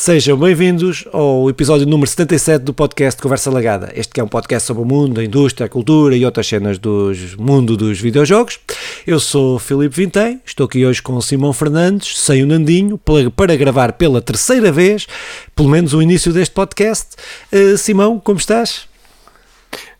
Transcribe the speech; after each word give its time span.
Sejam 0.00 0.34
bem-vindos 0.34 1.06
ao 1.12 1.50
episódio 1.50 1.86
número 1.86 2.08
77 2.08 2.64
do 2.64 2.72
podcast 2.72 3.20
Conversa 3.20 3.50
Lagada. 3.50 3.92
Este 3.94 4.14
que 4.14 4.18
é 4.18 4.24
um 4.24 4.28
podcast 4.28 4.66
sobre 4.66 4.82
o 4.82 4.86
mundo, 4.86 5.20
a 5.20 5.24
indústria, 5.24 5.66
a 5.66 5.68
cultura 5.68 6.16
e 6.16 6.24
outras 6.24 6.46
cenas 6.46 6.78
do 6.78 7.12
mundo 7.38 7.76
dos 7.76 8.00
videojogos. 8.00 8.58
Eu 9.06 9.20
sou 9.20 9.58
Filipe 9.58 9.94
Vintém, 9.94 10.40
estou 10.42 10.64
aqui 10.64 10.86
hoje 10.86 11.02
com 11.02 11.12
o 11.12 11.20
Simão 11.20 11.52
Fernandes, 11.52 12.18
sem 12.18 12.42
o 12.42 12.46
Nandinho, 12.46 12.98
para 13.36 13.54
gravar 13.56 13.92
pela 13.92 14.22
terceira 14.22 14.72
vez, 14.72 15.06
pelo 15.54 15.68
menos 15.68 15.92
o 15.92 16.00
início 16.00 16.32
deste 16.32 16.54
podcast. 16.54 17.16
Uh, 17.52 17.76
Simão, 17.76 18.18
como 18.18 18.38
estás? 18.38 18.88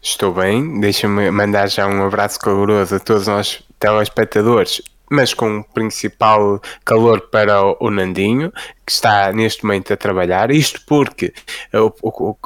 Estou 0.01 0.33
bem, 0.33 0.81
deixa-me 0.81 1.31
mandar 1.31 1.69
já 1.69 1.87
um 1.87 2.07
abraço 2.07 2.41
caloroso 2.41 2.95
a 2.95 2.99
todos 2.99 3.27
nós 3.27 3.63
telespectadores 3.79 4.81
mas 5.11 5.35
com 5.35 5.63
principal 5.63 6.63
calor 6.85 7.23
para 7.23 7.61
o 7.83 7.91
Nandinho, 7.91 8.53
que 8.87 8.93
está 8.93 9.33
neste 9.33 9.65
momento 9.65 9.93
a 9.93 9.97
trabalhar. 9.97 10.51
Isto 10.51 10.81
porque 10.87 11.35
o, 11.75 11.93
o, 12.03 12.37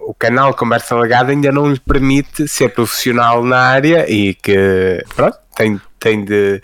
o 0.00 0.14
canal 0.14 0.54
Conversa 0.54 0.94
Legada 0.94 1.32
ainda 1.32 1.50
não 1.50 1.72
lhe 1.72 1.80
permite 1.80 2.46
ser 2.46 2.68
profissional 2.68 3.42
na 3.42 3.58
área 3.58 4.10
e 4.10 4.34
que 4.34 5.02
pronto, 5.16 5.38
tem, 5.56 5.80
tem 5.98 6.24
de 6.24 6.60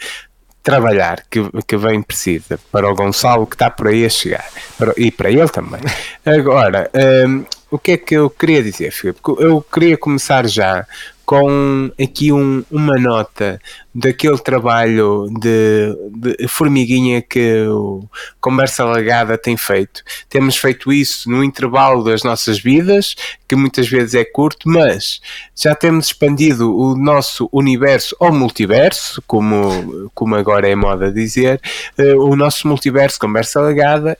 trabalhar 0.62 1.24
que, 1.30 1.40
que 1.66 1.76
bem 1.78 2.02
precisa 2.02 2.58
para 2.70 2.90
o 2.90 2.94
Gonçalo 2.94 3.46
que 3.46 3.54
está 3.54 3.70
por 3.70 3.88
aí 3.88 4.04
a 4.04 4.08
chegar 4.10 4.44
para, 4.76 4.92
e 4.98 5.10
para 5.10 5.30
ele 5.30 5.48
também. 5.48 5.80
Agora, 6.26 6.90
um, 7.26 7.44
o 7.70 7.78
que 7.78 7.92
é 7.92 7.96
que 7.96 8.14
eu 8.14 8.28
queria 8.28 8.62
dizer, 8.62 8.90
Filipe? 8.90 9.20
Eu 9.38 9.62
queria 9.62 9.96
começar 9.96 10.46
já 10.46 10.86
com 11.28 11.90
aqui 12.02 12.32
um, 12.32 12.64
uma 12.70 12.98
nota 12.98 13.60
daquele 13.94 14.38
trabalho 14.38 15.26
de, 15.38 15.94
de, 16.16 16.48
formiguinha 16.48 17.20
que 17.20 17.66
o 17.66 18.02
Conversa 18.40 18.82
Lagada 18.82 19.36
tem 19.36 19.54
feito. 19.54 20.02
Temos 20.30 20.56
feito 20.56 20.90
isso 20.90 21.30
no 21.30 21.44
intervalo 21.44 22.02
das 22.02 22.22
nossas 22.22 22.58
vidas, 22.58 23.14
que 23.46 23.54
muitas 23.54 23.86
vezes 23.86 24.14
é 24.14 24.24
curto, 24.24 24.70
mas 24.70 25.20
já 25.54 25.74
temos 25.74 26.06
expandido 26.06 26.74
o 26.74 26.96
nosso 26.96 27.46
universo 27.52 28.16
ou 28.18 28.32
multiverso, 28.32 29.22
como, 29.26 30.10
como 30.14 30.34
agora 30.34 30.66
é 30.66 30.74
moda 30.74 31.12
dizer, 31.12 31.60
uh, 31.98 32.22
o 32.22 32.34
nosso 32.36 32.66
multiverso 32.66 33.20
Conversa 33.20 33.60
Lagada 33.60 34.16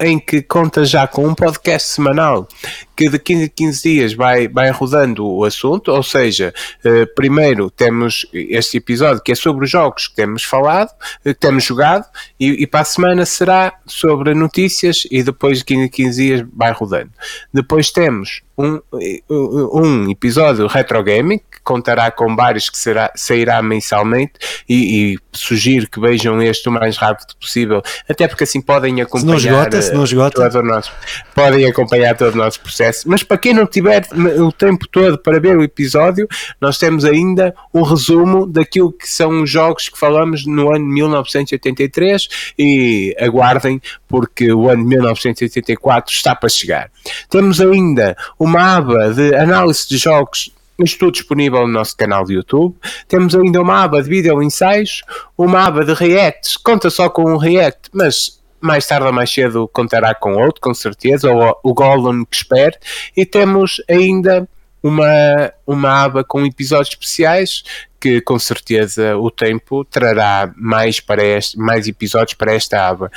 em 0.00 0.18
que 0.18 0.40
conta 0.42 0.84
já 0.84 1.06
com 1.06 1.26
um 1.26 1.34
podcast 1.34 1.88
semanal 1.88 2.48
que 2.96 3.08
de 3.08 3.18
15 3.18 3.44
a 3.44 3.48
15 3.48 3.82
dias 3.82 4.12
vai, 4.14 4.46
vai 4.46 4.70
rodando 4.70 5.26
o 5.26 5.44
assunto, 5.44 5.90
ou 5.90 6.02
seja, 6.02 6.52
eh, 6.84 7.06
primeiro 7.06 7.70
temos 7.70 8.26
este 8.32 8.76
episódio 8.76 9.22
que 9.22 9.32
é 9.32 9.34
sobre 9.34 9.64
os 9.64 9.70
jogos 9.70 10.08
que 10.08 10.16
temos 10.16 10.44
falado, 10.44 10.90
eh, 11.24 11.32
que 11.32 11.40
temos 11.40 11.64
jogado, 11.64 12.04
e, 12.38 12.62
e, 12.62 12.66
para 12.66 12.80
a 12.80 12.84
semana 12.84 13.24
será 13.24 13.72
sobre 13.86 14.34
notícias 14.34 15.06
e 15.10 15.22
depois 15.22 15.58
de 15.58 15.64
15 15.64 15.84
a 15.84 15.88
15 15.88 16.22
dias 16.22 16.46
vai 16.52 16.72
rodando. 16.72 17.10
Depois 17.52 17.90
temos 17.90 18.42
um, 18.60 18.80
um 19.28 20.10
episódio 20.10 20.66
retro 20.66 21.02
gaming 21.02 21.38
que 21.38 21.60
contará 21.62 22.10
com 22.10 22.34
vários 22.34 22.68
que 22.68 22.78
será, 22.78 23.12
sairá 23.14 23.62
mensalmente 23.62 24.32
e, 24.68 25.14
e, 25.14 25.18
sugiro 25.32 25.88
que 25.88 26.00
vejam 26.00 26.40
este 26.42 26.68
o 26.68 26.72
mais 26.72 26.96
rápido 26.96 27.34
possível, 27.40 27.82
até 28.08 28.26
porque 28.26 28.44
assim 28.44 28.60
podem 28.60 29.00
acompanhar 29.00 29.38
se 29.40 29.48
não 29.48 29.56
esgota, 29.56 29.82
se 29.82 29.92
não 29.94 30.04
esgota. 30.04 30.50
Todo 30.50 30.60
o 30.60 30.62
nosso, 30.62 30.92
podem 31.34 31.66
acompanhar 31.66 32.16
todo 32.16 32.34
o 32.34 32.38
nosso 32.38 32.60
processo. 32.60 33.08
Mas 33.08 33.22
para 33.22 33.38
quem 33.38 33.54
não 33.54 33.66
tiver 33.66 34.06
o 34.38 34.52
tempo 34.52 34.86
todo 34.88 35.18
para 35.18 35.38
ver 35.38 35.56
o 35.56 35.62
episódio, 35.62 36.28
nós 36.60 36.78
temos 36.78 37.04
ainda 37.04 37.54
um 37.72 37.82
resumo 37.82 38.46
daquilo 38.46 38.92
que 38.92 39.08
são 39.08 39.42
os 39.42 39.50
jogos 39.50 39.88
que 39.88 39.98
falamos 39.98 40.46
no 40.46 40.74
ano 40.74 40.84
1983 40.84 42.28
e 42.58 43.14
aguardem 43.18 43.80
porque 44.08 44.52
o 44.52 44.68
ano 44.68 44.84
1984 44.84 46.12
está 46.12 46.34
para 46.34 46.48
chegar. 46.48 46.90
Temos 47.28 47.60
ainda 47.60 48.16
uma 48.38 48.49
aba 48.58 49.12
de 49.12 49.34
análise 49.34 49.88
de 49.88 49.96
jogos 49.96 50.52
isto 50.82 51.10
disponível 51.10 51.66
no 51.66 51.74
nosso 51.74 51.96
canal 51.96 52.24
de 52.24 52.34
YouTube. 52.34 52.74
Temos 53.06 53.34
ainda 53.34 53.60
uma 53.60 53.84
aba 53.84 54.02
de 54.02 54.08
vídeo 54.08 54.42
ensaios, 54.42 55.02
uma 55.36 55.66
aba 55.66 55.84
de 55.84 55.92
reacts, 55.92 56.56
conta 56.56 56.88
só 56.90 57.08
com 57.08 57.24
um 57.24 57.36
react, 57.36 57.90
mas 57.92 58.40
mais 58.60 58.86
tarde 58.86 59.06
ou 59.06 59.12
mais 59.12 59.32
cedo 59.32 59.68
contará 59.72 60.14
com 60.14 60.34
outro, 60.34 60.60
com 60.60 60.74
certeza, 60.74 61.30
ou 61.30 61.58
o 61.62 61.74
Golden 61.74 62.24
que 62.24 62.36
espere. 62.36 62.76
E 63.16 63.24
temos 63.24 63.82
ainda 63.88 64.48
uma, 64.82 65.52
uma 65.66 66.04
aba 66.04 66.24
com 66.24 66.44
episódios 66.44 66.90
especiais 66.90 67.62
que 68.00 68.20
com 68.20 68.38
certeza 68.38 69.16
o 69.16 69.30
tempo 69.30 69.84
trará 69.84 70.50
mais, 70.56 71.00
para 71.00 71.22
este, 71.22 71.58
mais 71.58 71.86
episódios 71.86 72.34
para 72.34 72.54
esta 72.54 72.88
aba. 72.88 73.10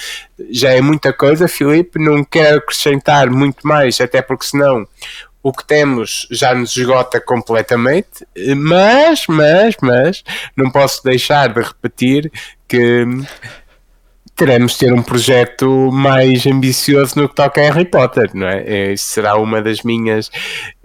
Já 0.50 0.72
é 0.72 0.82
muita 0.82 1.14
coisa, 1.14 1.48
Filipe, 1.48 1.98
não 1.98 2.24
quero 2.24 2.58
acrescentar 2.58 3.30
muito 3.30 3.66
mais, 3.66 4.02
até 4.02 4.22
porque 4.22 4.46
senão 4.46 4.88
o 5.42 5.52
que 5.52 5.66
temos 5.66 6.28
já 6.32 6.56
nos 6.56 6.76
esgota 6.76 7.20
completamente, 7.20 8.26
mas, 8.56 9.26
mas, 9.28 9.76
mas, 9.82 10.24
não 10.56 10.72
posso 10.72 11.04
deixar 11.04 11.54
de 11.54 11.62
repetir 11.62 12.32
que 12.68 13.06
teremos 14.36 14.74
de 14.74 14.80
ter 14.80 14.94
um 14.94 15.02
projeto 15.02 15.90
mais 15.92 16.46
ambicioso 16.46 17.20
no 17.20 17.30
que 17.30 17.36
toca 17.36 17.62
a 17.62 17.66
Harry 17.66 17.86
Potter, 17.86 18.32
não 18.34 18.48
é? 18.48 18.94
Isso 18.94 19.06
será 19.06 19.36
uma 19.38 19.62
das 19.62 19.84
minhas. 19.84 20.30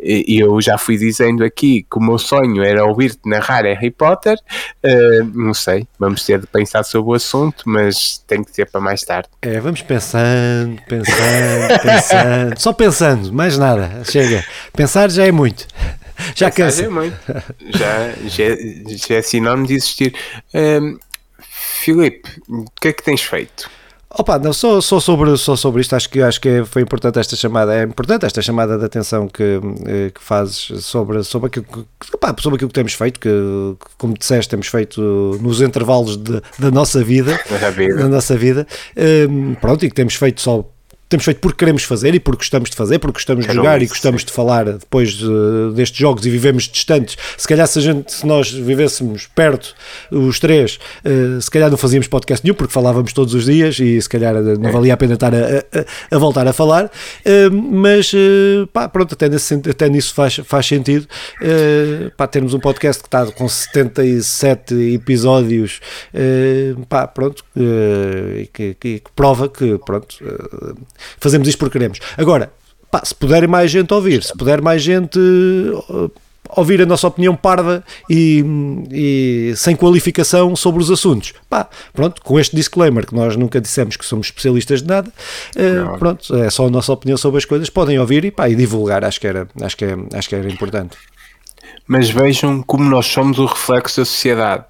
E 0.01 0.39
eu 0.39 0.61
já 0.61 0.79
fui 0.79 0.97
dizendo 0.97 1.43
aqui 1.43 1.85
que 1.91 1.99
o 1.99 2.01
meu 2.01 2.19
sonho 2.19 2.63
era 2.63 2.85
ouvir-te 2.85 3.21
narrar 3.27 3.65
Harry 3.65 3.91
Potter. 3.91 4.37
Uh, 4.85 5.25
não 5.35 5.55
sei, 5.55 5.89
vamos 5.99 6.25
ter 6.25 6.39
de 6.39 6.47
pensar 6.47 6.85
sobre 6.85 7.11
o 7.11 7.15
assunto, 7.15 7.65
mas 7.67 8.23
tem 8.27 8.45
que 8.45 8.55
ser 8.55 8.67
para 8.67 8.81
mais 8.81 9.03
tarde. 9.03 9.29
É, 9.43 9.59
vamos 9.59 9.83
pensando, 9.83 10.81
pensando, 10.87 11.81
pensando, 11.83 12.61
só 12.61 12.73
pensando, 12.73 13.33
mais 13.33 13.59
nada, 13.59 14.03
chega. 14.05 14.45
Pensar 14.73 15.11
já 15.11 15.27
é 15.27 15.33
muito. 15.33 15.67
Já 16.35 16.51
cansa. 16.51 16.83
Já 16.83 17.05
é. 17.05 17.13
Já, 17.71 18.11
já, 18.27 18.45
já 18.97 19.15
é 19.17 19.23
sinónimo 19.23 19.67
de 19.67 19.75
existir. 19.75 20.15
Uh, 20.55 20.99
Filipe, 21.89 22.29
o 22.47 22.67
que 22.79 22.89
é 22.89 22.93
que 22.93 23.03
tens 23.03 23.23
feito? 23.23 23.71
Opa, 24.11 24.39
não, 24.39 24.53
só, 24.53 24.79
só, 24.81 25.01
sobre, 25.01 25.35
só 25.39 25.57
sobre 25.57 25.81
isto, 25.81 25.95
acho 25.97 26.09
que, 26.09 26.21
acho 26.21 26.39
que 26.41 26.65
foi 26.67 26.83
importante 26.83 27.19
esta 27.19 27.35
chamada, 27.35 27.75
é 27.75 27.83
importante 27.83 28.27
esta 28.27 28.43
chamada 28.43 28.77
de 28.77 28.85
atenção 28.85 29.27
que, 29.27 29.61
eh, 29.87 30.11
que 30.15 30.23
fazes 30.23 30.85
sobre, 30.85 31.23
sobre, 31.25 31.49
aquilo, 31.49 31.65
que, 31.67 31.81
opa, 32.15 32.35
sobre 32.39 32.57
aquilo 32.57 32.69
que 32.69 32.75
temos 32.75 32.93
feito, 32.93 33.19
que, 33.19 33.31
como 33.97 34.15
disseste, 34.19 34.51
temos 34.51 34.67
feito 34.67 35.01
nos 35.43 35.63
intervalos 35.63 36.17
de, 36.17 36.43
da 36.59 36.71
nossa 36.71 37.03
vida, 37.03 37.39
da, 37.61 37.71
vida. 37.71 37.97
da 37.97 38.09
nossa 38.09 38.37
vida, 38.37 38.67
um, 39.29 39.55
pronto, 39.55 39.85
e 39.85 39.89
que 39.89 39.95
temos 39.95 40.15
feito 40.15 40.43
só 40.43 40.67
temos 41.09 41.25
feito 41.25 41.41
porque 41.41 41.59
queremos 41.59 41.83
fazer 41.85 42.15
e 42.15 42.21
porque 42.21 42.39
gostamos 42.39 42.71
de 42.71 42.77
fazer, 42.77 42.99
porque 42.99 43.17
gostamos 43.17 43.47
de 43.47 43.53
jogar 43.53 43.81
e 43.81 43.87
gostamos 43.87 44.25
de 44.25 44.33
falar 44.33 44.65
depois 44.65 45.13
de, 45.13 45.73
destes 45.75 45.99
jogos 45.99 46.27
e 46.27 46.31
vivemos 46.31 46.65
distantes. 46.69 47.17
Se 47.37 47.49
calhar 47.49 47.67
se 47.67 47.79
a 47.79 47.83
gente, 47.83 48.13
se 48.13 48.27
nós 48.27 48.51
vivêssemos 48.51 49.27
perto, 49.35 49.75
os 50.11 50.39
três, 50.39 50.79
uh, 51.05 51.41
se 51.41 51.51
calhar 51.51 51.71
não 51.71 51.79
fazíamos 51.79 52.07
podcast 52.09 52.45
nenhum 52.45 52.55
porque 52.55 52.73
falávamos 52.73 53.13
todos 53.13 53.33
os 53.35 53.47
dias 53.47 53.79
e 53.79 54.01
se 54.01 54.09
calhar 54.09 54.35
não 54.35 54.69
é. 54.69 54.73
valia 54.73 54.95
a 54.95 54.97
pena 54.97 55.15
estar 55.15 55.35
a, 55.35 55.39
a, 55.39 56.17
a 56.17 56.19
voltar 56.19 56.47
a 56.47 56.53
falar. 56.53 56.87
Uh, 56.87 57.53
mas 57.53 58.13
pá, 58.73 58.89
pronto, 58.89 59.15
até, 59.15 59.29
nesse, 59.29 59.55
até 59.55 59.89
nisso 59.89 60.15
faz, 60.15 60.37
faz 60.45 60.67
sentido 60.67 61.07
pá, 62.17 62.27
termos 62.27 62.53
um 62.53 62.61
podcast 62.61 63.03
que 63.03 63.09
está 63.09 63.25
com 63.33 63.49
77 63.49 64.75
episódios, 64.95 65.81
pá, 66.89 67.07
pronto, 67.07 67.45
que, 68.53 68.75
que, 68.75 68.99
que, 68.99 69.03
prova 69.15 69.49
que 69.49 69.79
pronto 69.79 70.19
fazemos 71.19 71.49
isto 71.49 71.59
porque 71.59 71.79
queremos. 71.79 71.99
Agora, 72.17 72.53
pá, 72.91 73.03
se 73.05 73.15
puder 73.15 73.47
mais 73.49 73.71
gente 73.71 73.93
ouvir, 73.93 74.23
se 74.23 74.37
puder 74.37 74.61
mais 74.61 74.83
gente 74.83 75.19
uh, 75.19 76.11
ouvir 76.51 76.81
a 76.81 76.87
nossa 76.87 77.07
opinião 77.07 77.37
parda 77.37 77.85
e, 78.09 78.45
e, 78.91 79.53
sem 79.57 79.77
qualificação 79.77 80.57
sobre 80.57 80.83
os 80.83 80.91
assuntos. 80.91 81.35
Pá, 81.49 81.69
pronto, 81.93 82.23
com 82.23 82.39
este 82.39 82.57
disclaimer 82.57 83.07
que 83.07 83.15
nós 83.15 83.37
nunca 83.37 83.61
dissemos 83.61 83.97
que 83.97 84.05
somos 84.05 84.29
especialistas 84.29 84.83
de 84.83 84.89
nada, 84.89 85.11
uh, 85.11 85.99
pronto, 85.99 86.35
é 86.37 86.51
só 86.51 86.67
a 86.67 86.71
nossa 86.71 86.93
opinião 86.93 87.17
sobre 87.17 87.39
as 87.39 87.45
coisas, 87.45 87.71
podem 87.71 87.99
ouvir 87.99 88.25
e, 88.25 88.31
pá, 88.31 88.49
e 88.49 88.55
divulgar, 88.55 89.05
acho 89.05 89.21
que 89.21 89.27
era, 89.27 89.49
acho 89.61 89.77
que, 89.77 89.85
é, 89.85 89.97
acho 90.15 90.29
que 90.29 90.35
era 90.35 90.51
importante. 90.51 90.97
Mas 91.89 92.11
vejam 92.11 92.63
como 92.63 92.85
nós 92.85 93.07
somos 93.07 93.39
o 93.39 93.47
reflexo 93.47 94.01
da 94.01 94.05
sociedade. 94.05 94.65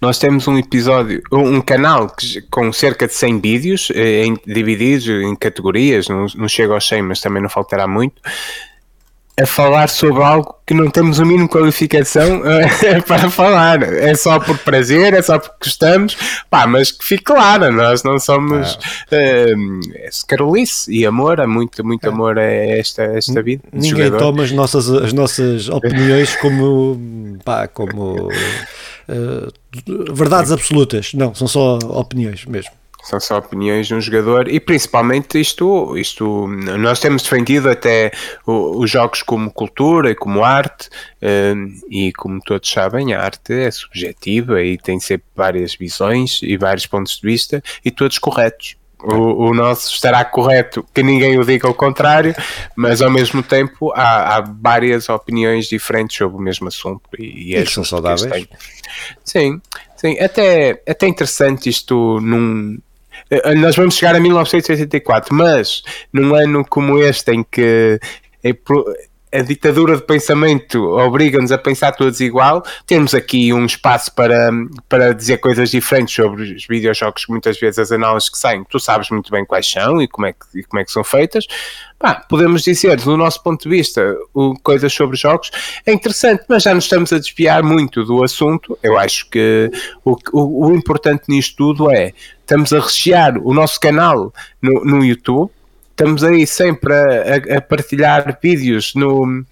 Nós 0.00 0.18
temos 0.18 0.48
um 0.48 0.58
episódio, 0.58 1.22
um 1.30 1.60
canal 1.60 2.08
que, 2.08 2.40
com 2.50 2.72
cerca 2.72 3.06
de 3.06 3.14
100 3.14 3.40
vídeos, 3.40 3.92
eh, 3.94 4.24
divididos 4.46 5.06
em 5.06 5.36
categorias, 5.36 6.08
não, 6.08 6.26
não 6.34 6.48
chega 6.48 6.72
aos 6.72 6.88
100, 6.88 7.02
mas 7.02 7.20
também 7.20 7.42
não 7.42 7.48
faltará 7.48 7.86
muito, 7.86 8.20
a 9.40 9.46
falar 9.46 9.88
sobre 9.88 10.22
algo 10.22 10.54
que 10.66 10.74
não 10.74 10.90
temos 10.90 11.18
o 11.18 11.24
mínimo 11.24 11.48
qualificação 11.48 12.40
uh, 12.40 13.02
para 13.06 13.30
falar. 13.30 13.82
É 13.82 14.14
só 14.14 14.38
por 14.38 14.58
prazer, 14.58 15.14
é 15.14 15.22
só 15.22 15.38
porque 15.38 15.56
gostamos, 15.64 16.16
pá, 16.50 16.66
mas 16.66 16.90
que 16.90 17.04
fique 17.04 17.24
claro, 17.24 17.72
nós 17.72 18.02
não 18.02 18.18
somos 18.18 18.74
uh, 18.74 20.26
carolice 20.26 20.92
e 20.92 21.06
amor, 21.06 21.40
há 21.40 21.46
muito, 21.46 21.84
muito 21.84 22.06
é. 22.06 22.08
amor 22.10 22.38
a 22.38 22.42
esta, 22.42 23.02
esta 23.02 23.42
vida. 23.42 23.62
Ninguém 23.72 24.10
toma 24.10 24.42
as 24.42 24.52
nossas, 24.52 24.90
as 24.90 25.12
nossas 25.12 25.68
opiniões 25.68 26.36
como, 26.36 27.38
pá, 27.44 27.66
como 27.66 28.28
uh, 28.28 30.12
verdades 30.12 30.52
absolutas, 30.52 31.14
não, 31.14 31.34
são 31.34 31.48
só 31.48 31.78
opiniões 31.78 32.44
mesmo. 32.44 32.81
São 33.02 33.18
só 33.20 33.38
opiniões 33.38 33.86
de 33.86 33.94
um 33.94 34.00
jogador 34.00 34.48
e 34.48 34.60
principalmente 34.60 35.40
isto, 35.40 35.96
isto 35.96 36.46
nós 36.78 37.00
temos 37.00 37.22
defendido 37.22 37.68
até 37.68 38.12
os 38.46 38.90
jogos 38.90 39.22
como 39.22 39.50
cultura 39.50 40.10
e 40.10 40.14
como 40.14 40.44
arte 40.44 40.88
hum, 41.20 41.80
e 41.90 42.12
como 42.12 42.40
todos 42.40 42.70
sabem 42.70 43.12
a 43.12 43.22
arte 43.22 43.52
é 43.52 43.70
subjetiva 43.70 44.62
e 44.62 44.78
tem 44.78 45.00
sempre 45.00 45.26
várias 45.34 45.74
visões 45.74 46.40
e 46.42 46.56
vários 46.56 46.86
pontos 46.86 47.18
de 47.18 47.26
vista 47.26 47.62
e 47.84 47.90
todos 47.90 48.18
corretos 48.18 48.76
o, 49.02 49.48
o, 49.48 49.54
nosso 49.54 49.92
estará 49.92 50.24
correto, 50.24 50.86
que 50.94 51.02
ninguém 51.02 51.38
o 51.38 51.44
diga 51.44 51.66
ao 51.66 51.74
contrário, 51.74 52.34
mas 52.76 53.02
ao 53.02 53.10
mesmo 53.10 53.42
tempo 53.42 53.92
há, 53.94 54.36
há 54.36 54.40
várias 54.40 55.08
opiniões 55.08 55.66
diferentes 55.66 56.16
sobre 56.16 56.36
o 56.36 56.40
mesmo 56.40 56.68
assunto 56.68 57.02
e, 57.18 57.50
e 57.50 57.54
é 57.56 57.64
são 57.66 57.84
saudáveis. 57.84 58.46
Sim, 59.24 59.60
sim, 59.96 60.18
até, 60.20 60.82
até 60.88 61.08
interessante 61.08 61.68
isto 61.68 62.20
num. 62.20 62.78
Eh, 63.32 63.54
nós 63.54 63.74
vamos 63.74 63.94
chegar 63.96 64.14
a 64.14 64.20
1984, 64.20 65.34
mas 65.34 65.82
num 66.12 66.34
ano 66.34 66.62
como 66.68 66.98
este 66.98 67.32
em 67.32 67.42
que 67.42 67.98
é 68.44 68.52
a 69.34 69.40
ditadura 69.40 69.96
de 69.96 70.02
pensamento 70.02 70.78
obriga-nos 70.98 71.50
a 71.50 71.56
pensar 71.56 71.92
todos 71.92 72.20
igual. 72.20 72.62
Temos 72.86 73.14
aqui 73.14 73.50
um 73.54 73.64
espaço 73.64 74.14
para, 74.14 74.50
para 74.86 75.14
dizer 75.14 75.38
coisas 75.38 75.70
diferentes 75.70 76.14
sobre 76.14 76.42
os 76.42 76.66
videojogos, 76.66 77.24
que 77.24 77.32
muitas 77.32 77.58
vezes 77.58 77.78
as 77.78 77.90
análises 77.90 78.28
que 78.28 78.36
saem, 78.36 78.62
tu 78.64 78.78
sabes 78.78 79.08
muito 79.08 79.30
bem 79.30 79.46
quais 79.46 79.70
são 79.70 80.02
e 80.02 80.06
como 80.06 80.26
é 80.26 80.34
que, 80.34 80.62
como 80.64 80.80
é 80.80 80.84
que 80.84 80.92
são 80.92 81.02
feitas. 81.02 81.46
Podemos 82.28 82.62
dizer, 82.62 82.96
do 83.00 83.16
nosso 83.16 83.42
ponto 83.42 83.62
de 83.62 83.74
vista, 83.74 84.14
o, 84.34 84.54
coisas 84.62 84.92
sobre 84.92 85.16
jogos 85.16 85.50
é 85.86 85.92
interessante, 85.92 86.44
mas 86.48 86.64
já 86.64 86.74
nos 86.74 86.84
estamos 86.84 87.10
a 87.12 87.18
desviar 87.18 87.62
muito 87.62 88.04
do 88.04 88.22
assunto. 88.22 88.78
Eu 88.82 88.98
acho 88.98 89.30
que 89.30 89.70
o, 90.04 90.16
o, 90.32 90.66
o 90.66 90.74
importante 90.74 91.22
nisto 91.28 91.56
tudo 91.56 91.90
é 91.90 92.12
estamos 92.42 92.72
a 92.72 92.80
rechear 92.80 93.38
o 93.38 93.54
nosso 93.54 93.80
canal 93.80 94.32
no, 94.60 94.84
no 94.84 95.04
YouTube 95.04 95.50
estamos 95.92 96.24
aí 96.24 96.46
sempre 96.46 96.92
a, 96.94 97.58
a 97.58 97.60
partilhar 97.60 98.38
vídeos 98.42 98.94
no, 98.94 99.44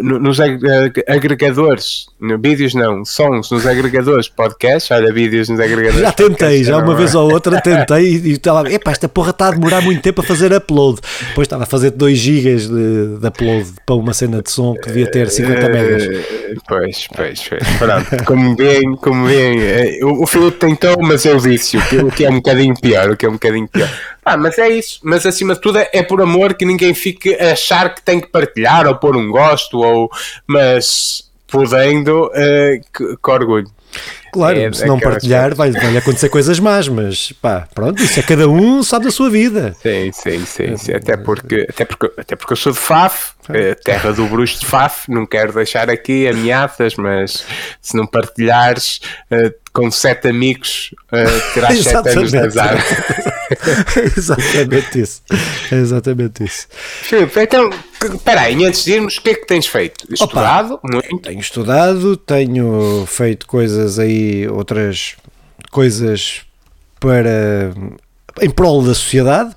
no, 0.00 0.18
nos 0.18 0.38
agregadores, 0.40 2.06
no, 2.20 2.38
vídeos 2.38 2.74
não, 2.74 3.04
sons 3.04 3.50
nos 3.50 3.66
agregadores 3.66 4.28
podcast, 4.28 4.92
olha, 4.92 5.12
vídeos 5.12 5.48
nos 5.48 5.60
agregadores. 5.60 6.00
Já 6.00 6.12
tentei, 6.12 6.64
já 6.64 6.78
uma 6.78 6.94
vez 6.94 7.14
ou 7.14 7.32
outra 7.32 7.60
tentei 7.62 8.16
e 8.16 8.32
estava, 8.32 8.70
epá, 8.70 8.90
esta 8.90 9.08
porra 9.08 9.30
está 9.30 9.48
a 9.48 9.50
demorar 9.52 9.80
muito 9.80 10.02
tempo 10.02 10.20
a 10.20 10.24
fazer 10.24 10.52
upload. 10.52 11.00
Depois 11.28 11.46
estava 11.46 11.62
a 11.62 11.66
fazer 11.66 11.90
2 11.90 12.18
gigas 12.18 12.68
de, 12.68 13.18
de, 13.18 13.26
upload 13.26 13.72
para 13.86 13.94
uma 13.94 14.12
cena 14.12 14.42
de 14.42 14.50
som 14.50 14.74
que 14.74 14.88
devia 14.88 15.10
ter 15.10 15.30
50 15.30 15.68
megas. 15.68 16.02
Eh, 16.02 16.54
pois, 16.68 17.08
pois, 17.14 17.48
pois. 17.48 17.62
Pronto, 17.78 18.24
como 18.24 18.56
bem, 18.56 18.96
como 18.96 19.26
bem, 19.26 19.62
eh, 19.62 20.00
o, 20.02 20.24
o 20.24 20.26
Filipe 20.26 20.58
tentou, 20.58 20.96
mas 21.00 21.24
eu 21.24 21.38
disse 21.38 21.76
o 21.76 21.82
que, 21.82 21.96
o 21.96 22.10
que 22.10 22.24
é 22.24 22.30
um 22.30 22.36
bocadinho 22.36 22.74
pior, 22.80 23.10
o 23.10 23.16
que 23.16 23.26
é 23.26 23.28
um 23.28 23.34
bocadinho 23.34 23.68
pior. 23.68 23.88
Ah, 24.24 24.38
mas 24.38 24.58
é 24.58 24.68
isso. 24.70 25.00
Mas 25.02 25.26
acima 25.26 25.54
de 25.54 25.60
tudo 25.60 25.78
é, 25.78 25.83
é, 25.92 26.02
por 26.02 26.20
amor 26.20 26.54
que 26.54 26.64
ninguém 26.64 26.94
fique 26.94 27.34
a 27.34 27.52
achar 27.52 27.94
que 27.94 28.02
tem 28.02 28.20
que 28.20 28.28
partilhar 28.28 28.86
ou 28.86 28.96
pôr 28.96 29.16
um 29.16 29.30
gosto, 29.30 29.78
ou, 29.78 30.10
mas 30.46 31.30
podendo, 31.46 32.26
uh, 32.26 33.18
que, 33.22 33.30
orgulho. 33.30 33.70
Claro, 34.34 34.58
é, 34.58 34.72
se 34.72 34.84
não 34.84 34.98
partilhar 34.98 35.54
vai, 35.54 35.70
vai 35.70 35.96
acontecer 35.96 36.28
coisas 36.28 36.58
más, 36.58 36.88
mas 36.88 37.30
pá, 37.40 37.68
pronto, 37.72 38.02
isso 38.02 38.18
é 38.18 38.22
cada 38.24 38.48
um 38.48 38.82
sabe 38.82 39.04
da 39.04 39.12
sua 39.12 39.30
vida. 39.30 39.76
Sim, 39.80 40.10
sim, 40.12 40.44
sim, 40.44 40.76
sim. 40.76 40.92
Até, 40.92 41.16
porque, 41.16 41.64
até, 41.70 41.84
porque, 41.84 42.10
até 42.20 42.34
porque 42.34 42.52
eu 42.52 42.56
sou 42.56 42.72
de 42.72 42.78
Faf, 42.80 43.34
eh, 43.48 43.76
terra 43.76 44.12
do 44.12 44.26
bruxo 44.26 44.58
de 44.58 44.66
Faf, 44.66 45.08
não 45.08 45.24
quero 45.24 45.52
deixar 45.52 45.88
aqui 45.88 46.26
ameaças, 46.26 46.96
mas 46.96 47.44
se 47.80 47.96
não 47.96 48.08
partilhares 48.08 49.00
uh, 49.30 49.54
com 49.72 49.90
sete 49.90 50.28
amigos, 50.28 50.94
uh, 51.12 51.52
terás 51.52 51.78
sete 51.84 52.08
anos 52.08 52.30
de 52.30 52.38
azar. 52.38 52.76
exatamente 54.16 55.00
isso. 55.00 55.22
É 55.70 55.74
exatamente 55.74 56.44
isso. 56.44 56.66
Filipe, 57.02 57.38
então, 57.40 57.70
espera 58.02 58.42
aí, 58.42 58.64
antes 58.64 58.84
de 58.84 58.92
irmos, 58.94 59.16
o 59.18 59.22
que 59.22 59.30
é 59.30 59.34
que 59.34 59.46
tens 59.46 59.66
feito? 59.66 60.06
Estudado? 60.10 60.74
Opa, 60.74 60.88
muito? 60.90 61.18
Tenho 61.18 61.40
estudado, 61.40 62.16
tenho 62.16 63.04
feito 63.06 63.46
coisas 63.46 63.98
aí, 63.98 64.23
outras 64.48 65.16
coisas 65.70 66.42
para 67.00 67.72
em 68.40 68.50
prol 68.50 68.82
da 68.82 68.94
sociedade 68.94 69.54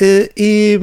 eh, 0.00 0.30
e 0.36 0.80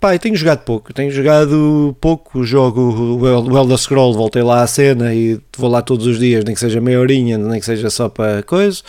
pá, 0.00 0.18
tenho 0.18 0.34
jogado 0.34 0.60
pouco, 0.64 0.92
tenho 0.92 1.10
jogado 1.10 1.96
pouco, 2.00 2.42
jogo 2.42 2.80
o 3.20 3.56
Elder 3.56 3.78
Scroll, 3.78 4.14
voltei 4.14 4.42
lá 4.42 4.62
à 4.62 4.66
cena 4.66 5.14
e 5.14 5.38
vou 5.56 5.70
lá 5.70 5.82
todos 5.82 6.06
os 6.06 6.18
dias, 6.18 6.44
nem 6.44 6.54
que 6.54 6.60
seja 6.60 6.80
meia 6.80 6.98
horinha, 6.98 7.38
nem 7.38 7.60
que 7.60 7.66
seja 7.66 7.90
só 7.90 8.08
para 8.08 8.42
coisa. 8.42 8.82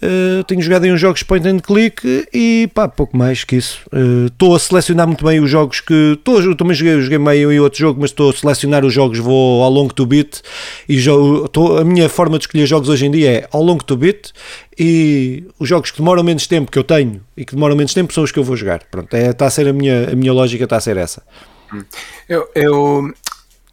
Uh, 0.00 0.44
tenho 0.44 0.62
jogado 0.62 0.84
em 0.84 0.92
uns 0.92 1.00
jogos 1.00 1.24
point 1.24 1.46
and 1.48 1.58
click 1.58 2.28
e 2.32 2.70
pá, 2.72 2.86
pouco 2.86 3.16
mais 3.16 3.42
que 3.42 3.56
isso. 3.56 3.80
Estou 4.26 4.52
uh, 4.52 4.54
a 4.54 4.58
selecionar 4.58 5.06
muito 5.08 5.24
bem 5.24 5.40
os 5.40 5.50
jogos 5.50 5.80
que. 5.80 6.18
Tô, 6.22 6.40
eu 6.40 6.54
também 6.54 6.74
joguei, 6.74 7.00
joguei 7.00 7.18
meio 7.18 7.50
em 7.50 7.58
outro 7.58 7.80
jogo, 7.80 8.00
mas 8.00 8.10
estou 8.10 8.30
a 8.30 8.32
selecionar 8.32 8.84
os 8.84 8.92
jogos, 8.92 9.18
vou 9.18 9.62
ao 9.62 9.70
long 9.70 9.88
to 9.88 10.06
beat 10.06 10.40
e 10.88 10.98
jogo, 10.98 11.48
tô, 11.48 11.78
a 11.78 11.84
minha 11.84 12.08
forma 12.08 12.38
de 12.38 12.44
escolher 12.44 12.66
jogos 12.66 12.88
hoje 12.88 13.06
em 13.06 13.10
dia 13.10 13.30
é 13.30 13.48
ao 13.50 13.62
long 13.62 13.78
to 13.78 13.96
beat 13.96 14.30
e 14.78 15.44
os 15.58 15.68
jogos 15.68 15.90
que 15.90 15.98
demoram 15.98 16.22
menos 16.22 16.46
tempo 16.46 16.70
que 16.70 16.78
eu 16.78 16.84
tenho 16.84 17.20
e 17.36 17.44
que 17.44 17.54
demoram 17.54 17.74
menos 17.74 17.92
tempo 17.92 18.12
são 18.12 18.22
os 18.22 18.30
que 18.30 18.38
eu 18.38 18.44
vou 18.44 18.56
jogar. 18.56 18.84
Pronto, 18.90 19.12
é, 19.14 19.30
está 19.30 19.46
a 19.46 19.50
ser 19.50 19.66
a 19.66 19.72
minha, 19.72 20.12
a 20.12 20.14
minha 20.14 20.32
lógica, 20.32 20.62
está 20.62 20.76
a 20.76 20.80
ser 20.80 20.96
essa. 20.96 21.22
Eu, 22.28 22.48
eu, 22.54 23.12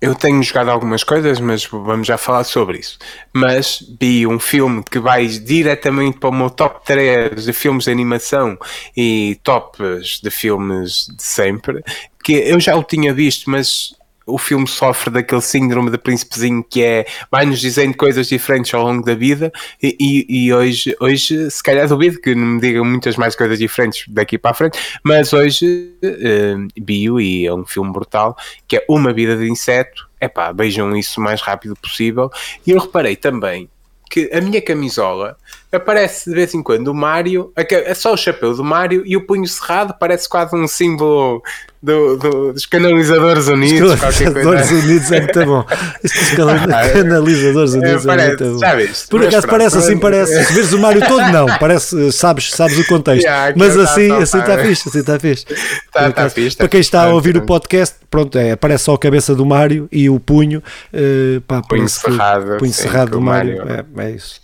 eu 0.02 0.14
tenho 0.14 0.42
jogado 0.44 0.70
algumas 0.70 1.04
coisas, 1.04 1.40
mas 1.40 1.66
vamos 1.66 2.08
já 2.08 2.18
falar 2.18 2.44
sobre 2.44 2.80
isso. 2.80 2.98
Mas 3.34 3.84
vi 4.00 4.28
um 4.28 4.40
filme 4.40 4.84
que 4.84 5.00
vai 5.00 5.28
diretamente 5.28 6.20
para 6.20 6.30
o 6.30 6.34
meu 6.34 6.50
top 6.50 6.86
3 6.86 7.46
de 7.46 7.54
filmes 7.54 7.86
de 7.86 7.92
animação 7.92 8.58
e 8.96 9.40
tops 9.44 10.20
de 10.22 10.30
filmes 10.30 11.08
de 11.16 11.24
sempre, 11.24 11.84
que 12.24 12.34
eu 12.34 12.60
já 12.60 12.76
o 12.76 12.84
tinha 12.84 13.14
visto, 13.14 13.50
mas 13.50 13.96
o 14.26 14.38
filme 14.38 14.68
sofre 14.68 15.10
daquele 15.12 15.42
síndrome 15.42 15.92
de 15.92 15.98
príncipezinho 15.98 16.64
que 16.64 16.84
é 16.84 17.06
vai-nos 17.32 17.60
dizendo 17.60 17.96
coisas 17.96 18.28
diferentes 18.28 18.74
ao 18.74 18.84
longo 18.84 19.06
da 19.06 19.14
vida 19.14 19.52
e, 19.82 19.96
e, 20.00 20.46
e, 20.46 20.54
hoje, 20.54 20.96
hoje 21.00 21.52
se 21.52 21.62
calhar 21.62 21.88
duvido 21.88 22.20
que 22.20 22.34
me 22.34 22.60
digam 22.60 22.84
muitas 22.84 23.16
mais 23.16 23.36
coisas 23.36 23.60
diferentes 23.60 24.06
daqui 24.08 24.38
para 24.38 24.52
a 24.52 24.54
frente, 24.54 24.80
mas 25.04 25.34
hoje 25.34 25.94
uh, 26.04 26.82
bio 26.82 27.20
e 27.20 27.46
é 27.46 27.54
um 27.54 27.66
filme 27.66 27.92
brutal 27.92 28.36
que 28.68 28.78
é 28.78 28.86
Uma 28.90 29.14
Vida 29.14 29.38
de 29.38 29.50
Inseto, 29.50 30.10
epá, 30.20 30.52
vejam 30.52 30.96
isso 30.96 31.20
o 31.20 31.24
mais 31.24 31.42
rápido 31.42 31.76
possível. 31.76 32.30
E 32.66 32.72
eu 32.72 32.80
reparei 32.80 33.16
também 33.16 33.70
que 34.10 34.30
a 34.34 34.40
minha 34.40 34.62
camisola 34.62 35.38
aparece 35.72 36.30
de 36.30 36.36
vez 36.36 36.54
em 36.54 36.64
quando 36.64 36.88
o 36.88 36.94
Mário, 36.94 37.52
é 37.56 37.94
só 37.94 38.14
o 38.14 38.18
chapéu 38.18 38.54
do 38.54 38.64
Mário 38.64 39.04
e 39.06 39.18
o 39.18 39.26
punho 39.26 39.48
cerrado 39.48 39.96
parece 40.00 40.30
quase 40.30 40.56
um 40.56 40.68
símbolo 40.68 41.42
do, 41.86 42.18
do, 42.18 42.54
dos 42.54 42.66
canalizadores 42.66 43.48
unidos. 43.48 43.94
Os 43.94 44.00
canalizadores 44.00 44.72
unidos 44.72 45.12
é 45.12 45.22
muito 45.22 45.46
bom. 45.46 45.66
Estes 46.04 46.34
ah, 46.40 46.90
canalizadores 46.92 47.74
unidos 47.74 48.04
é, 48.04 48.08
parece, 48.08 48.26
é 48.26 48.28
muito 48.30 48.54
bom. 48.54 48.60
Sabes, 48.60 49.06
Por 49.06 49.26
acaso 49.26 49.48
parece 49.48 49.78
assim, 49.78 49.98
parece. 50.00 50.46
Se 50.46 50.54
vês 50.54 50.74
o 50.74 50.80
Mário 50.80 51.08
todo, 51.08 51.32
não. 51.32 51.46
Parece, 51.60 52.12
sabes, 52.12 52.52
sabes 52.52 52.80
o 52.80 52.88
contexto. 52.88 53.24
Yeah, 53.24 53.54
mas 53.56 53.78
assim, 53.78 54.10
tá, 54.10 54.18
assim 54.18 54.40
está 54.40 54.58
fixe, 54.58 54.90
assim 54.90 55.00
está 55.00 55.20
fixe. 55.20 55.46
Tá, 55.94 56.12
tá 56.12 56.30
fixe. 56.30 56.58
Para 56.58 56.68
quem 56.68 56.80
está 56.80 57.04
a 57.04 57.10
ouvir 57.10 57.38
o 57.38 57.44
podcast, 57.44 57.96
pronto, 58.10 58.36
é, 58.38 58.52
aparece 58.52 58.86
só 58.86 58.96
a 58.96 59.00
cabeça 59.00 59.36
do 59.36 59.46
Mário 59.46 59.88
e 59.92 60.10
o 60.10 60.20
punho. 60.20 60.64
Uh, 60.92 61.40
pá, 61.42 61.62
punho 61.62 61.88
cerrado. 61.88 62.58
Punho 62.58 62.74
cerrado 62.74 63.12
do 63.12 63.22
Mário. 63.22 63.64
É, 63.70 64.06
é 64.06 64.12
isso. 64.12 64.42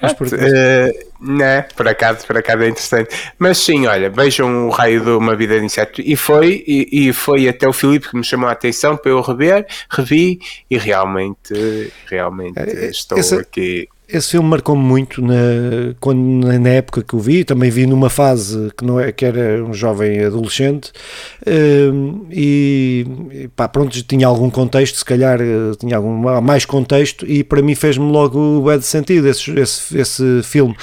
Mas 0.00 0.14
por, 0.14 0.28
uh, 0.28 1.09
né, 1.20 1.62
por 1.76 1.86
acaso, 1.86 2.26
por 2.26 2.36
acaso 2.36 2.62
é 2.62 2.68
interessante. 2.68 3.32
Mas 3.38 3.58
sim, 3.58 3.86
olha, 3.86 4.08
vejam 4.08 4.68
o 4.68 4.70
raio 4.70 5.04
de 5.04 5.10
uma 5.10 5.36
vida 5.36 5.58
de 5.58 5.64
inseto. 5.64 6.00
E 6.00 6.16
foi, 6.16 6.64
e, 6.66 7.08
e, 7.08 7.12
foi 7.12 7.48
até 7.48 7.68
o 7.68 7.72
Filipe 7.72 8.08
que 8.08 8.16
me 8.16 8.24
chamou 8.24 8.48
a 8.48 8.52
atenção 8.52 8.96
para 8.96 9.10
eu 9.10 9.20
rever, 9.20 9.66
revi 9.90 10.40
e 10.70 10.78
realmente, 10.78 11.92
realmente 12.06 12.58
é, 12.58 12.86
é, 12.86 12.90
estou 12.90 13.18
essa, 13.18 13.40
aqui 13.40 13.88
esse 14.12 14.30
filme 14.32 14.48
marcou-me 14.48 14.82
muito 14.82 15.22
na, 15.22 15.94
quando, 16.00 16.46
na 16.58 16.68
época 16.68 17.02
que 17.02 17.14
o 17.14 17.18
vi, 17.18 17.44
também 17.44 17.70
vi 17.70 17.86
numa 17.86 18.10
fase 18.10 18.70
que, 18.76 18.84
não 18.84 18.98
é, 18.98 19.12
que 19.12 19.24
era 19.24 19.64
um 19.64 19.72
jovem 19.72 20.24
adolescente. 20.24 20.92
Um, 21.46 22.26
e 22.30 23.06
pá, 23.54 23.68
pronto, 23.68 24.02
tinha 24.02 24.26
algum 24.26 24.50
contexto, 24.50 24.96
se 24.96 25.04
calhar 25.04 25.40
eh, 25.40 25.72
tinha 25.78 25.96
algum 25.96 26.40
mais 26.40 26.64
contexto 26.64 27.24
e 27.26 27.44
para 27.44 27.62
mim 27.62 27.74
fez-me 27.74 28.10
logo 28.10 28.38
o 28.38 28.62
bad 28.62 28.84
sentido 28.84 29.28
esse, 29.28 29.50
esse, 29.58 29.98
esse 29.98 30.40
filme. 30.42 30.74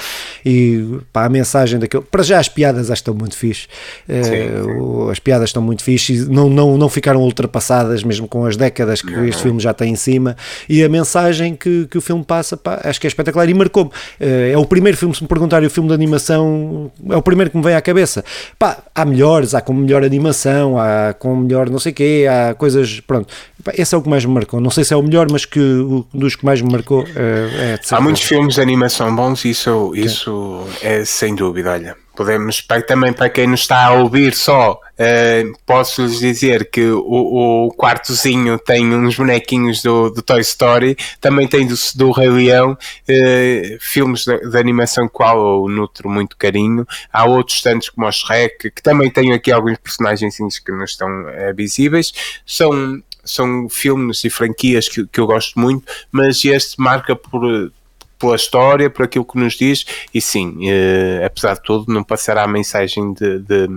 E 0.44 0.98
pá, 1.12 1.26
a 1.26 1.28
mensagem 1.28 1.78
daquele, 1.78 2.04
para 2.04 2.22
já 2.22 2.38
as 2.38 2.48
piadas 2.48 2.90
acho 2.90 3.02
que 3.02 3.10
estão 3.10 3.14
muito 3.14 3.36
fixe. 3.36 3.66
Uh, 4.08 5.10
as 5.10 5.18
piadas 5.18 5.50
estão 5.50 5.62
muito 5.62 5.82
fixe 5.82 6.14
e 6.14 6.18
não, 6.24 6.48
não, 6.48 6.78
não 6.78 6.88
ficaram 6.88 7.20
ultrapassadas 7.20 8.02
mesmo 8.02 8.26
com 8.26 8.44
as 8.46 8.56
décadas 8.56 9.02
que 9.02 9.12
este 9.28 9.42
filme 9.42 9.60
já 9.60 9.74
tem 9.74 9.92
em 9.92 9.96
cima. 9.96 10.36
E 10.68 10.82
a 10.82 10.88
mensagem 10.88 11.54
que, 11.54 11.86
que 11.86 11.98
o 11.98 12.00
filme 12.00 12.24
passa, 12.24 12.56
pá, 12.56 12.80
acho 12.84 13.00
que 13.00 13.06
é 13.06 13.17
espetacular 13.18 13.48
e 13.48 13.54
marcou-me. 13.54 13.90
Eh, 14.20 14.52
é 14.52 14.58
o 14.58 14.64
primeiro 14.64 14.96
filme, 14.96 15.14
se 15.14 15.22
me 15.22 15.28
perguntarem 15.28 15.66
o 15.66 15.70
filme 15.70 15.88
de 15.88 15.94
animação, 15.94 16.90
é 17.10 17.16
o 17.16 17.22
primeiro 17.22 17.50
que 17.50 17.56
me 17.56 17.62
vem 17.62 17.74
à 17.74 17.80
cabeça. 17.80 18.24
Pá, 18.58 18.78
há 18.94 19.04
melhores, 19.04 19.54
há 19.54 19.60
com 19.60 19.72
melhor 19.72 20.04
animação, 20.04 20.78
há 20.78 21.14
com 21.18 21.34
melhor 21.36 21.68
não 21.68 21.78
sei 21.78 21.92
o 21.92 21.94
quê, 21.94 22.26
há 22.30 22.54
coisas, 22.54 23.00
pronto. 23.00 23.32
Pá, 23.64 23.72
esse 23.76 23.94
é 23.94 23.98
o 23.98 24.02
que 24.02 24.08
mais 24.08 24.24
me 24.24 24.32
marcou. 24.32 24.60
Não 24.60 24.70
sei 24.70 24.84
se 24.84 24.94
é 24.94 24.96
o 24.96 25.02
melhor, 25.02 25.26
mas 25.30 25.44
que 25.44 25.60
um 25.60 26.04
dos 26.14 26.36
que 26.36 26.44
mais 26.44 26.62
me 26.62 26.70
marcou 26.70 27.04
eh, 27.14 27.74
é 27.74 27.94
Há 27.94 28.00
muitos 28.00 28.22
filmes 28.22 28.54
de 28.54 28.60
animação 28.60 29.14
bons, 29.14 29.44
isso, 29.44 29.92
isso 29.94 30.64
é 30.82 31.04
sem 31.04 31.34
dúvida, 31.34 31.72
olha 31.72 32.07
podemos, 32.18 32.66
também 32.84 33.12
para 33.12 33.30
quem 33.30 33.46
nos 33.46 33.60
está 33.60 33.86
a 33.86 33.92
ouvir 33.92 34.34
só, 34.34 34.72
uh, 34.72 35.58
posso-lhes 35.64 36.18
dizer 36.18 36.68
que 36.68 36.84
o, 36.90 37.68
o, 37.68 37.72
quartozinho 37.76 38.58
tem 38.58 38.92
uns 38.92 39.16
bonequinhos 39.16 39.80
do, 39.82 40.10
do 40.10 40.20
Toy 40.20 40.40
Story, 40.40 40.96
também 41.20 41.46
tem 41.46 41.64
do, 41.64 41.76
do 41.94 42.10
Rei 42.10 42.28
Leão, 42.28 42.72
uh, 42.72 43.78
filmes 43.78 44.24
de, 44.24 44.36
de, 44.50 44.58
animação 44.58 45.08
qual 45.08 45.38
eu 45.38 45.68
nutro 45.68 46.10
muito 46.10 46.36
carinho. 46.36 46.84
Há 47.12 47.24
outros 47.24 47.62
tantos 47.62 47.88
como 47.88 48.04
o 48.04 48.10
Shrek, 48.10 48.72
que 48.72 48.82
também 48.82 49.08
tenho 49.08 49.32
aqui 49.32 49.52
alguns 49.52 49.78
personagens 49.78 50.36
que 50.58 50.72
não 50.72 50.84
estão 50.84 51.08
uh, 51.08 51.54
visíveis. 51.54 52.12
São 52.44 53.00
são 53.24 53.68
filmes 53.68 54.24
e 54.24 54.30
franquias 54.30 54.88
que, 54.88 55.06
que 55.06 55.20
eu 55.20 55.26
gosto 55.26 55.60
muito, 55.60 55.84
mas 56.10 56.42
este 56.46 56.80
marca 56.80 57.14
por 57.14 57.70
pela 58.18 58.36
história, 58.36 58.90
por 58.90 59.04
aquilo 59.04 59.24
que 59.24 59.38
nos 59.38 59.54
diz, 59.54 59.86
e 60.12 60.20
sim, 60.20 60.68
eh, 60.68 61.22
apesar 61.24 61.54
de 61.54 61.62
tudo, 61.62 61.92
não 61.92 62.02
passará 62.02 62.42
a 62.42 62.48
mensagem 62.48 63.12
de, 63.12 63.38
de, 63.38 63.68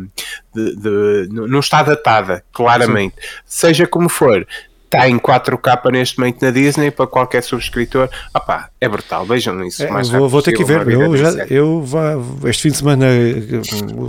de, 0.54 0.76
de 0.76 1.28
não 1.32 1.60
está 1.60 1.84
datada, 1.84 2.44
claramente. 2.52 3.16
Sim. 3.16 3.28
Seja 3.46 3.88
como 3.88 4.10
for, 4.10 4.48
está 4.92 5.08
em 5.08 5.18
4K 5.18 5.92
neste 5.92 6.20
momento 6.20 6.42
na 6.42 6.52
Disney 6.52 6.92
para 6.92 7.08
qualquer 7.08 7.42
subscritor. 7.42 8.10
Opá, 8.36 8.70
é 8.80 8.90
brutal, 8.90 9.26
vejam 9.26 9.64
isso. 9.64 9.84
É, 9.84 9.88
vou, 10.04 10.28
vou 10.28 10.42
ter 10.42 10.52
que 10.52 10.64
ver. 10.66 10.86
Eu, 10.88 11.16
já, 11.16 11.32
eu 11.50 11.82
vá, 11.82 12.16
este 12.46 12.64
fim 12.64 12.70
de 12.70 12.78
semana, 12.78 13.08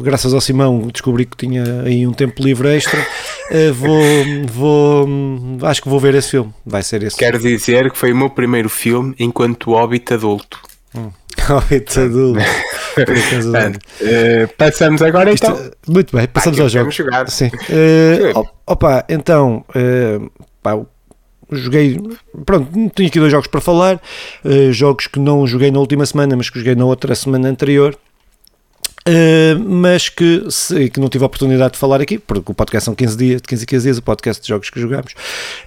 graças 0.02 0.34
ao 0.34 0.40
Simão, 0.40 0.88
descobri 0.92 1.24
que 1.24 1.36
tinha 1.36 1.82
aí 1.84 2.06
um 2.06 2.12
tempo 2.12 2.42
livre 2.42 2.68
extra. 2.76 3.00
Eh, 3.54 3.70
vou, 3.70 4.24
vou, 4.46 5.68
acho 5.68 5.82
que 5.82 5.88
vou 5.88 6.00
ver 6.00 6.14
esse 6.14 6.30
filme. 6.30 6.54
Vai 6.64 6.82
ser 6.82 7.02
esse. 7.02 7.18
Quero 7.18 7.38
dizer 7.38 7.90
que 7.90 7.98
foi 7.98 8.10
o 8.10 8.16
meu 8.16 8.30
primeiro 8.30 8.70
filme 8.70 9.14
enquanto 9.18 9.72
Hobbit 9.72 10.14
adulto. 10.14 10.58
Hum. 10.94 11.10
Hobbit 11.46 12.00
adulto. 12.00 12.40
uh, 12.96 14.48
passamos 14.56 15.02
agora 15.02 15.32
então. 15.32 15.54
Isto, 15.54 15.76
muito 15.86 16.16
bem, 16.16 16.26
passamos 16.28 16.58
ao 16.60 16.68
jogo. 16.70 16.90
Sim. 17.28 17.48
Uh, 17.48 18.48
opa, 18.66 19.04
então. 19.10 19.62
Uh, 19.76 20.30
pá, 20.62 20.78
joguei, 21.50 22.00
pronto, 22.44 22.70
tenho 22.90 23.08
aqui 23.08 23.18
dois 23.18 23.32
jogos 23.32 23.48
para 23.48 23.60
falar, 23.60 24.00
uh, 24.44 24.72
jogos 24.72 25.06
que 25.06 25.18
não 25.18 25.46
joguei 25.46 25.70
na 25.70 25.78
última 25.78 26.06
semana, 26.06 26.36
mas 26.36 26.48
que 26.48 26.58
joguei 26.58 26.74
na 26.74 26.84
outra 26.84 27.14
semana 27.14 27.48
anterior. 27.48 27.96
Uh, 29.08 29.58
mas 29.58 30.08
que, 30.08 30.44
se, 30.48 30.88
que 30.88 31.00
não 31.00 31.08
tive 31.08 31.24
a 31.24 31.26
oportunidade 31.26 31.72
de 31.72 31.78
falar 31.78 32.00
aqui, 32.00 32.18
porque 32.18 32.52
o 32.52 32.54
podcast 32.54 32.84
são 32.84 32.94
15 32.94 33.16
dias, 33.16 33.40
15 33.40 33.64
e 33.64 33.66
15 33.66 33.82
dias, 33.84 33.98
o 33.98 34.02
podcast 34.02 34.40
de 34.40 34.48
jogos 34.48 34.70
que 34.70 34.80
jogamos. 34.80 35.12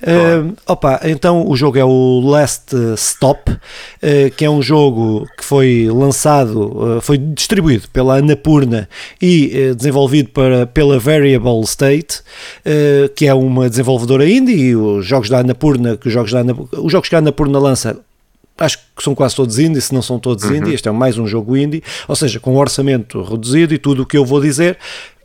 Uh, 0.02 0.56
opa, 0.66 1.02
então 1.04 1.46
o 1.46 1.56
jogo 1.56 1.78
é 1.78 1.84
o 1.84 2.22
Last 2.22 2.74
Stop, 2.96 3.52
uh, 3.52 3.60
que 4.38 4.46
é 4.46 4.50
um 4.50 4.62
jogo 4.62 5.28
que 5.38 5.44
foi 5.44 5.90
lançado, 5.92 7.02
foi 7.02 7.18
distribuído 7.18 7.90
pela 7.90 8.18
Annapurna 8.18 8.88
e 9.22 9.74
desenvolvido 9.76 10.30
para, 10.30 10.66
pela 10.66 10.98
Variable 10.98 11.62
State, 11.64 12.22
que 13.16 13.28
é 13.28 13.34
uma 13.34 13.70
desenvolvedora 13.70 14.30
indie, 14.30 14.56
e 14.56 14.76
os 14.76 15.06
jogos 15.06 15.30
da 15.30 15.40
Annapurna, 15.40 15.98
que 15.98 16.08
os 16.08 16.14
jogos, 16.14 16.32
da 16.32 16.40
Annapurna, 16.40 16.70
os 16.82 16.92
jogos 16.92 17.10
que 17.10 17.16
a 17.16 17.20
Annapurna 17.20 17.60
lança 17.60 17.98
acho 18.58 18.78
que 18.96 19.04
são 19.04 19.14
quase 19.14 19.36
todos 19.36 19.60
indie, 19.60 19.82
se 19.82 19.94
não 19.94 20.02
são 20.02 20.18
todos 20.20 20.44
uhum. 20.46 20.56
indie, 20.56 20.74
este 20.74 20.88
é 20.88 20.92
mais 20.92 21.18
um 21.18 21.28
jogo 21.28 21.58
indie, 21.58 21.84
ou 22.08 22.16
seja, 22.16 22.40
com 22.40 22.54
um 22.54 22.58
orçamento 22.58 23.22
reduzido 23.22 23.74
e 23.74 23.78
tudo 23.78 24.04
o 24.04 24.06
que 24.06 24.18
eu 24.18 24.26
vou 24.26 24.42
dizer 24.42 24.78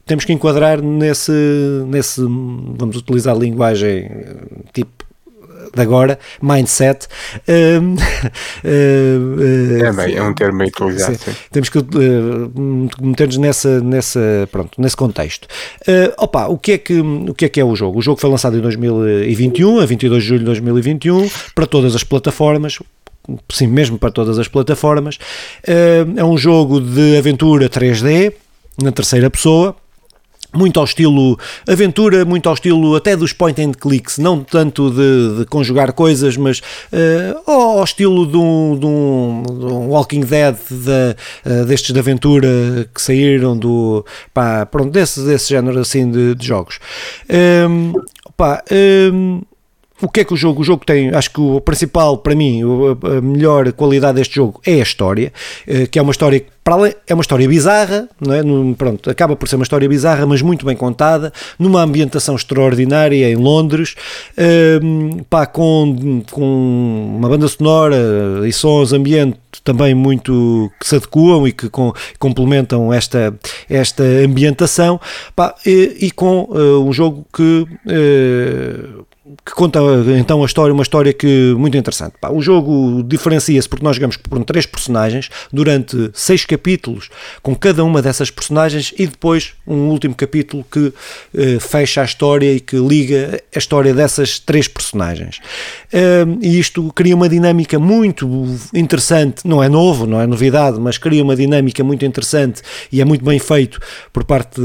temos 0.07 0.25
que 0.25 0.33
enquadrar 0.33 0.83
nesse, 0.83 1.31
nesse 1.87 2.21
vamos 2.21 2.97
utilizar 2.97 3.33
a 3.33 3.39
linguagem 3.39 4.07
eh, 4.11 4.37
tipo 4.73 5.05
de 5.73 5.83
agora, 5.83 6.19
mindset. 6.43 7.07
Uh, 7.47 7.95
uh, 8.65 9.85
é, 9.85 9.93
bem, 9.93 10.17
é 10.17 10.23
um 10.23 10.35
termo 10.35 10.59
meio 10.59 10.71
utilizado. 10.71 11.17
Temos 11.53 11.69
que 11.69 11.79
uh, 11.79 11.83
meter-nos 13.01 13.37
nessa, 13.37 13.81
nessa, 13.81 14.49
pronto, 14.51 14.81
nesse 14.81 14.97
contexto. 14.97 15.47
Uh, 15.83 16.13
opa, 16.19 16.49
o 16.49 16.59
que, 16.59 16.73
é 16.73 16.79
que, 16.79 16.99
o 17.01 17.35
que 17.35 17.45
é 17.45 17.49
que 17.49 17.61
é 17.61 17.65
o 17.65 17.77
jogo? 17.77 18.01
O 18.01 18.03
jogo 18.03 18.21
foi 18.21 18.29
lançado 18.29 18.57
em 18.57 18.61
2021, 18.61 19.79
a 19.79 19.87
22 19.87 20.23
de 20.23 20.29
julho 20.29 20.41
de 20.41 20.47
2021, 20.47 21.31
para 21.55 21.67
todas 21.67 21.95
as 21.95 22.03
plataformas 22.03 22.81
sim, 23.51 23.67
mesmo 23.67 23.99
para 23.99 24.11
todas 24.11 24.39
as 24.39 24.49
plataformas. 24.49 25.19
Eh, 25.67 26.07
é 26.17 26.25
um 26.25 26.37
jogo 26.37 26.81
de 26.81 27.17
aventura 27.17 27.69
3D, 27.69 28.33
na 28.83 28.93
terceira 28.93 29.31
pessoa, 29.31 29.77
muito 30.53 30.79
ao 30.81 30.85
estilo 30.85 31.39
aventura, 31.69 32.25
muito 32.25 32.49
ao 32.49 32.55
estilo 32.55 32.97
até 32.97 33.17
dos 33.17 33.33
point 33.33 33.61
and 33.63 33.73
clicks, 33.73 34.19
não 34.19 34.43
tanto 34.43 34.91
de, 34.91 35.39
de 35.39 35.45
conjugar 35.47 35.93
coisas, 35.93 36.37
mas 36.37 36.59
uh, 36.59 37.51
ao 37.51 37.85
estilo 37.85 38.27
de 38.27 38.37
um, 38.37 38.79
de 38.79 38.87
um, 38.87 39.43
de 39.47 39.65
um 39.67 39.89
Walking 39.91 40.21
Dead 40.21 40.57
de, 40.69 41.51
uh, 41.51 41.65
destes 41.67 41.93
de 41.93 41.99
aventura 41.99 42.49
que 42.93 43.01
saíram 43.01 43.57
do 43.57 44.05
pá, 44.35 44.67
pronto, 44.67 44.91
desse, 44.91 45.21
desse 45.25 45.51
género 45.51 45.79
assim 45.79 46.11
de, 46.11 46.37
jogos. 46.41 46.79
Um, 47.29 47.35
ehm, 47.35 47.93
pá, 48.37 48.63
um, 48.71 48.75
ehm, 48.75 49.41
o 50.01 50.09
que 50.09 50.21
é 50.21 50.25
que 50.25 50.35
o 50.35 50.37
jogo? 50.37 50.61
O 50.61 50.65
jogo 50.65 50.85
tem, 50.85 51.11
acho 51.15 51.31
que 51.31 51.41
o 51.41 51.61
principal 51.61 52.19
para 52.19 52.35
mim, 52.35 52.63
a 52.63 53.21
melhor 53.21 53.73
qualidade 53.73 54.17
deste 54.17 54.37
jogo 54.37 54.61
é 54.67 54.75
a 54.75 54.83
história, 54.83 55.33
eh, 55.67 55.87
que 55.87 55.99
é 55.99 56.03
uma 56.03 56.13
história 56.13 56.45
para 56.63 56.75
além, 56.75 56.95
é 57.07 57.15
uma 57.15 57.23
história 57.23 57.49
bizarra, 57.49 58.09
não 58.21 58.35
é? 58.35 58.43
Pronto, 58.77 59.11
acaba 59.11 59.35
por 59.35 59.49
ser 59.49 59.57
uma 59.57 59.63
história 59.63 59.89
bizarra, 59.89 60.27
mas 60.27 60.43
muito 60.43 60.65
bem 60.67 60.77
contada, 60.77 61.33
numa 61.59 61.83
ambientação 61.83 62.37
extraordinária 62.37 63.31
em 63.31 63.37
Londres, 63.37 63.95
um, 64.83 65.23
pá, 65.25 65.47
com, 65.47 66.23
com 66.31 67.17
uma 67.19 67.29
banda 67.29 67.49
sonora 67.49 67.97
e 68.47 68.53
sons, 68.53 68.93
ambiente 68.93 69.39
também 69.65 69.95
muito 69.95 70.71
que 70.79 70.87
se 70.87 70.97
adequam 70.97 71.47
e 71.49 71.53
que 71.53 71.69
com, 71.69 71.93
complementam 72.19 72.93
esta, 72.93 73.35
esta 73.69 74.03
ambientação, 74.03 75.01
pá, 75.35 75.55
e, 75.67 75.97
e 76.03 76.11
com 76.11 76.43
uh, 76.45 76.85
um 76.87 76.93
jogo 76.93 77.27
que 77.35 77.67
uh, 77.87 79.07
que 79.45 79.53
conta 79.53 79.81
então 80.19 80.43
a 80.43 80.47
história, 80.47 80.73
uma 80.73 80.83
história 80.83 81.13
que 81.13 81.55
muito 81.57 81.77
interessante. 81.77 82.15
Pá, 82.21 82.31
o 82.31 82.41
jogo 82.41 83.03
diferencia-se 83.03 83.69
porque 83.69 83.85
nós 83.85 83.97
jogamos 83.97 84.17
por 84.17 84.45
três 84.45 84.67
personagens 84.67 85.29
durante 85.53 86.11
seis 86.13 86.45
capítulos 86.45 87.11
com 87.43 87.55
cada 87.55 87.85
uma 87.85 88.03
dessas 88.03 88.31
personagens 88.31 88.93
e 88.99 89.07
depois 89.07 89.55
um 89.67 89.89
último 89.89 90.15
capítulo 90.15 90.65
que 90.71 90.93
eh, 91.35 91.59
fecha 91.61 92.03
a 92.03 92.05
história 92.05 92.53
e 92.53 92.61
que 92.61 92.77
liga 92.77 93.43
a 93.55 93.59
história 93.59 93.95
dessas 93.95 94.39
três 94.39 94.67
personagens. 94.67 95.39
Uh, 95.93 96.39
e 96.41 96.59
isto 96.59 96.93
cria 96.93 97.15
uma 97.15 97.29
dinâmica 97.29 97.79
muito 97.79 98.29
interessante, 98.75 99.47
não 99.47 99.63
é 99.63 99.69
novo, 99.69 100.07
não 100.07 100.21
é 100.21 100.27
novidade, 100.27 100.79
mas 100.81 100.99
cria 100.99 101.23
uma 101.23 101.37
dinâmica 101.37 101.83
muito 101.83 102.05
interessante 102.05 102.63
e 102.93 103.01
é 103.01 103.05
muito 103.05 103.25
bem 103.25 103.39
feito 103.39 103.81
por 104.13 104.25
parte 104.25 104.61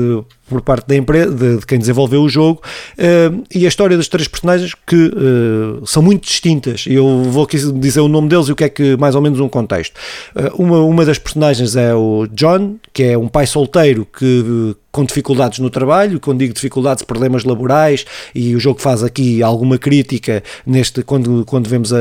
por 0.48 0.62
parte 0.62 0.88
da 0.88 0.96
empresa, 0.96 1.32
de, 1.32 1.58
de, 1.58 1.66
quem 1.66 1.80
desenvolveu 1.80 2.22
o 2.22 2.30
jogo, 2.30 2.62
uh, 2.98 3.44
e 3.54 3.66
a 3.66 3.68
história 3.68 3.98
das 3.98 4.08
três 4.08 4.28
personagens 4.28 4.74
que 4.86 4.96
uh, 4.96 5.86
são 5.86 6.02
muito 6.02 6.24
distintas. 6.24 6.86
Eu 6.88 7.24
vou 7.24 7.44
aqui 7.44 7.58
dizer 7.74 8.02
o 8.02 8.08
nome 8.08 8.30
deles 8.30 8.48
e 8.48 8.52
o 8.52 8.56
que 8.56 8.64
é 8.64 8.70
que, 8.70 8.96
mais 8.98 9.16
ou 9.16 9.22
menos, 9.22 9.40
um 9.40 9.50
contexto. 9.50 9.96
Uh, 10.36 10.62
uma, 10.62 10.80
uma 10.82 11.06
das 11.06 11.18
personagens 11.18 11.76
é 11.76 11.94
o 11.94 12.28
John, 12.32 12.76
que 12.96 13.04
é 13.04 13.18
um 13.18 13.28
pai 13.28 13.46
solteiro 13.46 14.06
que 14.06 14.74
com 14.90 15.04
dificuldades 15.04 15.60
no 15.60 15.70
trabalho, 15.70 16.18
quando 16.18 16.40
digo 16.40 16.54
dificuldades, 16.54 17.04
problemas 17.04 17.44
laborais, 17.44 18.06
e 18.34 18.56
o 18.56 18.60
jogo 18.60 18.80
faz 18.80 19.04
aqui 19.04 19.44
alguma 19.44 19.78
crítica 19.78 20.42
neste 20.66 21.04
quando, 21.04 21.44
quando 21.44 21.68
vemos 21.68 21.92
a, 21.92 21.98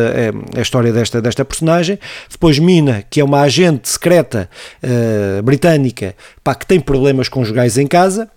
a, 0.57 0.61
história 0.61 0.93
desta, 0.93 1.21
desta 1.21 1.45
personagem. 1.45 1.99
Depois 2.31 2.61
Mina, 2.61 3.05
que 3.11 3.21
é 3.21 3.25
uma 3.25 3.41
agente 3.41 3.89
secreta 3.89 4.49
uh, 4.85 5.43
britânica 5.43 6.15
pá, 6.45 6.55
que 6.55 6.65
tem 6.65 6.79
problemas 6.79 7.29
conjugais 7.29 7.77
em 7.77 7.89
casa, 7.89 8.31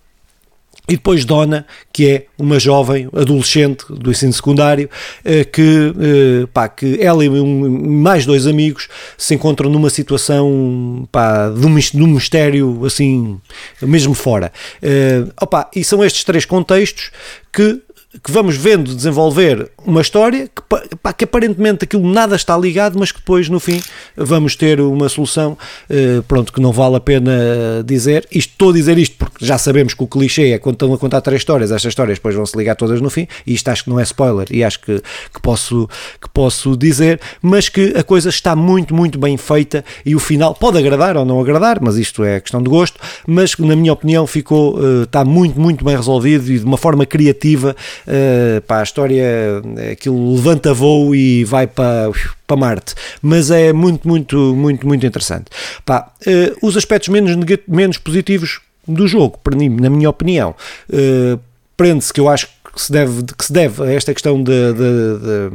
e 0.87 0.93
depois 0.93 1.25
Dona, 1.25 1.65
que 1.91 2.09
é 2.09 2.25
uma 2.37 2.59
jovem 2.59 3.09
adolescente 3.13 3.85
do 3.89 4.09
ensino 4.09 4.31
secundário, 4.31 4.89
eh, 5.25 5.43
que, 5.43 5.93
eh, 5.99 6.47
pá, 6.53 6.69
que 6.69 6.97
ela 7.01 7.25
e 7.25 7.29
mais 7.29 8.25
dois 8.25 8.47
amigos 8.47 8.87
se 9.17 9.35
encontram 9.35 9.69
numa 9.69 9.89
situação 9.89 11.07
pá, 11.11 11.49
de, 11.49 11.65
um, 11.65 12.07
mistério 12.07 12.85
assim, 12.85 13.37
mesmo 13.81 14.13
fora. 14.13 14.51
Eh, 14.81 15.25
opa, 15.41 15.69
e 15.75 15.83
são 15.83 16.01
estes 16.03 16.23
três 16.23 16.45
contextos 16.45 17.11
que 17.51 17.81
que 18.23 18.31
vamos 18.31 18.55
vendo 18.55 18.95
desenvolver 18.95 19.69
uma 19.85 19.99
história 19.99 20.47
que, 20.47 20.61
pá, 21.01 21.11
que 21.11 21.25
aparentemente 21.25 21.83
aquilo 21.83 22.09
nada 22.09 22.35
está 22.35 22.57
ligado, 22.57 22.97
mas 22.97 23.11
que 23.11 23.19
depois 23.19 23.49
no 23.49 23.59
fim 23.59 23.81
vamos 24.15 24.55
ter 24.55 24.79
uma 24.79 25.09
solução, 25.09 25.57
eh, 25.89 26.21
pronto, 26.25 26.53
que 26.53 26.61
não 26.61 26.71
vale 26.71 26.95
a 26.95 26.99
pena 27.01 27.31
dizer. 27.85 28.25
Isto, 28.31 28.51
estou 28.51 28.69
a 28.69 28.73
dizer 28.73 28.97
isto 28.97 29.17
porque 29.17 29.45
já 29.45 29.57
sabemos 29.57 29.93
que 29.93 30.03
o 30.03 30.07
clichê 30.07 30.51
é 30.51 30.57
quando 30.57 30.75
estão 30.75 30.93
a 30.93 30.97
contar 30.97 31.19
três 31.19 31.41
histórias, 31.41 31.71
estas 31.71 31.91
histórias 31.91 32.17
depois 32.17 32.33
vão 32.33 32.45
se 32.45 32.57
ligar 32.57 32.75
todas 32.75 33.01
no 33.01 33.09
fim, 33.09 33.27
e 33.45 33.53
isto 33.53 33.67
acho 33.67 33.83
que 33.83 33.89
não 33.89 33.99
é 33.99 34.03
spoiler, 34.03 34.47
e 34.51 34.63
acho 34.63 34.79
que, 34.79 35.01
que, 35.33 35.41
posso, 35.41 35.89
que 36.21 36.29
posso 36.29 36.77
dizer, 36.77 37.19
mas 37.41 37.67
que 37.67 37.93
a 37.97 38.03
coisa 38.03 38.29
está 38.29 38.55
muito, 38.55 38.95
muito 38.95 39.19
bem 39.19 39.35
feita 39.35 39.83
e 40.05 40.15
o 40.15 40.19
final 40.19 40.55
pode 40.55 40.77
agradar 40.77 41.17
ou 41.17 41.25
não 41.25 41.41
agradar, 41.41 41.79
mas 41.81 41.97
isto 41.97 42.23
é 42.23 42.39
questão 42.39 42.63
de 42.63 42.69
gosto, 42.69 42.99
mas 43.27 43.55
na 43.57 43.75
minha 43.75 43.91
opinião 43.91 44.25
ficou, 44.25 44.79
eh, 44.79 45.03
está 45.03 45.25
muito, 45.25 45.59
muito 45.59 45.83
bem 45.83 45.95
resolvido 45.95 46.49
e 46.49 46.57
de 46.57 46.65
uma 46.65 46.77
forma 46.77 47.05
criativa 47.05 47.75
uh, 48.05 48.61
pá, 48.61 48.79
a 48.79 48.83
história, 48.83 49.25
aquilo 49.91 50.35
levanta 50.35 50.73
voo 50.73 51.15
e 51.15 51.43
vai 51.43 51.67
para, 51.67 52.11
para 52.45 52.57
Marte, 52.57 52.95
mas 53.21 53.51
é 53.51 53.71
muito, 53.73 54.07
muito, 54.07 54.37
muito, 54.55 54.85
muito 54.85 55.05
interessante. 55.05 55.45
Pá, 55.85 56.11
uh, 56.25 56.67
os 56.67 56.75
aspectos 56.77 57.09
menos, 57.09 57.35
menos 57.67 57.97
positivos 57.97 58.59
do 58.87 59.07
jogo, 59.07 59.39
na 59.81 59.89
minha 59.89 60.09
opinião, 60.09 60.55
uh, 60.89 61.39
prende-se 61.75 62.11
que 62.11 62.19
eu 62.19 62.27
acho 62.27 62.49
que 62.77 62.83
se 62.83 62.91
deve, 62.91 63.23
que 63.23 63.43
se 63.43 63.51
deve 63.51 63.83
a 63.83 63.91
esta 63.91 64.13
questão 64.13 64.41
de, 64.41 64.73
de, 64.73 65.51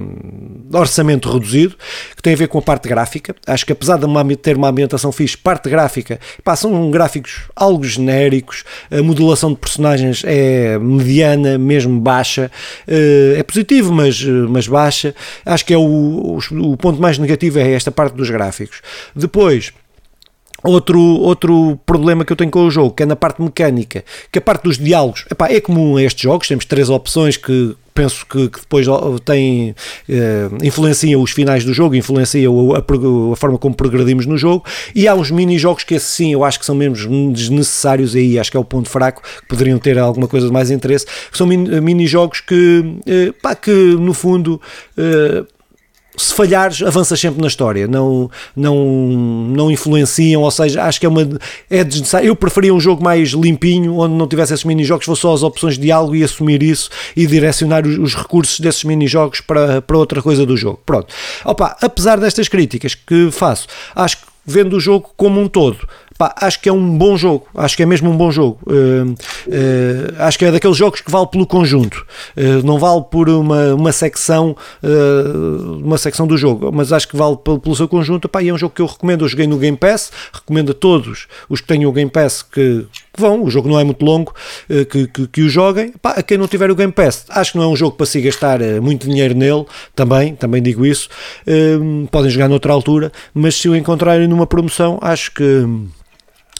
de, 0.69 0.77
orçamento 0.77 1.31
reduzido, 1.31 1.77
que 2.17 2.21
tem 2.21 2.35
a 2.35 2.37
ver 2.37 2.49
com 2.49 2.59
a 2.59 2.63
parte 2.63 2.89
gráfica. 2.89 3.35
Acho 3.47 3.65
que 3.65 3.73
apesar 3.73 3.97
de 3.97 4.05
uma, 4.05 4.25
ter 4.37 4.57
uma 4.57 4.69
ambientação 4.69 5.13
fixe, 5.13 5.39
parte 5.39 5.71
gráfica, 5.71 6.19
pá, 6.43 6.57
são 6.57 6.91
gráficos 6.91 7.43
algo 7.55 7.85
genéricos, 7.85 8.65
a 8.91 9.01
modulação 9.03 9.53
de 9.53 9.59
personagens 9.59 10.23
é 10.27 10.77
mediana, 10.79 11.57
mesmo 11.57 12.01
baixa, 12.01 12.51
eh, 12.89 13.37
é 13.39 13.43
positivo, 13.45 13.93
mas, 13.93 14.21
mas 14.49 14.67
baixa. 14.67 15.15
Acho 15.47 15.65
que 15.65 15.73
é 15.73 15.79
o, 15.79 16.39
o, 16.51 16.73
o 16.73 16.77
ponto 16.77 17.01
mais 17.01 17.19
negativo 17.19 17.61
é 17.61 17.73
esta 17.73 17.93
parte 17.93 18.15
dos 18.15 18.29
gráficos. 18.29 18.81
Depois, 19.15 19.73
Outro, 20.65 21.01
outro 21.01 21.79
problema 21.85 22.25
que 22.25 22.33
eu 22.33 22.37
tenho 22.37 22.51
com 22.51 22.65
o 22.65 22.71
jogo, 22.71 22.93
que 22.93 23.03
é 23.03 23.07
na 23.07 23.17
parte 23.17 23.43
mecânica, 23.43 24.05
que 24.31 24.39
a 24.39 24.43
parte 24.43 24.63
dos 24.63 24.79
diálogos 24.79 25.25
epá, 25.31 25.49
é 25.51 25.61
comum 25.61 25.97
a 25.97 26.03
estes 26.03 26.23
jogos, 26.23 26.47
temos 26.47 26.65
três 26.65 26.89
opções 26.89 27.37
que 27.37 27.77
penso 27.95 28.25
que, 28.27 28.49
que 28.49 28.61
depois 28.61 28.87
têm, 29.25 29.75
eh, 30.09 30.49
influenciam 30.63 31.21
os 31.21 31.31
finais 31.31 31.65
do 31.65 31.75
jogo, 31.75 31.95
influenciam 31.95 32.75
a, 32.75 32.79
a, 32.79 33.33
a, 33.33 33.37
forma 33.37 33.59
como 33.59 33.75
progredimos 33.75 34.25
no 34.25 34.39
jogo, 34.39 34.65
e 34.95 35.07
há 35.07 35.15
uns 35.15 35.31
mini-jogos 35.31 35.85
que 35.85 35.95
esses 35.95 36.09
sim 36.09 36.33
eu 36.33 36.45
acho 36.45 36.59
que 36.59 36.65
são 36.65 36.75
mesmo 36.75 37.33
desnecessários, 37.33 38.15
aí 38.15 38.39
acho 38.39 38.51
que 38.51 38.57
é 38.57 38.61
o 38.61 38.65
ponto 38.65 38.89
fraco, 38.89 39.23
que 39.23 39.47
poderiam 39.47 39.79
ter 39.79 39.99
alguma 39.99 40.27
coisa 40.27 40.47
de 40.47 40.53
mais 40.53 40.71
interesse, 40.71 41.07
que 41.31 41.37
são 41.37 41.47
mini-jogos 41.47 42.41
que, 42.41 42.97
eh, 43.07 43.33
pá, 43.43 43.55
que 43.55 43.71
no 43.71 44.15
fundo... 44.15 44.61
Eh, 44.97 45.45
se 46.17 46.35
falhares, 46.35 46.83
avanças 46.83 47.19
sempre 47.19 47.41
na 47.41 47.47
história, 47.47 47.89
não, 47.89 48.31
não, 48.55 48.77
não 48.77 49.71
influenciam, 49.71 50.43
ou 50.43 50.51
seja, 50.51 50.83
acho 50.85 51.01
que 51.01 51.07
é 51.07 51.09
uma. 51.09 51.23
É 51.71 51.83
desnecessário. 51.83 52.27
Eu 52.27 52.37
preferia 52.37 52.75
um 52.75 52.81
jogo 52.81 53.03
mais 53.03 53.31
limpinho, 53.31 53.99
onde 53.99 54.15
não 54.15 54.27
tivesse 54.27 54.53
esses 54.53 54.65
mini-jogos, 54.65 55.07
fosse 55.07 55.23
só 55.23 55.33
as 55.33 55.43
opções 55.43 55.75
de 55.75 55.83
diálogo 55.83 56.15
e 56.15 56.23
assumir 56.23 56.63
isso 56.63 56.91
e 57.17 57.27
direcionar 57.27 57.87
os, 57.87 57.99
os 57.99 58.15
recursos 58.15 58.61
desses 58.61 58.85
mini-jogos 58.85 59.41
para, 59.41 59.81
para 59.81 59.97
outra 59.97 60.21
coisa 60.21 60.45
do 60.45 60.57
jogo. 60.57 60.81
Pronto. 60.85 61.13
Opa, 61.45 61.77
apesar 61.81 62.21
destas 62.21 62.47
críticas 62.47 62.95
que 62.95 63.31
faço, 63.31 63.67
acho 63.95 64.19
que 64.19 64.25
vendo 64.45 64.77
o 64.77 64.81
jogo 64.81 65.11
como 65.17 65.41
um 65.41 65.49
todo, 65.49 65.89
Pá, 66.19 66.35
acho 66.41 66.61
que 66.61 66.69
é 66.69 66.73
um 66.73 66.97
bom 66.97 67.17
jogo, 67.17 67.47
acho 67.55 67.77
que 67.77 67.83
é 67.83 67.87
mesmo 67.87 68.11
um 68.11 68.17
bom 68.17 68.31
jogo. 68.31 68.59
Uh, 68.67 69.13
uh, 69.13 70.15
acho 70.19 70.39
que 70.39 70.45
é 70.45 70.53
daqueles 70.53 70.77
jogos 70.77 71.01
que 71.01 71.11
vale 71.11 71.27
pelo 71.27 71.47
conjunto, 71.47 72.07
uh, 72.37 72.65
não 72.65 72.79
vale 72.79 73.03
por 73.11 73.29
uma, 73.29 73.75
uma 73.75 73.93
secção 73.93 74.57
uma 75.83 75.99
secção 75.99 76.27
do 76.27 76.37
jogo, 76.37 76.71
mas 76.73 76.93
acho 76.93 77.09
que 77.09 77.17
vale 77.17 77.37
pelo, 77.37 77.59
pelo 77.59 77.75
seu 77.75 77.89
conjunto. 77.89 78.29
Pá, 78.29 78.43
e 78.43 78.49
é 78.49 78.55
um 78.55 78.59
jogo 78.59 78.75
que 78.75 78.83
eu 78.83 78.87
recomendo. 78.87 79.25
Eu 79.25 79.29
joguei 79.29 79.47
no 79.47 79.57
Game 79.57 79.77
Pass, 79.77 80.11
recomendo 80.33 80.73
a 80.73 80.75
todos 80.75 81.27
os 81.49 81.61
que 81.61 81.67
tenham 81.67 81.91
o 81.91 81.93
Game 81.93 82.11
Pass 82.11 82.43
que, 82.43 82.87
que 83.13 83.21
vão, 83.21 83.43
o 83.43 83.51
jogo 83.51 83.69
não 83.69 83.79
é 83.79 83.85
muito 83.85 84.05
longo, 84.05 84.35
que, 84.91 85.07
que, 85.07 85.27
que, 85.27 85.43
o 85.43 85.49
joguem. 85.49 85.93
Pá, 86.01 86.13
a 86.13 86.23
quem 86.23 86.39
não 86.39 86.49
tiver 86.49 86.71
o 86.71 86.75
Game 86.75 86.93
Pass, 86.93 87.27
acho 87.29 87.53
que 87.53 87.59
não 87.59 87.65
é 87.65 87.69
um 87.69 87.77
jogo 87.77 87.97
para 87.97 88.07
se 88.07 88.21
gastar 88.21 88.61
muito 88.81 89.07
dinheiro 89.07 89.35
nele, 89.35 89.67
também, 89.95 90.35
também 90.35 90.63
digo 90.63 90.87
isso. 90.87 91.09
podem 92.11 92.31
jogar 92.31 92.49
noutra 92.49 92.73
altura, 92.73 93.13
mas 93.35 93.55
se 93.55 93.69
o 93.69 93.77
encontrarem 93.77 94.27
numa 94.27 94.47
promoção, 94.47 94.99
acho 95.03 95.33
que 95.33 95.67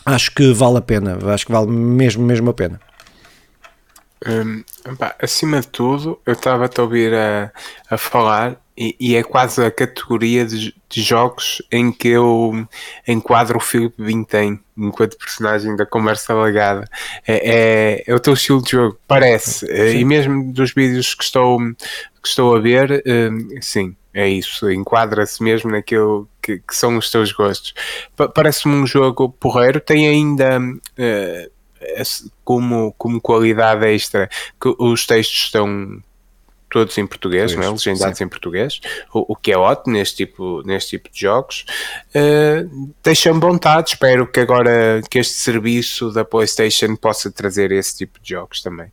acho 0.05 0.33
que 0.33 0.53
vale 0.53 0.79
a 0.79 0.83
pena, 0.83 1.19
acho 1.33 1.47
que 1.47 1.53
vale 1.53 1.69
mesmo, 1.69 2.25
mesmo 2.25 2.51
a 2.51 2.55
pena. 2.55 2.81
Hum, 4.27 4.63
pá, 4.99 5.17
acima 5.21 5.61
de 5.61 5.69
tudo, 5.69 6.21
eu 6.25 6.35
estava 6.35 6.67
a 6.67 6.83
ouvir 6.83 7.13
a, 7.13 7.51
a 7.91 7.99
falar 7.99 8.57
e, 8.77 8.97
e, 8.99 9.17
é 9.17 9.23
quase 9.23 9.63
a 9.63 9.71
categoria 9.71 10.47
de, 10.47 10.75
de, 10.89 11.03
jogos 11.03 11.61
em 11.71 11.93
que 11.93 12.09
eu 12.09 12.67
enquadro 13.07 13.59
o 13.59 13.61
Filipe 13.61 14.03
Vintém 14.03 14.59
enquanto 14.77 15.19
personagem 15.19 15.77
da 15.77 15.85
conversa 15.85 16.35
legada. 16.35 16.89
É, 17.27 18.03
é, 18.05 18.05
é 18.07 18.15
o 18.15 18.21
teu 18.21 18.33
estilo 18.33 18.63
de 18.63 18.71
jogo, 18.71 18.99
parece. 19.07 19.67
Sim. 19.67 19.99
E 19.99 20.05
mesmo 20.05 20.53
dos 20.53 20.73
vídeos 20.73 21.15
que 21.15 21.23
estou, 21.23 21.59
que 21.59 22.29
estou 22.29 22.57
a 22.57 22.61
ver, 22.61 23.03
hum, 23.07 23.61
sim, 23.61 23.95
é 24.15 24.27
isso. 24.27 24.71
Enquadra-se 24.71 25.43
mesmo 25.43 25.71
naquilo 25.71 26.27
que, 26.41 26.59
que, 26.59 26.75
são 26.75 26.97
os 26.97 27.11
teus 27.11 27.31
gostos. 27.31 27.75
Parece-me 28.35 28.75
um 28.75 28.87
jogo 28.87 29.29
porreiro, 29.29 29.81
tem 29.81 30.09
ainda. 30.09 30.59
Uh, 30.59 31.53
como, 32.45 32.95
como 32.97 33.21
qualidade 33.21 33.85
extra 33.87 34.29
que 34.61 34.75
os 34.79 35.05
textos 35.05 35.47
estão 35.47 36.01
todos 36.73 36.97
em 36.97 37.07
português, 37.07 37.55
não 37.55 37.63
é? 37.63 37.71
legendados 37.71 38.17
sim. 38.17 38.25
em 38.25 38.29
português, 38.29 38.81
o, 39.13 39.35
o, 39.35 39.37
que 39.37 39.53
é 39.53 39.59
ótimo 39.59 39.95
neste 39.95 40.25
tipo, 40.25 40.63
neste 40.65 40.97
tipo 40.97 41.11
de 41.13 41.21
jogos. 41.21 41.67
Uh, 42.15 42.93
Deixa-me 43.05 43.39
vontade, 43.39 43.91
espero 43.91 44.27
que 44.27 44.41
agora 44.41 45.03
que 45.11 45.19
este 45.19 45.35
serviço 45.35 46.11
da 46.11 46.25
PlayStation 46.25 46.97
possa 46.97 47.31
trazer 47.31 47.71
esse 47.73 47.99
tipo 47.99 48.19
de 48.21 48.31
jogos 48.31 48.63
também. 48.63 48.91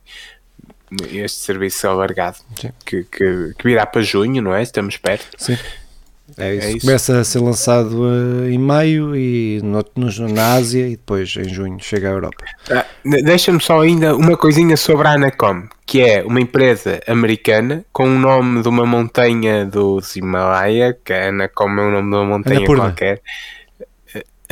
Este 1.10 1.38
serviço 1.38 1.88
alargado 1.88 2.38
que, 2.84 3.04
que, 3.04 3.54
que 3.56 3.64
virá 3.64 3.86
para 3.86 4.02
junho, 4.02 4.42
não 4.42 4.54
é? 4.54 4.62
Estamos 4.62 4.98
perto. 4.98 5.26
Sim. 5.38 5.56
É 6.38 6.54
isso. 6.54 6.66
É 6.66 6.70
isso. 6.72 6.80
Começa 6.86 7.20
a 7.20 7.24
ser 7.24 7.40
lançado 7.40 8.02
uh, 8.02 8.48
em 8.48 8.58
maio 8.58 9.14
e 9.16 9.60
no, 9.62 9.84
no, 9.96 10.28
na 10.28 10.54
Ásia 10.54 10.86
e 10.86 10.90
depois 10.90 11.34
em 11.36 11.48
junho 11.48 11.78
chega 11.80 12.08
à 12.08 12.12
Europa. 12.12 12.44
Ah, 12.70 12.84
Deixa-me 13.04 13.60
só 13.60 13.80
ainda 13.80 14.14
uma 14.16 14.36
coisinha 14.36 14.76
sobre 14.76 15.08
a 15.08 15.12
Anacom, 15.12 15.64
que 15.86 16.00
é 16.00 16.22
uma 16.24 16.40
empresa 16.40 17.00
americana 17.06 17.84
com 17.92 18.04
o 18.04 18.18
nome 18.18 18.62
de 18.62 18.68
uma 18.68 18.86
montanha 18.86 19.64
dos 19.64 20.16
Himalaia, 20.16 20.96
que 21.04 21.12
a 21.12 21.28
Anacom 21.28 21.68
é 21.70 21.82
o 21.82 21.90
nome 21.90 22.10
de 22.10 22.16
uma 22.16 22.24
montanha 22.24 22.58
Anapurna. 22.58 22.82
qualquer. 22.84 23.20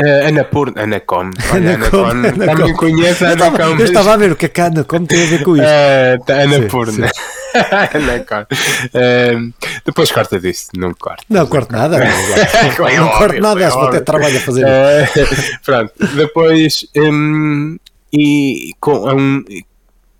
Uh, 0.00 0.28
Anapurna, 0.28 0.82
Anacom. 0.82 1.30
Olha, 1.52 1.74
Anacom, 1.74 2.04
Anacom. 2.04 2.46
Também 2.46 2.74
conheço 2.74 3.24
a 3.24 3.30
Anacom. 3.30 3.76
Eu 3.78 3.84
estava 3.84 4.14
a 4.14 4.16
ver 4.16 4.30
o 4.32 4.36
que 4.36 4.46
é 4.46 4.48
que 4.48 4.60
a 4.60 4.66
Anacom 4.66 5.04
tem 5.04 5.24
a 5.24 5.26
ver 5.26 5.42
com 5.42 5.56
isso. 5.56 5.64
Uh, 5.64 6.32
Anapurna. 6.32 7.08
Sim, 7.08 7.14
sim. 7.14 7.37
não 7.94 8.18
Uh, 8.48 9.54
depois 9.84 10.10
corta 10.10 10.38
disso, 10.38 10.68
não 10.76 10.92
corta. 10.94 11.24
Não 11.28 11.46
corto 11.46 11.72
nada. 11.72 11.98
Não, 11.98 12.96
não 12.96 13.08
corto 13.10 13.40
nada, 13.40 13.66
acho 13.66 13.78
que 13.78 13.86
até 13.86 14.00
trabalho 14.00 14.36
a 14.36 14.40
fazer. 14.40 14.64
Uh, 14.64 15.58
pronto, 15.64 15.92
depois. 16.14 16.86
Um, 16.96 17.78
e 18.12 18.72
com 18.80 19.06
um, 19.10 19.44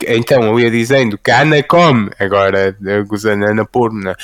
então 0.07 0.43
eu 0.45 0.61
ia 0.61 0.71
dizendo 0.71 1.19
que 1.19 1.31
a 1.31 1.41
Anacom, 1.41 2.09
agora 2.19 2.77
usando 3.11 3.45
a 3.45 3.51
Anapurna, 3.51 4.17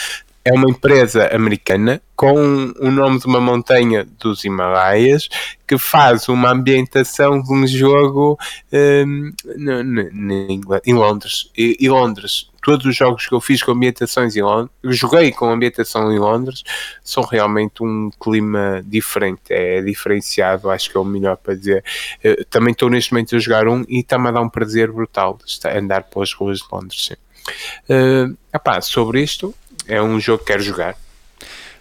é 0.44 0.52
uma 0.52 0.68
empresa 0.68 1.34
americana 1.34 2.02
com 2.14 2.34
o 2.78 2.90
nome 2.90 3.18
de 3.18 3.26
uma 3.26 3.40
montanha 3.40 4.06
dos 4.20 4.44
Himalaias 4.44 5.28
que 5.66 5.78
faz 5.78 6.28
uma 6.28 6.50
ambientação 6.50 7.40
de 7.42 7.50
um 7.50 7.66
jogo 7.66 8.38
um, 8.70 9.32
em 10.84 10.94
Londres. 10.94 11.50
E, 11.56 11.78
e, 11.80 11.88
Londres, 11.88 12.50
todos 12.64 12.86
os 12.86 12.96
jogos 12.96 13.26
que 13.28 13.34
eu 13.34 13.40
fiz 13.42 13.62
com 13.62 13.72
ambientações 13.72 14.34
em 14.34 14.42
Londres, 14.42 14.70
joguei 14.84 15.30
com 15.30 15.50
ambientação 15.50 16.10
em 16.10 16.18
Londres, 16.18 16.64
são 17.04 17.22
realmente 17.22 17.82
um 17.82 18.10
clima 18.18 18.82
diferente, 18.86 19.42
é 19.50 19.82
diferenciado, 19.82 20.70
acho 20.70 20.90
que 20.90 20.96
é 20.96 21.00
o 21.00 21.04
melhor 21.04 21.36
para 21.36 21.54
dizer. 21.54 21.84
Eu, 22.22 22.42
também 22.46 22.72
estou 22.72 22.88
neste 22.88 23.12
momento 23.12 23.36
a 23.36 23.38
jogar 23.38 23.68
um 23.68 23.84
e 23.86 24.00
está-me 24.00 24.28
a 24.28 24.30
dar 24.30 24.40
um 24.40 24.48
prazer 24.48 24.90
brutal 24.90 25.38
andar 25.76 26.04
pelas 26.04 26.32
ruas 26.32 26.60
de 26.60 26.64
Londres. 26.72 27.04
Sim. 27.06 27.14
Uh, 27.90 28.34
epá, 28.52 28.80
sobre 28.80 29.22
isto, 29.22 29.54
é 29.86 30.02
um 30.02 30.18
jogo 30.18 30.38
que 30.38 30.46
quero 30.46 30.62
jogar. 30.62 30.96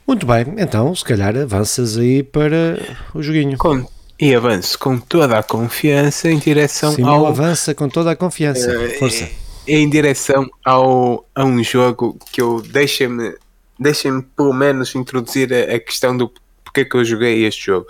Muito 0.06 0.26
bem, 0.26 0.46
então 0.58 0.94
se 0.94 1.06
calhar 1.06 1.34
avanças 1.38 1.98
aí 1.98 2.22
para 2.24 2.78
o 3.14 3.24
joguinho. 3.24 3.58
Com, 3.58 3.88
e 4.20 4.36
avanço 4.36 4.78
com 4.78 5.00
toda 5.00 5.40
a 5.40 5.44
confiança 5.44 6.30
em 6.30 6.38
direção 6.38 6.94
Sim, 6.94 7.04
ao. 7.04 7.26
avança 7.26 7.74
com 7.74 7.88
toda 7.88 8.12
a 8.12 8.16
confiança. 8.18 8.70
Uh, 8.70 9.00
Força. 9.00 9.43
Em 9.68 9.90
direção 9.90 10.50
ao, 10.66 11.26
a 11.34 11.46
um 11.46 11.64
jogo 11.64 12.18
que 12.32 12.42
eu 12.42 12.62
deixa-me 12.62 13.36
deixa-me 13.80 14.22
pelo 14.22 14.54
menos 14.54 14.94
introduzir 14.96 15.52
a, 15.54 15.76
a 15.76 15.80
questão 15.80 16.16
do 16.16 16.32
porque 16.74 16.82
é 16.82 16.86
que 16.86 16.96
eu 16.96 17.06
joguei 17.06 17.46
este 17.46 17.68
jogo. 17.68 17.86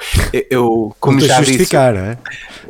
Eu, 0.50 0.94
como 1.00 1.22
já 1.22 1.40
disse, 1.40 1.74
é? 1.74 2.18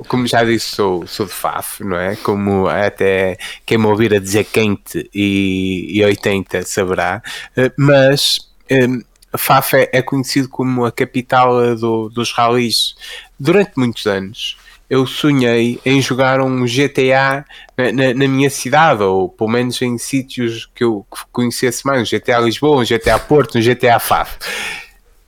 como 0.08 0.28
já 0.28 0.44
disse, 0.44 0.76
sou, 0.76 1.08
sou 1.08 1.26
de 1.26 1.32
FAF, 1.32 1.84
não 1.84 1.98
é? 1.98 2.16
Como 2.18 2.68
até 2.68 3.36
quem 3.66 3.80
me 3.80 3.88
ouvir 3.88 4.14
a 4.14 4.20
dizer 4.20 4.44
quente 4.44 5.10
e, 5.12 5.88
e 5.90 6.06
80 6.06 6.62
saberá, 6.64 7.20
eh, 7.58 7.72
mas 7.76 8.48
um, 8.70 9.02
FAF 9.36 9.76
é, 9.76 9.90
é, 9.92 10.02
conhecido 10.04 10.48
como 10.48 10.86
a 10.86 10.92
capital 10.92 11.76
do, 11.76 12.10
dos 12.10 12.32
rallies 12.32 12.94
durante 13.40 13.72
muitos 13.76 14.06
anos 14.06 14.56
eu 14.94 15.08
sonhei 15.08 15.80
em 15.84 16.00
jogar 16.00 16.40
um 16.40 16.66
GTA 16.66 17.44
na, 17.76 17.92
na, 17.92 18.14
na, 18.14 18.28
minha 18.28 18.48
cidade, 18.48 19.02
ou 19.02 19.28
pelo 19.28 19.50
menos 19.50 19.82
em 19.82 19.98
sítios 19.98 20.70
que 20.76 20.84
eu 20.84 21.04
conhecesse 21.32 21.84
mais, 21.84 22.02
um 22.02 22.18
GTA 22.18 22.38
Lisboa, 22.38 22.82
um 22.82 22.86
GTA 22.86 23.18
Porto, 23.18 23.58
um 23.58 23.62
GTA 23.62 23.98
FAF. 23.98 24.38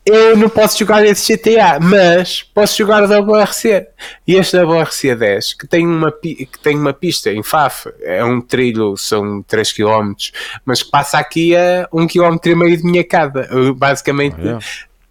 eu 0.05 0.37
não 0.37 0.49
posso 0.49 0.77
jogar 0.77 1.03
esse 1.03 1.35
GTA, 1.35 1.79
mas 1.81 2.43
posso 2.43 2.77
jogar 2.77 3.01
o 3.01 3.07
WRC. 3.07 3.87
E 4.27 4.35
este 4.35 4.55
WRC 4.55 5.15
10, 5.15 5.53
que 5.55 5.65
tem 5.65 5.87
uma, 5.87 6.11
que 6.11 6.59
tem 6.61 6.77
uma 6.77 6.93
pista 6.93 7.31
em 7.31 7.41
Faf, 7.41 7.89
é 8.01 8.23
um 8.23 8.39
trilho, 8.41 8.95
são 8.95 9.41
3 9.41 9.73
km, 9.73 10.13
mas 10.63 10.83
passa 10.83 11.17
aqui 11.17 11.55
a 11.55 11.89
1 11.91 12.05
km 12.05 12.37
de 12.43 12.83
minha 12.83 13.03
cada. 13.03 13.49
Basicamente, 13.75 14.37
na, 14.37 14.59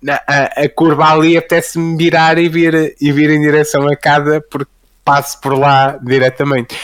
a, 0.08 0.62
a, 0.62 0.68
curva 0.68 1.12
ali 1.12 1.36
apetece-me 1.36 1.96
virar 1.96 2.38
e 2.38 2.48
vir, 2.48 2.96
e 3.00 3.12
vir 3.12 3.30
em 3.30 3.40
direção 3.40 3.86
a 3.88 3.96
cada, 3.96 4.40
porque 4.40 4.70
passo 5.04 5.40
por 5.40 5.58
lá 5.58 5.98
diretamente. 6.02 6.76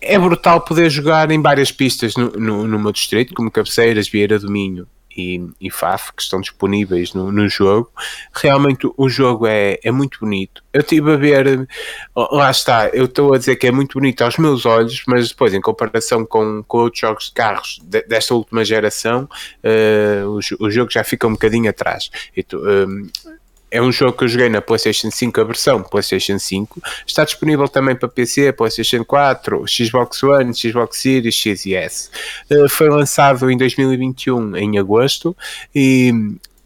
É 0.00 0.18
brutal 0.18 0.60
poder 0.60 0.90
jogar 0.90 1.30
em 1.30 1.42
várias 1.42 1.72
pistas 1.72 2.14
no, 2.16 2.30
no, 2.30 2.68
no 2.68 2.78
meu 2.78 2.92
distrito, 2.92 3.34
como 3.34 3.50
Cabeceiras, 3.50 4.08
Vieira 4.08 4.38
do 4.38 4.50
Minho 4.50 4.86
e, 5.18 5.44
e 5.60 5.68
FAF 5.68 6.12
que 6.12 6.22
estão 6.22 6.40
disponíveis 6.40 7.12
no, 7.12 7.32
no 7.32 7.48
jogo. 7.48 7.90
Realmente 8.32 8.88
o 8.96 9.08
jogo 9.08 9.48
é, 9.48 9.78
é 9.82 9.90
muito 9.90 10.20
bonito. 10.20 10.62
Eu 10.72 10.80
estive 10.80 11.12
a 11.12 11.16
ver, 11.16 11.68
lá 12.14 12.50
está, 12.50 12.88
eu 12.90 13.06
estou 13.06 13.34
a 13.34 13.38
dizer 13.38 13.56
que 13.56 13.66
é 13.66 13.72
muito 13.72 13.94
bonito 13.98 14.22
aos 14.22 14.38
meus 14.38 14.64
olhos, 14.64 15.02
mas 15.08 15.30
depois, 15.30 15.52
em 15.52 15.60
comparação 15.60 16.24
com, 16.24 16.62
com 16.62 16.78
outros 16.78 17.00
jogos 17.00 17.24
de 17.26 17.32
carros 17.32 17.80
de, 17.82 18.02
desta 18.02 18.32
última 18.32 18.64
geração, 18.64 19.28
uh, 19.64 20.28
o, 20.28 20.66
o, 20.66 20.70
jogo 20.70 20.90
já 20.90 21.02
fica 21.02 21.26
um 21.26 21.32
bocadinho 21.32 21.68
atrás. 21.68 22.10
Então, 22.36 22.60
é 23.70 23.80
um 23.82 23.92
jogo 23.92 24.16
que 24.16 24.24
eu 24.24 24.28
joguei 24.28 24.48
na 24.48 24.60
PlayStation 24.60 25.10
5, 25.10 25.40
a 25.40 25.44
versão 25.44 25.82
PlayStation 25.82 26.38
5. 26.38 26.80
Está 27.06 27.24
disponível 27.24 27.68
também 27.68 27.94
para 27.94 28.08
PC, 28.08 28.52
PlayStation 28.52 29.04
4, 29.04 29.64
Xbox 29.68 30.22
One, 30.22 30.54
Xbox 30.54 30.98
Series, 31.00 31.34
X 31.34 31.66
e 31.66 31.74
S. 31.74 32.10
Uh, 32.50 32.68
foi 32.68 32.88
lançado 32.88 33.50
em 33.50 33.56
2021, 33.56 34.56
em 34.56 34.78
agosto, 34.78 35.36
e 35.74 36.12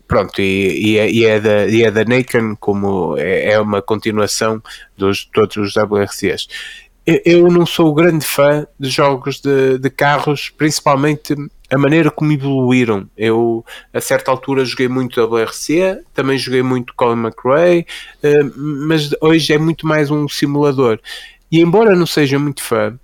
pronto, 0.07 0.41
e, 0.41 0.93
e, 0.93 0.99
é, 0.99 1.11
e, 1.11 1.25
é, 1.25 1.41
da, 1.41 1.67
e 1.67 1.83
é 1.83 1.91
da 1.91 2.03
como 2.61 3.17
é, 3.17 3.53
é 3.53 3.61
uma 3.61 3.81
continuação 3.81 4.63
dos 4.97 5.25
todos 5.25 5.57
os 5.57 5.75
WRCs 5.75 6.49
eu 7.05 7.49
não 7.51 7.67
sou 7.67 7.93
grande 7.93 8.25
fã 8.25 8.67
de 8.79 8.89
jogos 8.89 9.41
de, 9.41 9.79
de, 9.79 9.91
carros, 9.91 10.51
principalmente 10.51 11.35
a 11.73 11.79
maneira 11.79 12.11
como 12.11 12.31
evoluíram. 12.31 13.09
Eu, 13.17 13.65
a 13.95 14.01
certa 14.01 14.31
altura, 14.31 14.63
joguei 14.63 14.89
muito 14.89 15.19
WRC, 15.19 16.03
também 16.13 16.37
joguei 16.37 16.63
muito 16.63 16.93
Colin 16.95 17.23
McRae, 17.23 17.87
uh, 18.23 18.53
mas 18.87 19.11
hoje 19.23 19.55
é 19.55 19.59
muito 19.59 19.87
mais 19.87 20.11
um 20.11 20.29
simulador. 20.29 21.01
E 21.51 21.61
embora 21.61 21.97
não 21.97 22.07
seja 22.07 22.39
muito 22.39 22.63
fã, 22.63 22.99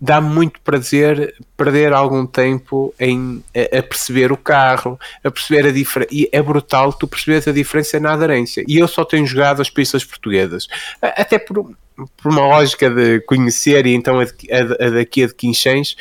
dá 0.00 0.20
muito 0.20 0.60
prazer 0.62 1.36
perder 1.56 1.92
algum 1.92 2.26
tempo 2.26 2.92
em 2.98 3.44
a, 3.54 3.78
a 3.78 3.82
perceber 3.82 4.32
o 4.32 4.36
carro, 4.36 4.98
a 5.22 5.30
perceber 5.30 5.68
a 5.68 5.72
diferença. 5.72 6.12
E 6.12 6.28
é 6.32 6.42
brutal 6.42 6.92
tu 6.92 7.06
percebes 7.06 7.46
a 7.46 7.52
diferença 7.52 8.00
na 8.00 8.14
aderência. 8.14 8.64
E 8.66 8.76
eu 8.76 8.88
só 8.88 9.04
tenho 9.04 9.24
jogado 9.24 9.62
as 9.62 9.70
pistas 9.70 10.04
portuguesas. 10.04 10.66
Até 11.00 11.38
por 11.38 11.76
por 12.16 12.32
uma 12.32 12.46
lógica 12.46 12.90
de 12.90 13.20
conhecer 13.20 13.86
e 13.86 13.94
então 13.94 14.20
a, 14.20 14.24
a, 14.24 14.86
a 14.86 14.90
daqui 14.90 15.24
a 15.24 15.26
de 15.26 15.34
Quinchens, 15.34 15.96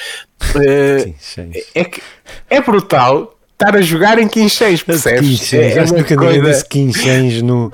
uh, 0.56 1.14
é, 1.74 1.84
que 1.84 2.02
é 2.50 2.62
brutal 2.62 3.36
estar 3.52 3.76
a 3.76 3.82
jogar 3.82 4.18
em 4.20 4.28
Quinchens, 4.28 4.82
percebes? 4.82 5.54
É, 5.54 5.78
é 5.78 5.84
uma 5.84 6.04
coisa... 6.04 6.42
disse 6.42 6.66
Quinchens 6.66 7.42
no, 7.42 7.72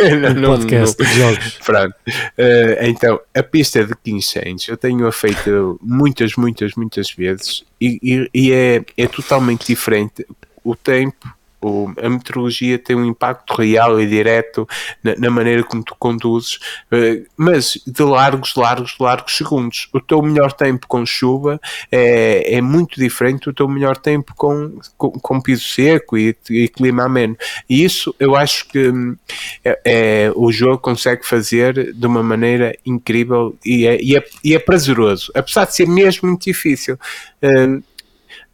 no, 0.00 0.34
no 0.34 0.48
podcast 0.48 0.96
no, 0.98 1.06
de 1.06 1.14
jogos. 1.14 1.58
Pronto. 1.64 1.94
Uh, 2.08 2.82
então, 2.82 3.20
a 3.32 3.42
pista 3.42 3.84
de 3.84 3.94
Quinchens 4.02 4.68
eu 4.68 4.76
tenho-a 4.76 5.12
feito 5.12 5.78
muitas, 5.80 6.34
muitas, 6.36 6.74
muitas 6.74 7.12
vezes 7.12 7.64
e, 7.80 7.98
e, 8.02 8.30
e 8.34 8.52
é, 8.52 8.82
é 8.96 9.06
totalmente 9.06 9.66
diferente 9.66 10.26
o 10.64 10.74
tempo 10.74 11.32
o, 11.62 11.92
a 11.96 12.08
meteorologia 12.08 12.78
tem 12.78 12.96
um 12.96 13.04
impacto 13.04 13.54
real 13.54 14.00
e 14.00 14.06
direto 14.06 14.66
na, 15.02 15.14
na 15.16 15.30
maneira 15.30 15.62
como 15.62 15.82
tu 15.82 15.94
conduzes, 15.98 16.56
uh, 16.92 17.24
mas 17.36 17.80
de 17.86 18.02
largos, 18.02 18.54
largos, 18.56 18.96
largos 18.98 19.36
segundos. 19.36 19.88
O 19.92 20.00
teu 20.00 20.20
melhor 20.20 20.52
tempo 20.52 20.86
com 20.86 21.06
chuva 21.06 21.60
é, 21.90 22.56
é 22.56 22.60
muito 22.60 23.00
diferente 23.00 23.44
do 23.44 23.52
teu 23.52 23.68
melhor 23.68 23.96
tempo 23.96 24.34
com, 24.36 24.78
com, 24.96 25.10
com 25.10 25.40
piso 25.40 25.68
seco 25.68 26.18
e, 26.18 26.36
e, 26.50 26.68
clima 26.68 27.04
ameno. 27.04 27.36
E 27.68 27.84
isso 27.84 28.14
eu 28.18 28.34
acho 28.34 28.68
que 28.68 28.88
hum, 28.88 29.16
é, 29.64 29.80
é, 29.84 30.32
o 30.34 30.50
jogo 30.50 30.78
consegue 30.78 31.26
fazer 31.26 31.92
de 31.92 32.06
uma 32.06 32.22
maneira 32.22 32.76
incrível 32.84 33.56
e 33.64 33.86
é, 33.86 34.02
e 34.02 34.16
é, 34.16 34.24
e 34.42 34.54
é 34.54 34.58
prazeroso, 34.58 35.30
apesar 35.34 35.66
de 35.66 35.74
ser 35.74 35.86
mesmo 35.86 36.28
muito 36.28 36.44
difícil. 36.44 36.98
Uh, 37.42 37.82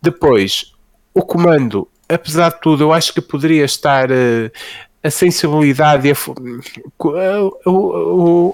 depois, 0.01 0.73
o 1.13 1.23
comando 1.23 1.89
apesar 2.09 2.51
de 2.51 2.61
tudo, 2.61 2.85
eu 2.85 2.93
acho 2.93 3.13
que 3.13 3.21
poderia 3.21 3.65
estar 3.65 4.11
uh, 4.11 4.51
a 5.03 5.11
sensibilidade 5.11 6.09
e 6.09 6.11
a, 6.11 6.15
a, 6.15 6.17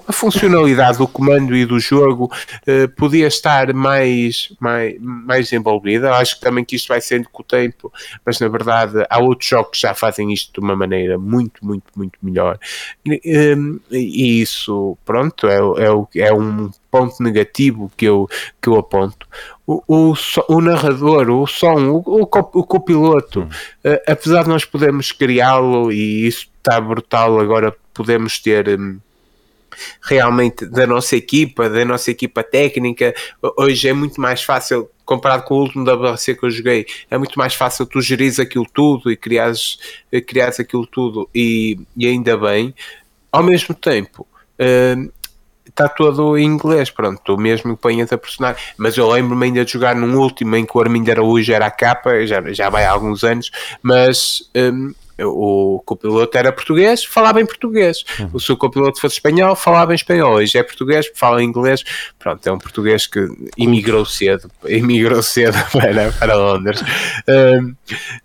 a, 0.07 0.13
funcionalidade 0.13 0.99
do 0.99 1.07
comando 1.07 1.55
e 1.55 1.65
do 1.65 1.79
jogo 1.79 2.25
uh, 2.25 2.87
podia 2.95 3.27
estar 3.27 3.73
mais, 3.73 4.53
mais, 4.59 4.95
mais 4.99 5.45
desenvolvida. 5.45 6.13
Acho 6.13 6.35
que 6.35 6.41
também 6.41 6.63
que 6.63 6.75
isto 6.75 6.87
vai 6.87 7.01
sendo 7.01 7.27
com 7.29 7.41
o 7.41 7.45
tempo, 7.45 7.91
mas 8.23 8.39
na 8.39 8.47
verdade 8.47 9.05
há 9.09 9.19
outros 9.19 9.49
jogos 9.49 9.71
que 9.71 9.79
já 9.79 9.95
fazem 9.95 10.31
isto 10.31 10.53
de 10.53 10.59
uma 10.59 10.75
maneira 10.75 11.17
muito, 11.17 11.65
muito, 11.65 11.85
muito 11.95 12.19
melhor. 12.21 12.59
E, 13.05 13.57
e 13.91 14.41
isso, 14.41 14.97
pronto, 15.03 15.47
é, 15.47 15.57
é, 15.57 16.27
é 16.27 16.33
um 16.33 16.69
ponto 16.95 17.21
negativo 17.21 17.91
que 17.97 18.05
eu, 18.05 18.29
que 18.61 18.69
eu 18.69 18.77
aponto. 18.77 19.27
O, 19.67 19.83
o, 19.85 20.13
o 20.47 20.61
narrador, 20.61 21.29
o 21.29 21.45
som, 21.45 21.89
o, 21.89 21.97
o, 22.05 22.21
o 22.21 22.63
copiloto, 22.63 23.41
hum. 23.41 23.49
uh, 23.91 24.01
apesar 24.07 24.43
de 24.43 24.49
nós 24.49 24.63
podermos 24.63 25.11
criá-lo 25.11 25.91
e 25.91 26.25
isso 26.25 26.47
está 26.57 26.79
brutal, 26.79 27.37
agora 27.37 27.75
podemos 27.93 28.39
ter. 28.39 28.79
Um, 28.79 28.99
realmente 30.01 30.65
da 30.65 30.87
nossa 30.87 31.17
equipa, 31.17 31.69
da 31.69 31.83
nossa 31.83 32.09
equipa 32.09 32.41
técnica. 32.41 33.13
Hoje 33.57 33.89
é 33.89 33.93
muito 33.93 34.21
mais 34.21 34.41
fácil, 34.41 34.89
comparado 35.03 35.43
com 35.43 35.55
o 35.55 35.59
último 35.63 35.83
WRC 35.83 36.35
que 36.35 36.45
eu 36.45 36.49
joguei, 36.49 36.85
é 37.11 37.17
muito 37.17 37.37
mais 37.37 37.55
fácil 37.55 37.85
tu 37.85 37.99
gerires 37.99 38.39
aquilo 38.39 38.65
tudo 38.73 39.11
e 39.11 39.17
criares, 39.17 39.77
criares 40.25 40.61
aquilo 40.61 40.87
tudo 40.87 41.29
e, 41.35 41.77
e 41.97 42.07
ainda 42.07 42.37
bem. 42.37 42.73
Ao 43.29 43.43
mesmo 43.43 43.75
tempo, 43.75 44.25
uh, 44.61 45.11
está 45.67 45.89
todo 45.89 46.37
em 46.37 46.45
inglês, 46.45 46.89
pronto, 46.89 47.21
tu 47.23 47.37
mesmo 47.37 47.75
ponhas 47.75 48.11
a 48.11 48.17
personagem. 48.17 48.61
Mas 48.77 48.97
eu 48.97 49.09
lembro-me 49.09 49.45
ainda 49.45 49.65
de 49.65 49.71
jogar 49.71 49.95
num 49.95 50.17
último 50.17 50.55
em 50.55 50.65
que 50.65 50.77
o 50.77 50.81
Armindo 50.81 51.11
Araújo 51.11 51.51
era 51.51 51.65
a 51.65 51.71
capa, 51.71 52.25
já, 52.25 52.41
já 52.53 52.69
vai 52.69 52.85
há 52.85 52.91
alguns 52.91 53.23
anos, 53.23 53.51
mas 53.81 54.49
um, 54.55 54.93
o 55.23 55.81
copiloto 55.85 56.37
era 56.37 56.51
português, 56.51 57.03
falava 57.03 57.39
em 57.39 57.45
português. 57.45 58.03
Uhum. 58.19 58.29
O 58.33 58.39
seu 58.39 58.57
copiloto 58.57 58.99
fosse 58.99 59.15
espanhol, 59.15 59.55
falava 59.55 59.93
em 59.93 59.95
espanhol. 59.95 60.33
Hoje 60.33 60.57
é 60.57 60.63
português, 60.63 61.09
fala 61.15 61.41
inglês. 61.41 61.83
Pronto, 62.19 62.45
é 62.45 62.51
um 62.51 62.57
português 62.57 63.07
que 63.07 63.25
emigrou 63.57 64.05
cedo, 64.05 64.51
emigrou 64.67 65.23
cedo 65.23 65.57
para, 65.71 66.11
para 66.11 66.35
Londres. 66.35 66.83
Um, 67.27 67.75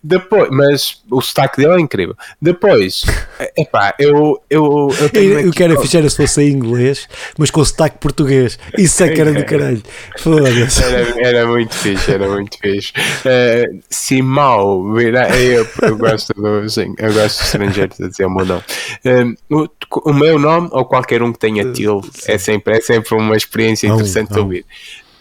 depois, 0.03 0.49
mas 0.51 1.03
o 1.11 1.21
sotaque 1.21 1.59
dele 1.59 1.75
é 1.75 1.81
incrível. 1.81 2.17
Depois, 2.43 3.05
epá, 3.57 3.95
eu, 3.99 4.43
eu, 4.51 4.89
eu 5.01 5.11
tenho. 5.11 5.41
Eu, 5.41 5.53
quero 5.53 5.81
fichar 5.81 6.03
se 6.09 6.17
fosse 6.17 6.43
em 6.43 6.51
inglês, 6.51 7.09
mas 7.39 7.51
com 7.51 7.65
sotaque 7.65 7.99
português. 7.99 8.59
Isso 8.77 9.05
é 9.05 9.11
que 9.11 9.21
era 9.21 9.33
do 9.33 9.45
caralho. 9.45 9.83
Foda-se. 10.19 10.83
Era, 10.83 11.27
era, 11.27 11.47
muito 11.47 11.75
fixe, 11.75 12.13
era 12.13 12.29
muito 12.29 12.59
fixe. 12.59 12.93
Uh, 12.97 13.81
Simão, 13.89 14.99
eu, 14.99 15.67
eu 15.83 15.97
gosto 15.97 16.33
dos 16.35 16.80
sim, 16.83 16.95
eu 16.99 17.13
gosto 17.13 17.39
de 17.39 17.45
estrangeiros 17.45 18.01
a 18.01 18.09
dizer 18.09 18.27
o 18.27 18.31
meu 18.31 18.47
nome. 18.47 18.63
Um, 19.05 19.57
o, 19.57 19.69
o, 20.11 20.13
meu 20.13 20.39
nome, 20.39 20.69
ou 20.73 20.85
qualquer 20.85 21.23
um 21.23 21.33
que 21.33 21.39
tenha 21.39 21.67
uh, 21.67 21.73
til, 21.73 22.01
é 22.27 22.39
sempre, 22.39 22.79
é 22.79 22.81
sempre 22.81 23.15
uma 23.15 23.37
experiência 23.37 23.87
interessante 23.87 24.33
de 24.33 24.39
ouvir. 24.39 24.67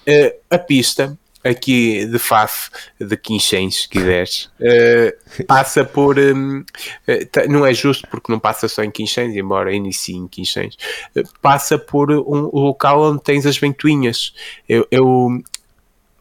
Uh, 0.08 0.34
a 0.50 0.58
pista 0.58 1.17
aqui 1.43 2.06
de 2.06 2.19
Faf, 2.19 2.69
de 3.00 3.15
Quinchens, 3.15 3.82
se 3.82 3.89
quiseres, 3.89 4.50
uh, 4.60 5.45
passa 5.45 5.86
por. 5.86 6.17
Um, 6.19 6.60
uh, 6.60 7.50
não 7.50 7.65
é 7.65 7.74
justo 7.74 8.08
porque 8.10 8.32
não 8.32 8.39
passa 8.39 8.67
só 8.67 8.84
em 8.84 8.91
Quinchens, 8.91 9.36
embora 9.36 9.74
inicie 9.74 10.15
em 10.15 10.28
Quinchens, 10.28 10.76
uh, 11.15 11.24
passa 11.41 11.78
por 11.78 12.12
um, 12.12 12.22
um, 12.28 12.60
local 12.60 13.02
onde 13.02 13.24
tens 13.24 13.45
as 13.45 13.58
ventoinhas. 13.58 14.34
Eu, 14.67 14.88
eu 14.91 15.41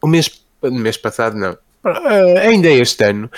o 0.01 0.07
mês, 0.07 0.41
mês 0.63 0.97
passado, 0.97 1.35
não. 1.35 1.57
ainda 2.41 2.69
este 2.69 3.03
ano 3.03 3.29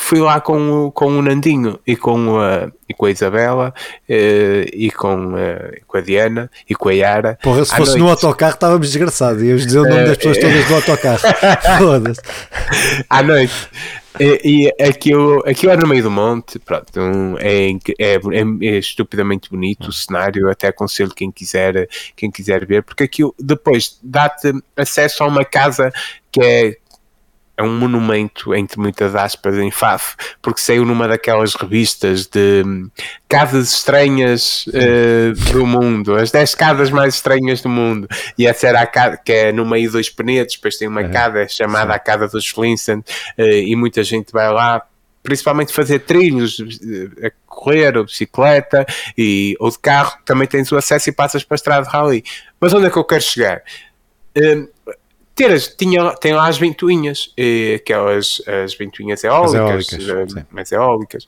fui 0.00 0.20
lá 0.20 0.40
com, 0.40 0.86
o, 0.86 0.92
com 0.92 1.06
o 1.06 1.22
Nandinho 1.22 1.78
e 1.86 1.94
com 1.94 2.40
a, 2.40 2.70
e 2.88 2.94
com 2.94 3.06
a 3.06 3.10
Isabela 3.10 3.74
eh, 4.08 4.66
e 4.72 4.90
com, 4.90 5.36
eh, 5.36 5.80
com 5.86 5.98
a 5.98 6.00
Diana 6.00 6.50
e 6.68 6.74
com 6.74 6.88
a 6.88 6.92
Yara. 6.92 7.38
Porra, 7.42 7.64
se 7.64 7.76
fosse 7.76 7.92
noite. 7.92 8.02
no 8.02 8.10
autocarro 8.10 8.54
estávamos 8.54 8.88
desgraçados. 8.88 9.42
Ias 9.42 9.66
dizer 9.66 9.78
o 9.78 9.84
nome 9.84 10.06
das 10.06 10.16
pessoas 10.16 10.38
todas 10.38 10.66
do 10.66 10.74
autocarro. 10.74 11.20
Foda-se. 11.78 12.20
À 13.08 13.22
noite. 13.22 13.68
E, 14.18 14.72
e 14.78 14.84
aquilo, 14.84 15.42
aquilo 15.46 15.72
é 15.72 15.76
no 15.76 15.86
meio 15.86 16.02
do 16.02 16.10
monte, 16.10 16.58
pronto, 16.58 16.90
é, 17.38 17.70
é, 17.98 18.14
é, 18.16 18.20
é 18.62 18.78
estupidamente 18.78 19.48
bonito 19.48 19.88
o 19.88 19.92
cenário, 19.92 20.50
até 20.50 20.66
aconselho 20.66 21.14
quem 21.14 21.30
quiser, 21.30 21.88
quem 22.16 22.28
quiser 22.28 22.66
ver, 22.66 22.82
porque 22.82 23.04
aquilo 23.04 23.32
depois 23.38 23.98
dá-te 24.02 24.52
acesso 24.76 25.22
a 25.22 25.28
uma 25.28 25.44
casa 25.44 25.92
que 26.32 26.40
é 26.42 26.76
é 27.60 27.62
um 27.62 27.78
monumento, 27.78 28.54
entre 28.54 28.80
muitas 28.80 29.14
aspas, 29.14 29.56
em 29.58 29.70
Faf, 29.70 30.16
porque 30.40 30.60
saiu 30.60 30.86
numa 30.86 31.06
daquelas 31.06 31.54
revistas 31.54 32.26
de 32.26 32.62
hum, 32.64 32.90
casas 33.28 33.74
estranhas 33.74 34.64
uh, 34.68 35.52
do 35.52 35.66
mundo, 35.66 36.16
as 36.16 36.30
10 36.30 36.54
casas 36.54 36.90
mais 36.90 37.14
estranhas 37.16 37.60
do 37.60 37.68
mundo, 37.68 38.08
e 38.38 38.46
essa 38.46 38.66
era 38.66 38.80
a 38.80 38.86
casa 38.86 39.18
que 39.22 39.30
é 39.30 39.52
no 39.52 39.66
meio 39.66 39.90
dos 39.92 40.08
penedos, 40.08 40.54
depois 40.54 40.78
tem 40.78 40.88
uma 40.88 41.02
é. 41.02 41.08
casa 41.10 41.46
chamada 41.48 41.92
Sim. 41.92 41.96
a 41.96 41.98
Casa 41.98 42.28
dos 42.28 42.48
Flinsen, 42.48 42.98
uh, 42.98 43.42
e 43.42 43.76
muita 43.76 44.02
gente 44.02 44.32
vai 44.32 44.50
lá 44.50 44.82
principalmente 45.22 45.74
fazer 45.74 45.98
trilhos, 45.98 46.56
eh, 47.20 47.26
a 47.26 47.30
correr, 47.46 47.94
ou 47.94 48.06
bicicleta, 48.06 48.86
e, 49.18 49.54
ou 49.60 49.70
de 49.70 49.78
carro, 49.78 50.16
também 50.24 50.48
tens 50.48 50.72
o 50.72 50.78
acesso 50.78 51.10
e 51.10 51.12
passas 51.12 51.44
para 51.44 51.56
a 51.56 51.56
estrada 51.56 51.86
de 51.86 51.92
rally. 51.92 52.24
Mas 52.58 52.72
onde 52.72 52.86
é 52.86 52.90
que 52.90 52.96
eu 52.96 53.04
quero 53.04 53.22
chegar? 53.22 53.62
Ter 55.34 55.50
as, 55.52 55.68
tinha, 55.68 56.12
tem 56.16 56.32
lá 56.32 56.48
as 56.48 56.58
ventoinhas, 56.58 57.34
aquelas 57.74 58.42
as 58.46 58.74
ventoinhas 58.74 59.24
eólicas, 59.24 59.94
as 59.94 60.08
eólicas, 60.08 60.44
mais 60.50 60.72
eólicas. 60.72 61.26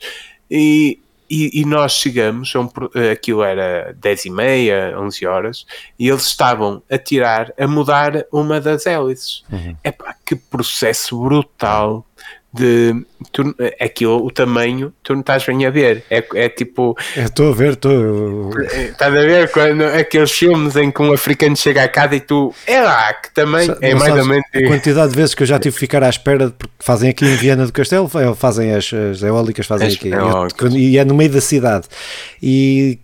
E, 0.50 1.00
e, 1.30 1.62
e, 1.62 1.64
nós 1.64 1.92
chegamos, 1.92 2.54
um, 2.54 2.68
aquilo 3.10 3.42
era 3.42 3.94
10 3.98 4.26
e 4.26 4.30
meia, 4.30 4.94
11 4.98 5.26
horas, 5.26 5.66
e 5.98 6.08
eles 6.08 6.24
estavam 6.24 6.82
a 6.90 6.98
tirar, 6.98 7.54
a 7.58 7.66
mudar 7.66 8.26
uma 8.30 8.60
das 8.60 8.84
hélices. 8.84 9.42
Uhum. 9.50 9.74
Epá, 9.82 10.14
que 10.26 10.36
processo 10.36 11.18
brutal 11.18 12.04
de 12.52 12.94
tu, 13.32 13.54
aquilo, 13.80 14.24
o 14.24 14.30
tamanho, 14.30 14.92
tu 15.02 15.14
não 15.14 15.20
estás 15.20 15.44
bem 15.46 15.64
a 15.64 15.70
ver. 15.70 16.04
É, 16.10 16.22
é 16.34 16.48
tipo. 16.50 16.96
Estou 17.16 17.50
a 17.50 17.54
ver, 17.54 17.72
estou. 17.72 18.50
Estás 18.60 19.14
a 19.14 19.20
ver 19.20 19.50
quando 19.50 19.82
aqueles 19.84 20.30
filmes 20.30 20.76
em 20.76 20.90
que 20.90 21.00
um 21.00 21.12
africano 21.12 21.56
chega 21.56 21.84
a 21.84 21.88
casa 21.88 22.14
e 22.16 22.20
tu. 22.20 22.54
É 22.66 22.82
lá, 22.82 23.14
que 23.14 23.32
também 23.32 23.74
é 23.80 23.94
mais 23.94 24.14
ou 24.14 24.26
menos. 24.26 24.44
A 24.54 24.66
quantidade 24.66 25.12
de 25.12 25.16
vezes 25.16 25.34
que 25.34 25.42
eu 25.42 25.46
já 25.46 25.58
tive 25.58 25.74
que 25.74 25.80
ficar 25.80 26.02
à 26.02 26.10
espera, 26.10 26.50
porque 26.50 26.74
fazem 26.78 27.08
aqui 27.08 27.24
em 27.24 27.36
Viana 27.36 27.64
do 27.64 27.72
Castelo, 27.72 28.10
fazem 28.36 28.74
as, 28.74 28.92
as 28.92 29.22
eólicas, 29.22 29.66
fazem 29.66 29.88
as 29.88 29.94
aqui. 29.94 30.08
Eólicas. 30.08 30.74
E 30.74 30.98
é 30.98 31.04
no 31.04 31.14
meio 31.14 31.30
da 31.30 31.40
cidade. 31.40 31.86
E 32.42 32.98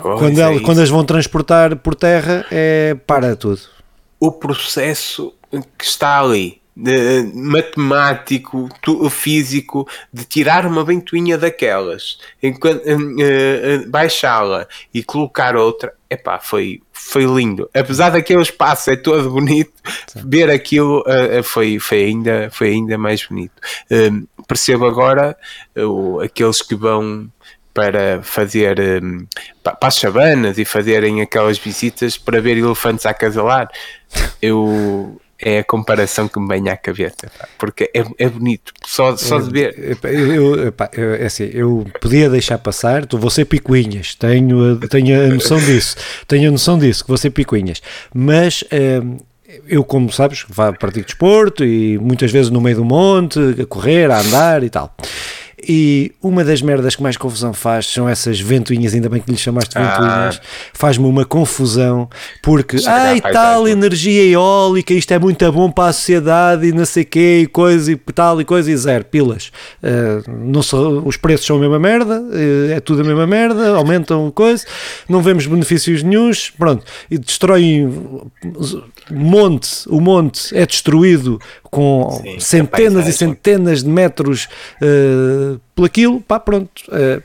quando, 0.00 0.40
é 0.40 0.60
quando 0.60 0.80
as 0.80 0.88
vão 0.88 1.04
transportar 1.04 1.74
por 1.76 1.96
terra, 1.96 2.46
é 2.50 2.96
para 3.06 3.34
tudo. 3.34 3.60
O 4.20 4.30
processo 4.30 5.32
que 5.76 5.84
está 5.84 6.20
ali 6.20 6.57
de, 6.78 7.32
matemático, 7.34 8.68
tu, 8.80 9.10
físico, 9.10 9.88
de 10.12 10.24
tirar 10.24 10.64
uma 10.64 10.84
ventoinha 10.84 11.36
daquelas, 11.36 12.18
enquanto, 12.40 12.86
uh, 12.86 12.96
uh, 12.96 13.88
baixá-la 13.88 14.68
e 14.94 15.02
colocar 15.02 15.56
outra, 15.56 15.92
epá, 16.08 16.38
foi, 16.38 16.80
foi 16.92 17.24
lindo. 17.24 17.68
Apesar 17.74 18.10
daquele 18.10 18.42
espaço 18.42 18.90
é 18.92 18.96
todo 18.96 19.28
bonito, 19.28 19.72
Sim. 20.06 20.22
ver 20.24 20.48
aquilo 20.50 21.00
uh, 21.00 21.42
foi, 21.42 21.80
foi, 21.80 22.04
ainda, 22.04 22.48
foi 22.52 22.68
ainda 22.68 22.96
mais 22.96 23.26
bonito. 23.26 23.60
percebo 24.46 24.86
agora 24.86 25.36
aqueles 26.22 26.62
que 26.62 26.76
vão 26.76 27.28
para 27.74 28.22
fazer 28.22 28.78
um, 29.02 29.26
para 29.62 29.76
as 29.82 29.94
sabanas 29.96 30.58
e 30.58 30.64
fazerem 30.64 31.22
aquelas 31.22 31.58
visitas 31.58 32.16
para 32.16 32.40
ver 32.40 32.56
elefantes 32.56 33.04
a 33.06 33.14
casalar. 33.14 33.68
Eu 34.40 35.20
é 35.40 35.58
a 35.60 35.64
comparação 35.64 36.26
que 36.28 36.38
me 36.38 36.48
vem 36.48 36.68
à 36.68 36.76
cabeça, 36.76 37.30
porque 37.58 37.90
é, 37.94 38.04
é 38.18 38.28
bonito, 38.28 38.72
só, 38.84 39.16
só 39.16 39.38
de 39.38 39.50
ver. 39.50 39.98
Eu, 40.02 40.34
eu, 40.34 40.74
eu, 40.92 41.14
é 41.14 41.26
assim, 41.26 41.50
eu 41.52 41.86
podia 42.00 42.28
deixar 42.28 42.58
passar, 42.58 43.06
tu 43.06 43.18
vou 43.18 43.30
ser 43.30 43.44
picuinhas, 43.44 44.14
tenho, 44.14 44.76
tenho 44.88 45.24
a 45.24 45.28
noção 45.28 45.58
disso, 45.58 45.96
tenho 46.26 46.48
a 46.48 46.52
noção 46.52 46.78
disso, 46.78 47.04
que 47.04 47.08
vou 47.08 47.18
ser 47.18 47.30
picuinhas, 47.30 47.80
mas 48.12 48.64
hum, 48.72 49.18
eu, 49.66 49.82
como 49.82 50.12
sabes, 50.12 50.44
vá 50.48 50.72
partir 50.72 51.00
de 51.00 51.06
desporto 51.06 51.64
e 51.64 51.98
muitas 51.98 52.30
vezes 52.30 52.50
no 52.50 52.60
meio 52.60 52.76
do 52.76 52.84
monte, 52.84 53.38
a 53.60 53.66
correr, 53.66 54.10
a 54.10 54.20
andar 54.20 54.62
e 54.62 54.68
tal. 54.68 54.94
E 55.66 56.12
uma 56.22 56.44
das 56.44 56.62
merdas 56.62 56.94
que 56.94 57.02
mais 57.02 57.16
confusão 57.16 57.52
faz 57.52 57.86
são 57.86 58.08
essas 58.08 58.38
ventoinhas, 58.40 58.94
ainda 58.94 59.08
bem 59.08 59.20
que 59.20 59.30
lhe 59.30 59.36
chamaste 59.36 59.76
ah. 59.76 59.82
ventoinhas, 59.82 60.40
faz-me 60.72 61.06
uma 61.06 61.24
confusão, 61.24 62.08
porque, 62.42 62.76
ai, 62.86 63.20
tal 63.20 63.66
energia 63.66 64.24
eólica, 64.24 64.94
isto 64.94 65.12
é 65.12 65.18
muito 65.18 65.50
bom 65.52 65.70
para 65.70 65.90
a 65.90 65.92
sociedade 65.92 66.66
e 66.66 66.72
não 66.72 66.84
sei 66.84 67.04
quê, 67.04 67.40
e 67.42 67.46
coisa 67.46 67.92
e 67.92 67.96
tal 67.96 68.40
e 68.40 68.44
coisa, 68.44 68.70
e 68.70 68.76
zero, 68.76 69.04
pilas. 69.04 69.50
Uh, 69.82 70.30
não 70.30 70.62
só, 70.62 70.90
os 70.90 71.16
preços 71.16 71.46
são 71.46 71.56
a 71.56 71.60
mesma 71.60 71.78
merda, 71.78 72.20
uh, 72.20 72.72
é 72.72 72.80
tudo 72.80 73.02
a 73.02 73.04
mesma 73.04 73.26
merda, 73.26 73.70
aumentam 73.70 74.30
coisa, 74.30 74.64
não 75.08 75.22
vemos 75.22 75.46
benefícios 75.46 76.02
nenhums, 76.02 76.50
pronto, 76.50 76.84
e 77.10 77.18
destroem 77.18 77.90
monte, 79.10 79.88
o 79.88 80.00
monte 80.00 80.56
é 80.56 80.66
destruído 80.66 81.40
com 81.70 82.10
Sim, 82.22 82.40
centenas 82.40 83.06
e 83.06 83.12
centenas 83.12 83.82
de 83.82 83.88
metros 83.88 84.48
uh, 84.82 85.60
por 85.74 85.86
aquilo, 85.86 86.20
pá, 86.20 86.40
pronto. 86.40 86.82
Uh, 86.88 87.22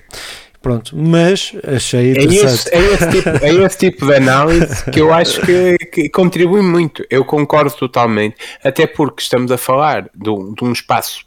pronto, 0.62 0.95
mas 0.97 1.53
achei 1.67 2.12
interessante. 2.12 2.41
É 2.41 2.45
esse, 2.45 2.75
é 2.75 2.93
esse, 2.93 3.10
tipo, 3.12 3.29
é 3.29 3.65
esse 3.65 3.77
tipo 3.77 4.06
de 4.06 4.15
análise 4.15 4.91
que 4.91 4.99
eu 5.01 5.13
acho 5.13 5.41
que, 5.41 5.77
que, 5.91 6.10
contribui 6.10 6.62
muito. 6.62 7.06
Eu 7.10 7.25
concordo 7.25 7.75
totalmente, 7.75 8.36
até 8.63 8.88
porque 8.88 9.21
estamos 9.21 9.51
a 9.51 9.58
falar 9.58 10.10
de 10.15 10.29
um, 10.29 10.53
de 10.53 10.63
um 10.63 10.71
espaço 10.71 11.25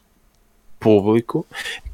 público 0.86 1.44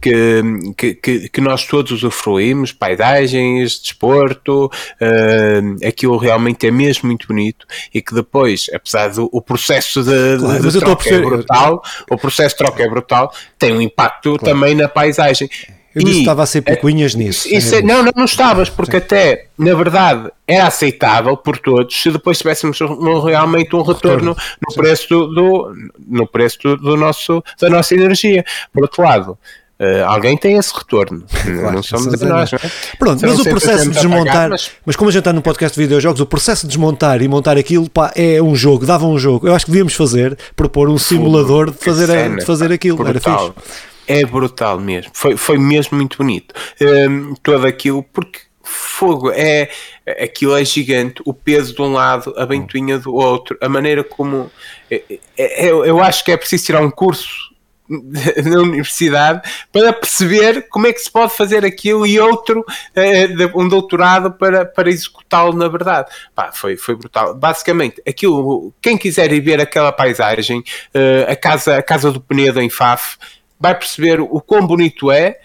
que, 0.02 0.42
que, 0.76 1.28
que, 1.31 1.40
nós 1.40 1.64
todos 1.64 1.92
usufruímos, 1.92 2.72
paisagens, 2.72 3.81
desporto, 3.81 4.66
uh, 4.66 5.87
aquilo 5.87 6.18
realmente 6.18 6.66
é 6.66 6.70
mesmo 6.70 7.07
muito 7.07 7.26
bonito 7.26 7.66
e 7.94 8.02
que 8.02 8.14
depois, 8.14 8.66
apesar 8.74 9.09
do 9.09 9.31
o 9.33 9.40
processo 9.40 10.02
de, 10.02 10.38
claro, 10.38 10.70
de 10.70 10.78
troca 10.78 11.09
é 11.09 11.18
brutal, 11.20 11.83
o 12.11 12.18
processo 12.18 12.55
de 12.55 12.59
troca 12.59 12.83
é 12.83 12.88
brutal, 12.88 13.33
tem 13.59 13.72
um 13.72 13.81
impacto 13.81 14.37
claro. 14.37 14.44
também 14.44 14.74
na 14.74 14.88
paisagem. 14.88 15.48
Eu 15.94 16.02
disse 16.02 16.14
que 16.14 16.20
estava 16.20 16.42
a 16.42 16.46
ser 16.46 16.62
picuinhas 16.62 17.14
nisso. 17.14 17.48
Isso, 17.48 17.74
é, 17.74 17.83
não, 17.83 18.02
não, 18.02 18.12
não 18.16 18.24
estavas, 18.24 18.70
porque 18.70 18.92
Sim. 18.92 19.05
até, 19.05 19.46
na 19.59 19.74
verdade, 19.74 20.31
era 20.46 20.66
aceitável 20.66 21.37
por 21.37 21.59
todos 21.59 22.00
se 22.00 22.11
depois 22.11 22.38
tivéssemos 22.38 22.81
um, 22.81 23.20
realmente 23.20 23.74
um 23.76 23.83
retorno, 23.83 24.33
retorno. 24.33 24.37
no 24.68 24.74
preço, 24.74 25.09
do, 25.09 25.26
do, 25.26 25.74
no 26.09 26.26
preço 26.26 26.59
do, 26.62 26.76
do, 26.76 26.96
nosso, 26.96 27.42
da 27.61 27.68
nossa 27.68 27.94
energia. 27.94 28.44
Por 28.72 28.83
outro 28.83 29.02
lado, 29.02 29.38
Uh, 29.83 30.05
alguém 30.07 30.37
tem 30.37 30.57
esse 30.59 30.72
retorno. 30.72 31.24
Claro, 31.42 31.74
não 31.74 31.83
somos 31.83 32.20
nós. 32.20 32.52
Não 32.52 32.59
é? 32.59 32.70
Pronto, 32.96 33.26
mas 33.26 33.40
o 33.40 33.42
processo 33.42 33.90
de 33.90 33.96
desmontar. 33.96 34.33
Pagar, 34.33 34.50
mas... 34.50 34.70
mas... 34.87 34.94
como 34.94 35.09
a 35.09 35.12
gente 35.12 35.22
está 35.22 35.33
no 35.33 35.42
podcast 35.42 35.74
de 35.74 35.83
videojogos, 35.83 36.20
o 36.20 36.26
processo 36.26 36.62
de 36.62 36.68
desmontar 36.68 37.20
e 37.20 37.26
montar 37.26 37.59
aquilo 37.59 37.90
pá, 37.90 38.12
é 38.14 38.40
um 38.40 38.55
jogo, 38.55 38.87
dava 38.87 39.07
um 39.07 39.18
jogo. 39.18 39.48
Eu 39.48 39.55
acho 39.57 39.64
que 39.64 39.72
devíamos 39.72 39.94
fazer, 39.94 40.38
propor 40.55 40.88
um 40.88 40.98
simulador 40.98 41.72
de 41.72 41.78
fazer, 41.78 42.37
de 42.37 42.44
fazer 42.44 42.70
aquilo. 42.70 42.98
Brutal. 42.98 43.35
Era 43.35 43.52
fixe. 43.52 43.91
É 44.07 44.25
brutal 44.25 44.79
mesmo. 44.81 45.12
Foi, 45.15 45.37
foi 45.37 45.59
mesmo 45.59 45.97
muito 45.97 46.19
bonito. 46.19 46.55
Um, 46.81 47.35
todo 47.37 47.67
aquilo, 47.67 48.03
porque 48.03 48.41
fogo 48.62 49.31
é 49.31 49.69
aquilo 50.07 50.57
é 50.57 50.65
gigante, 50.65 51.23
o 51.25 51.35
peso 51.35 51.75
de 51.75 51.83
um 51.83 51.93
lado, 51.93 52.33
a 52.37 52.45
ventoinha 52.45 52.99
do 52.99 53.15
outro, 53.15 53.57
a 53.61 53.69
maneira 53.69 54.05
como 54.05 54.51
é, 54.91 55.03
é, 55.37 55.67
é, 55.67 55.71
eu 55.71 56.01
acho 56.01 56.25
que 56.25 56.33
é 56.33 56.37
preciso 56.37 56.67
tirar 56.67 56.81
um 56.81 56.91
curso 56.91 57.53
na 57.88 58.61
universidade 58.61 59.43
para 59.71 59.93
perceber 59.93 60.69
como 60.69 60.87
é 60.87 60.93
que 60.93 61.01
se 61.01 61.11
pode 61.11 61.35
fazer 61.35 61.65
aquilo 61.65 62.07
e 62.07 62.19
outro, 62.19 62.65
eh, 62.95 63.29
um 63.55 63.69
doutorado 63.69 64.33
para, 64.33 64.65
para 64.65 64.88
executá-lo 64.88 65.53
na 65.53 65.69
verdade. 65.69 66.11
Pá, 66.35 66.53
foi, 66.53 66.77
foi 66.77 66.95
brutal. 66.95 67.35
Basicamente, 67.35 68.01
aquilo, 68.07 68.73
quem 68.81 68.97
quiser 68.97 69.33
ir 69.33 69.41
ver 69.41 69.61
aquela 69.61 69.93
paisagem, 69.93 70.62
eh, 70.95 71.27
a 71.29 71.37
casa, 71.37 71.77
a 71.77 71.83
casa 71.83 72.11
do 72.11 72.21
Penedo 72.21 72.61
em 72.61 72.71
Faf, 72.71 73.17
vai 73.62 73.77
perceber 73.77 74.20
o 74.20 74.40
quão 74.40 74.66
bonito 74.66 75.12
é. 75.12 75.38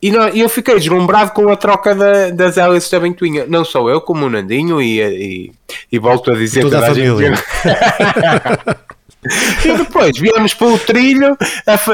E, 0.00 0.12
não, 0.12 0.28
eu 0.28 0.48
fiquei 0.48 0.76
deslumbrado 0.76 1.32
com 1.32 1.50
a 1.50 1.56
troca 1.56 1.94
da, 1.94 2.30
das 2.30 2.56
hélices 2.56 2.90
da 2.90 3.00
ventoinha. 3.00 3.46
Não 3.48 3.64
só 3.64 3.88
eu, 3.88 4.00
como 4.00 4.26
o 4.26 4.30
Nandinho, 4.30 4.80
e, 4.80 5.00
e, 5.00 5.52
e 5.90 5.98
volto 5.98 6.30
a 6.30 6.34
dizer 6.34 6.60
toda, 6.60 6.76
toda 6.76 6.92
a 6.92 6.94
família. 6.94 7.34
e 9.64 9.78
depois 9.78 10.16
viemos 10.16 10.54
pelo 10.54 10.78
trilho, 10.78 11.36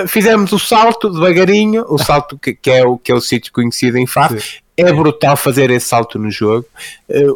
fizemos 0.09 0.53
o 0.53 0.59
salto 0.59 1.09
devagarinho, 1.09 1.87
o 1.89 1.97
salto 1.97 2.37
que, 2.37 2.53
que 2.53 2.71
é 2.71 2.85
o, 2.85 2.99
que 2.99 3.13
é 3.13 3.15
o 3.15 3.21
sítio 3.21 3.53
conhecido 3.53 3.97
em 3.97 4.07
Faf. 4.07 4.61
É 4.77 4.93
brutal 4.93 5.37
fazer 5.37 5.71
esse 5.71 5.87
salto 5.87 6.19
no 6.19 6.31
jogo. 6.31 6.67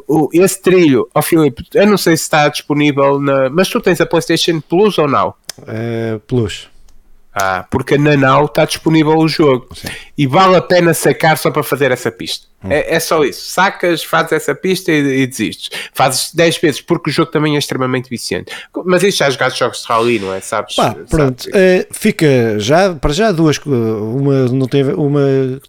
Uh, 0.09 0.28
esse 0.33 0.61
trilho, 0.61 1.09
ó 1.14 1.18
oh, 1.18 1.22
Filipe, 1.22 1.64
eu 1.74 1.87
não 1.87 1.98
sei 1.98 2.16
se 2.16 2.24
está 2.24 2.48
disponível 2.48 3.20
na. 3.20 3.50
Mas 3.50 3.68
tu 3.68 3.80
tens 3.80 4.00
a 4.00 4.07
PlayStation 4.07 4.61
Plus 4.61 4.96
ou 4.96 5.07
não? 5.07 5.35
Uh, 5.59 6.18
plus. 6.26 6.73
Ah, 7.35 7.66
porque 7.68 7.99
na 7.99 8.16
Now 8.16 8.44
está 8.44 8.64
disponível 8.64 9.18
o 9.18 9.27
jogo 9.27 9.66
Sim. 9.75 9.88
e 10.16 10.25
vale 10.25 10.57
a 10.57 10.62
pena 10.62 10.94
sacar 10.94 11.37
só 11.37 11.51
para 11.51 11.64
fazer 11.64 11.90
essa 11.90 12.11
pista. 12.12 12.47
Hum. 12.64 12.68
É, 12.70 12.94
é, 12.94 13.01
só 13.01 13.25
isso. 13.25 13.51
Sacas, 13.51 14.05
fazes 14.05 14.33
essa 14.33 14.55
pista 14.55 14.92
e, 14.92 15.23
e, 15.23 15.27
desistes. 15.27 15.68
Fazes 15.92 16.33
10 16.33 16.59
vezes 16.59 16.81
porque 16.81 17.11
o 17.11 17.12
jogo 17.12 17.33
também 17.33 17.57
é 17.57 17.59
extremamente 17.59 18.09
viciante. 18.09 18.55
Mas 18.85 19.03
isso 19.03 19.18
já 19.18 19.29
jogaste 19.29 19.59
jogos 19.59 19.83
de 19.83 19.88
rally, 19.88 20.18
não 20.20 20.33
é? 20.33 20.40
Sabes? 20.40 20.77
Pá, 20.77 20.97
pronto, 21.11 21.49
é, 21.53 21.87
fica 21.90 22.59
já 22.59 22.94
para 22.94 23.12
já 23.12 23.33
duas. 23.33 23.59
Uma 23.59 24.47
não 24.47 24.66
tem 24.68 24.85
uma 24.85 25.20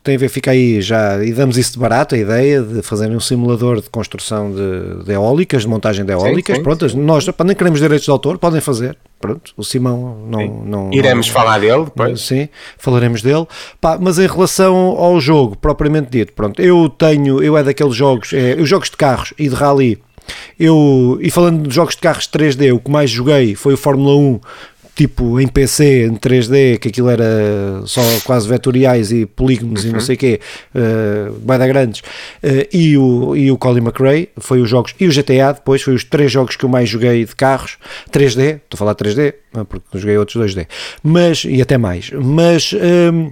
tem 0.04 0.16
a 0.16 0.20
ver, 0.20 0.30
fica 0.30 0.52
aí 0.52 0.82
já 0.82 1.24
e 1.24 1.34
damos 1.34 1.58
isso 1.58 1.74
de 1.74 1.80
barato 1.80 2.14
a 2.14 2.18
ideia 2.18 2.62
de 2.62 2.82
fazer 2.84 3.10
um 3.10 3.20
simulador 3.20 3.82
de 3.82 3.90
construção 3.90 4.52
de, 4.52 5.04
de 5.04 5.12
eólicas, 5.12 5.64
de 5.64 5.68
montagem 5.68 6.06
de 6.06 6.14
eólicas. 6.14 6.56
Sim, 6.56 6.60
sim, 6.60 6.64
pronto, 6.64 6.98
nós 6.98 7.26
nem 7.44 7.56
queremos 7.56 7.80
direitos 7.80 8.06
de 8.06 8.12
autor, 8.12 8.38
podem 8.38 8.62
fazer 8.62 8.96
pronto, 9.26 9.54
o 9.58 9.64
Simão 9.64 10.26
não... 10.28 10.48
não 10.64 10.94
Iremos 10.94 11.28
não, 11.28 11.34
falar 11.34 11.60
dele 11.60 11.86
depois. 11.86 12.22
Sim, 12.22 12.48
falaremos 12.78 13.22
dele. 13.22 13.46
Pá, 13.82 13.98
mas 14.00 14.20
em 14.20 14.28
relação 14.28 14.76
ao 14.76 15.20
jogo, 15.20 15.58
propriamente 15.58 16.10
dito, 16.12 16.34
pronto, 16.34 16.62
eu 16.62 16.90
tenho, 16.90 17.42
eu 17.42 17.58
é 17.58 17.64
daqueles 17.64 17.96
jogos, 17.96 18.34
é, 18.34 18.56
os 18.60 18.70
jogos 18.70 18.90
de 18.90 18.98
carros 18.98 19.34
e 19.38 19.50
de 19.50 19.56
rally, 19.56 20.00
eu, 20.60 21.18
e 21.22 21.30
falando 21.30 21.68
de 21.68 21.76
jogos 21.76 21.96
de 21.96 22.02
carros 22.02 22.28
3D, 22.28 22.74
o 22.74 22.80
que 22.80 22.90
mais 22.90 23.10
joguei 23.10 23.56
foi 23.56 23.74
o 23.74 23.78
Fórmula 23.78 24.16
1, 24.16 24.40
tipo 24.96 25.40
em 25.40 25.48
PC, 25.48 26.06
em 26.06 26.16
3D, 26.16 26.80
que 26.80 26.88
aquilo 26.88 27.10
era 27.10 27.26
só 27.86 28.02
quase 28.24 28.48
vetoriais 28.48 29.12
e 29.12 29.26
polígonos 29.26 29.84
uhum. 29.84 29.90
e 29.90 29.94
não 29.94 30.00
sei 30.00 30.16
o 30.16 30.18
quê, 30.18 30.40
uh, 30.74 31.38
vai 31.46 31.60
dar 31.60 31.68
grandes, 31.68 32.00
uh, 32.00 32.68
e, 32.72 32.98
o, 32.98 33.36
e 33.36 33.52
o 33.52 33.58
Colin 33.58 33.82
McRae, 33.82 34.30
foi 34.38 34.62
os 34.62 34.70
jogos, 34.70 34.96
e 35.00 35.08
o 35.08 35.12
GTA 35.12 35.54
depois, 35.54 35.82
foi 35.82 35.94
os 35.94 36.04
três 36.04 36.32
jogos 36.32 36.56
que 36.56 36.64
eu 36.64 36.70
mais 36.70 36.88
joguei 36.88 37.26
de 37.26 37.36
carros, 37.36 37.78
3D, 38.12 38.56
estou 38.56 38.76
a 38.76 38.78
falar 38.78 38.96
3D, 38.96 39.34
porque 39.68 39.86
joguei 40.00 40.18
outros 40.18 40.56
2D, 40.56 40.66
mas, 41.04 41.44
e 41.44 41.62
até 41.62 41.78
mais, 41.78 42.10
mas... 42.12 42.74
Um, 42.74 43.32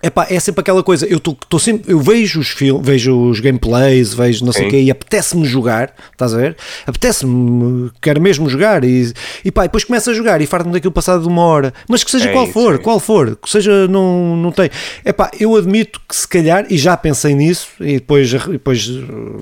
Epá, 0.00 0.28
é 0.30 0.38
sempre 0.38 0.60
aquela 0.60 0.80
coisa, 0.80 1.04
eu, 1.06 1.18
tô, 1.18 1.36
tô 1.48 1.58
sempre, 1.58 1.92
eu 1.92 1.98
vejo 1.98 2.38
os 2.38 2.50
filmes, 2.50 2.86
vejo 2.86 3.30
os 3.30 3.40
gameplays, 3.40 4.14
vejo 4.14 4.44
não 4.44 4.52
sei 4.52 4.68
o 4.68 4.70
quê, 4.70 4.80
e 4.80 4.92
apetece-me 4.92 5.44
jogar, 5.44 5.92
estás 6.12 6.32
a 6.32 6.36
ver? 6.36 6.56
Apetece-me, 6.86 7.90
quero 8.00 8.20
mesmo 8.20 8.48
jogar, 8.48 8.84
e, 8.84 9.12
e 9.44 9.50
pá, 9.50 9.64
depois 9.64 9.82
começo 9.82 10.08
a 10.08 10.14
jogar 10.14 10.40
e 10.40 10.46
farto-me 10.46 10.72
daquilo 10.72 10.92
passado 10.92 11.22
de 11.22 11.26
uma 11.26 11.42
hora, 11.42 11.74
mas 11.88 12.04
que 12.04 12.12
seja 12.12 12.28
é 12.28 12.32
qual 12.32 12.44
isso, 12.44 12.52
for, 12.52 12.74
é 12.76 12.78
qual 12.78 13.00
for, 13.00 13.34
que 13.34 13.50
seja, 13.50 13.88
não, 13.88 14.36
não 14.36 14.52
tem. 14.52 14.70
Epá, 15.04 15.32
eu 15.40 15.56
admito 15.56 16.00
que 16.08 16.14
se 16.14 16.28
calhar, 16.28 16.64
e 16.70 16.78
já 16.78 16.96
pensei 16.96 17.34
nisso, 17.34 17.66
e 17.80 17.94
depois, 17.94 18.30
depois 18.32 18.88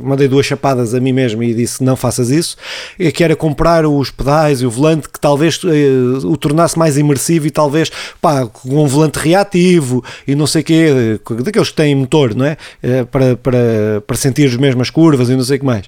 mandei 0.03 0.27
duas 0.27 0.47
chapadas 0.47 0.95
a 0.95 1.01
mim 1.01 1.13
mesmo 1.13 1.43
e 1.43 1.53
disse 1.53 1.85
não 1.85 1.97
faças 1.97 2.31
isso, 2.31 2.57
é 2.99 3.13
que 3.13 3.23
era 3.23 3.37
comprar 3.37 3.85
os 3.85 4.11
pedais 4.11 4.63
e 4.63 4.67
o 4.67 4.71
volante 4.71 5.07
que 5.11 5.21
talvez 5.21 5.61
eh, 5.67 6.27
o 6.27 6.35
tornasse 6.35 6.79
mais 6.79 6.97
imersivo 6.97 7.47
e 7.47 7.51
talvez, 7.51 7.91
pá, 8.23 8.47
com 8.47 8.83
um 8.83 8.87
volante 8.87 9.19
reativo 9.19 10.03
e 10.27 10.35
não 10.35 10.46
não 10.47 10.49
sei 10.49 10.63
quê, 10.63 11.19
daqueles 11.43 11.71
que 11.71 11.77
têm 11.77 11.95
motor, 11.97 12.35
não 12.35 12.47
é? 12.47 12.57
Eh, 12.81 13.05
para, 13.05 13.37
para, 13.37 14.03
para 14.07 14.17
sentir 14.17 14.47
as 14.47 14.57
mesmas 14.57 14.91
curvas 14.91 15.29
e 15.29 15.35
não 15.35 15.43
sei 15.43 15.57
o 15.57 15.61
que 15.61 15.67
mais. 15.67 15.87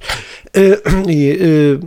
Eh, 0.53 0.83
e, 1.09 1.31
eh, 1.31 1.87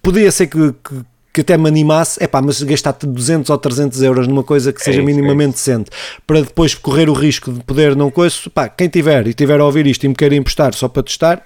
podia 0.00 0.30
ser 0.30 0.46
que, 0.46 0.72
que 0.84 1.12
que 1.34 1.40
até 1.40 1.56
me 1.56 1.66
animasse, 1.66 2.22
é 2.22 2.26
pá, 2.26 2.42
mas 2.42 2.62
gastar 2.62 2.92
200 2.92 3.48
ou 3.48 3.56
300 3.56 4.02
euros 4.02 4.28
numa 4.28 4.44
coisa 4.44 4.70
que 4.70 4.82
seja 4.82 5.00
é 5.00 5.02
minimamente 5.02 5.48
é 5.48 5.52
decente, 5.52 5.90
para 6.26 6.42
depois 6.42 6.74
correr 6.74 7.08
o 7.08 7.14
risco 7.14 7.50
de 7.50 7.60
poder 7.64 7.96
não 7.96 8.10
coisa, 8.10 8.36
pá, 8.52 8.68
quem 8.68 8.86
tiver 8.86 9.26
e 9.26 9.32
tiver 9.32 9.58
a 9.58 9.64
ouvir 9.64 9.86
isto 9.86 10.04
e 10.04 10.08
me 10.08 10.14
quer 10.14 10.30
emprestar 10.34 10.74
só 10.74 10.88
para 10.88 11.02
testar, 11.02 11.42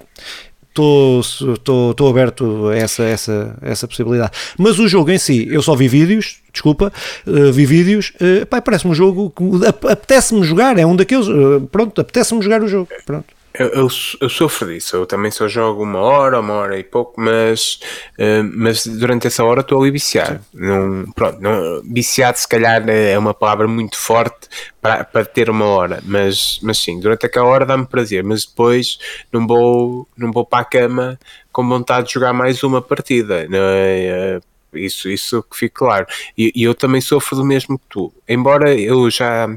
estou 0.83 2.09
aberto 2.09 2.69
a 2.69 2.77
essa, 2.77 3.03
essa, 3.05 3.57
essa 3.63 3.87
possibilidade. 3.89 4.33
Mas 4.59 4.79
o 4.79 4.89
jogo 4.89 5.11
em 5.11 5.19
si, 5.19 5.49
eu 5.51 5.63
só 5.63 5.75
vi 5.75 5.89
vídeos, 5.89 6.39
desculpa, 6.53 6.93
uh, 7.27 7.53
vi 7.53 7.67
vídeos, 7.67 8.13
uh, 8.21 8.47
parece-me 8.47 8.93
um 8.93 8.95
jogo 8.95 9.31
que 9.31 9.67
apetece-me 9.67 10.43
jogar, 10.43 10.79
é 10.79 10.87
um 10.87 10.97
daqueles, 10.97 11.29
uh, 11.29 11.69
pronto, 11.71 12.01
apetece-me 12.01 12.43
jogar 12.43 12.63
o 12.63 12.69
jogo, 12.69 12.89
pronto. 13.05 13.36
Eu, 13.59 13.69
eu, 13.69 13.89
eu, 14.21 14.29
sofro 14.29 14.69
disso, 14.69 14.97
eu 14.97 15.07
também 15.07 15.31
só 15.31 15.49
jogo 15.49 15.83
uma 15.83 16.01
hora, 16.01 16.41
uma 16.41 16.55
hora 16.55 16.79
e 16.79 16.85
pouco, 16.85 17.21
mas, 17.21 17.81
uh, 18.19 18.43
mas 18.55 18.87
durante 18.87 19.27
essa 19.27 19.45
hora 19.45 19.61
estou 19.61 19.81
ali 19.81 19.91
viciado. 19.91 20.41
Não, 20.53 21.11
pronto, 21.13 21.41
não, 21.41 21.83
viciado 21.83 22.39
se 22.39 22.49
calhar 22.49 22.87
é 22.89 23.19
uma 23.19 23.35
palavra 23.35 23.67
muito 23.67 23.97
forte 23.99 24.49
para, 24.81 25.05
para 25.05 25.25
ter 25.25 25.49
uma 25.49 25.67
hora, 25.67 26.03
mas, 26.05 26.59
mas 26.63 26.79
sim, 26.79 27.01
durante 27.01 27.27
aquela 27.27 27.47
hora 27.47 27.67
dá-me 27.67 27.87
prazer, 27.87 28.23
mas 28.23 28.45
depois 28.45 28.99
não 29.33 29.47
vou, 29.47 30.09
não 30.17 30.31
vou 30.33 30.45
para 30.45 30.61
a 30.63 30.65
cama 30.65 31.19
com 31.53 31.67
vontade 31.67 32.09
de 32.09 32.13
jogar 32.13 32.35
mais 32.35 32.63
uma 32.63 32.83
partida. 32.83 33.49
Não 33.49 33.59
é? 33.59 34.41
Isso, 34.73 35.09
isso 35.09 35.43
que 35.43 35.57
fique 35.57 35.75
claro. 35.75 36.07
E, 36.37 36.53
e, 36.55 36.63
eu 36.63 36.75
também 36.75 37.01
sofro 37.01 37.37
do 37.37 37.45
mesmo 37.45 37.79
que 37.79 37.85
tu. 37.89 38.13
Embora 38.29 38.75
eu 38.75 39.11
já 39.11 39.49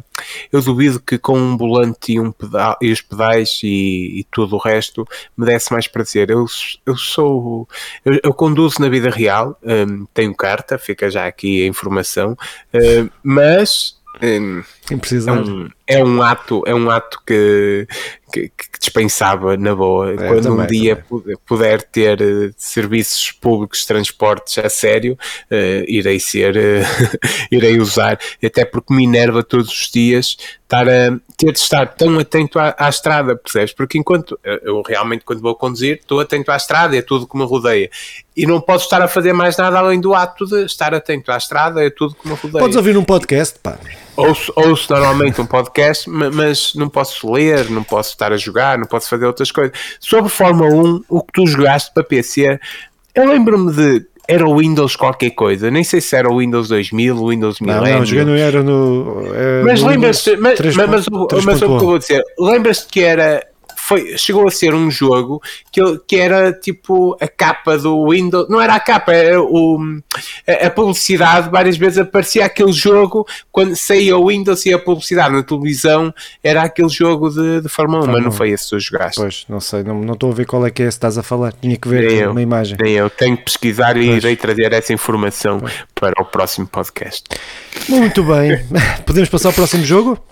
eu 0.52 0.62
duvido 0.62 1.00
que 1.00 1.18
com 1.18 1.38
um 1.38 1.58
volante 1.58 2.14
e, 2.14 2.20
um 2.20 2.32
pedal, 2.32 2.78
e 2.82 2.92
os 2.92 3.02
pedais 3.02 3.60
e, 3.64 4.20
e 4.20 4.24
tudo 4.32 4.56
o 4.56 4.60
resto 4.60 5.08
me 5.38 5.46
desse 5.46 5.72
mais 5.72 5.88
prazer. 5.88 6.30
Eu, 6.30 6.46
eu 6.86 6.98
sou 6.98 7.68
eu, 8.06 8.20
eu 8.24 8.34
conduzo 8.34 8.82
na 8.82 8.90
vida 8.90 9.10
real, 9.10 9.58
um, 9.64 10.06
tenho 10.14 10.36
carta, 10.36 10.78
fica 10.78 11.10
já 11.10 11.26
aqui 11.28 11.64
a 11.64 11.68
informação, 11.68 12.34
uh, 12.74 13.10
mas 13.24 14.00
um, 14.22 14.64
é, 15.28 15.32
um, 15.32 15.70
é 15.88 16.04
um 16.04 16.22
ato, 16.22 16.64
é 16.66 16.74
um 16.74 16.90
ato 16.90 17.20
que, 17.26 17.88
que, 18.32 18.50
que 18.50 18.80
dispensava 18.80 19.58
na 19.58 19.76
boa. 19.76 20.12
É, 20.14 20.16
Quando 20.16 20.44
também, 20.44 20.66
um 20.66 20.68
dia 20.68 20.96
também. 20.96 21.38
puder 21.46 21.82
ter 21.82 22.22
uh, 22.22 22.54
serviços 22.58 23.32
públicos 23.32 23.80
de 23.80 23.88
transportes 23.88 24.58
a 24.58 24.70
sério, 24.70 25.18
uh, 25.52 25.84
irei 25.88 26.20
ser, 26.20 26.56
uh, 26.56 27.18
irei 27.52 27.80
usar, 27.80 28.20
até 28.44 28.66
porque 28.66 28.94
me 28.94 29.04
enerva 29.04 29.44
todos 29.44 29.70
os 29.70 29.90
dias 29.92 30.38
estar 30.64 30.88
a 30.88 31.18
ter 31.36 31.52
de 31.52 31.60
estar 31.60 31.88
tão 31.88 32.20
atento 32.20 32.60
à, 32.60 32.76
à 32.78 32.90
estrada, 32.90 33.36
percebes? 33.36 33.74
Porque 33.74 33.98
enquanto 33.98 34.40
eu 34.44 34.84
realmente 34.84 35.26
quando 35.26 35.42
vou 35.42 35.56
conduzir 35.56 35.96
estou 35.96 36.20
atento 36.20 36.52
à 36.52 36.58
estrada, 36.58 36.96
é 36.96 37.02
tudo 37.02 37.26
que 37.28 37.36
me 37.36 37.44
rodeia 37.44 37.90
e 38.40 38.46
não 38.46 38.62
posso 38.62 38.86
estar 38.86 39.02
a 39.02 39.08
fazer 39.08 39.34
mais 39.34 39.58
nada 39.58 39.80
além 39.80 40.00
do 40.00 40.14
ato 40.14 40.46
de 40.46 40.64
estar 40.64 40.94
atento 40.94 41.30
à 41.30 41.36
estrada, 41.36 41.84
é 41.84 41.90
tudo 41.90 42.16
que 42.16 42.26
me 42.26 42.36
rodeia. 42.36 42.62
Podes 42.62 42.78
ouvir 42.78 42.98
um 42.98 43.04
podcast, 43.04 43.60
pá. 43.60 43.78
Ouço, 44.20 44.54
ouço 44.56 44.94
normalmente 44.94 45.40
um 45.40 45.46
podcast, 45.46 46.10
mas 46.10 46.74
não 46.76 46.90
posso 46.90 47.32
ler, 47.32 47.70
não 47.70 47.84
posso 47.84 48.12
estar 48.12 48.34
a 48.34 48.38
jogar, 48.38 48.78
não 48.78 48.86
posso 48.86 49.10
fazer 49.10 49.26
outras 49.26 49.52
coisas. 49.52 49.78
Sobre 50.00 50.30
Fórmula 50.30 50.70
1, 50.74 51.04
o 51.08 51.22
que 51.22 51.32
tu 51.34 51.48
jogaste 51.48 51.94
para 51.94 52.04
PC, 52.04 52.60
eu 53.16 53.28
lembro-me 53.28 53.72
de 53.72 54.06
era 54.28 54.48
o 54.48 54.58
Windows 54.58 54.96
qualquer 54.96 55.32
coisa, 55.32 55.72
nem 55.72 55.84
sei 55.84 56.00
se 56.00 56.16
era 56.16 56.32
o 56.32 56.38
Windows 56.38 56.68
2000, 56.68 57.16
o 57.16 57.30
Windows 57.30 57.60
1000. 57.60 57.74
Não, 57.74 57.84
não, 57.84 58.06
joguei 58.06 58.26
no 58.26 58.36
era 58.36 58.62
no. 58.62 59.24
É, 59.34 59.64
mas 59.64 59.82
lembras-te, 59.82 60.38
mas, 60.38 60.60
mas, 60.60 60.76
mas, 60.76 61.46
mas, 61.46 61.62
o 61.62 61.66
que 61.66 61.66
eu 61.66 61.80
vou 61.80 61.98
dizer, 61.98 62.24
lembras-te 62.38 62.88
que 62.92 63.02
era 63.02 63.44
foi, 63.90 64.16
chegou 64.20 64.48
a 64.48 64.52
ser 64.52 64.76
um 64.76 64.92
jogo 64.92 65.42
que, 65.72 65.82
que 66.08 66.16
era 66.16 66.54
tipo 66.54 67.18
a 67.20 67.28
capa 67.28 67.76
do 67.76 68.08
Windows, 68.08 68.48
não 68.48 68.62
era 68.62 68.76
a 68.76 68.80
capa, 68.80 69.12
era 69.12 69.42
o, 69.42 69.80
a, 70.48 70.68
a 70.68 70.70
publicidade, 70.70 71.50
várias 71.50 71.76
vezes 71.76 71.98
aparecia 71.98 72.46
aquele 72.46 72.72
jogo 72.72 73.26
quando 73.52 73.76
saía 73.76 74.16
o 74.16 74.28
Windows 74.28 74.64
e 74.68 74.74
a 74.74 74.78
publicidade 74.78 75.34
na 75.34 75.42
televisão 75.42 76.14
era 76.44 76.62
aquele 76.62 76.90
jogo 76.90 77.32
de, 77.32 77.62
de 77.62 77.68
Fórmula 77.70 78.04
1, 78.04 78.12
mas 78.12 78.24
não 78.24 78.32
foi 78.32 78.52
esse 78.52 78.66
que 78.66 78.70
tu 78.70 78.80
jogaste. 78.80 79.20
Pois, 79.20 79.46
não 79.50 79.60
sei, 79.60 79.84
não, 79.84 80.02
não 80.02 80.14
estou 80.14 80.32
a 80.32 80.36
ver 80.36 80.46
qual 80.46 80.64
é 80.68 80.70
que 80.70 80.84
é 80.84 80.86
esse 80.86 80.98
que 80.98 81.00
estás 81.00 81.18
a 81.18 81.24
falar, 81.24 81.52
tinha 81.54 81.76
que 81.76 81.88
ver 81.88 82.12
nem 82.12 82.28
uma 82.28 82.40
eu, 82.40 82.44
imagem. 82.44 82.78
Nem 82.80 82.94
eu, 82.94 83.10
tenho 83.10 83.38
que 83.38 83.46
pesquisar 83.46 83.98
e 83.98 84.06
irei 84.06 84.36
trazer 84.36 84.72
essa 84.72 84.94
informação 84.94 85.60
pois. 85.62 85.74
para 85.96 86.22
o 86.22 86.26
próximo 86.26 86.68
podcast. 86.68 87.24
Muito 87.88 88.24
bem, 88.24 88.64
podemos 89.04 89.30
passar 89.30 89.50
ao 89.50 89.54
próximo 89.54 89.84
jogo? 89.84 90.24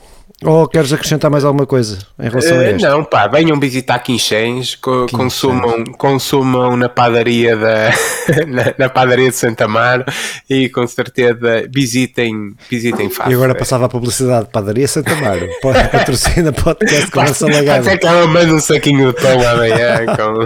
Ou 0.44 0.68
queres 0.68 0.94
acrescentar 0.94 1.32
mais 1.32 1.44
alguma 1.44 1.66
coisa 1.66 1.98
em 2.20 2.30
relação 2.30 2.58
uh, 2.58 2.60
a 2.60 2.64
eh, 2.66 2.78
Não, 2.78 3.04
pá, 3.04 3.28
venham 3.28 3.60
visitar 3.60 3.98
Quinchens, 3.98 4.76
co 4.76 5.08
consumam, 5.12 5.84
consumam 5.98 6.78
na 6.78 6.88
padaria 6.88 7.58
da 7.58 7.90
na, 8.48 8.74
na, 8.78 8.88
padaria 8.90 9.30
de 9.30 9.36
Santa 9.36 9.66
Amaro 9.66 10.06
e 10.48 10.70
com 10.70 10.86
certeza 10.86 11.68
visitem, 11.74 12.54
visitem 12.70 13.10
fácil. 13.10 13.32
E 13.32 13.36
agora 13.36 13.56
passava 13.56 13.86
a 13.86 13.90
publicidade, 13.90 14.50
padaria 14.52 14.88
Santa 14.88 15.14
Amaro, 15.14 15.50
patrocina 15.92 16.54
podcast 16.54 17.10
com 17.10 17.22
essa 17.22 17.48
lagada. 17.48 17.80
Até 17.80 17.98
que 17.98 18.06
ela 18.06 18.28
manda 18.28 18.54
um 18.54 18.60
saquinho 18.60 19.12
de 19.12 19.20
pão 19.20 19.42
amanhã 19.42 20.06
com... 20.16 20.46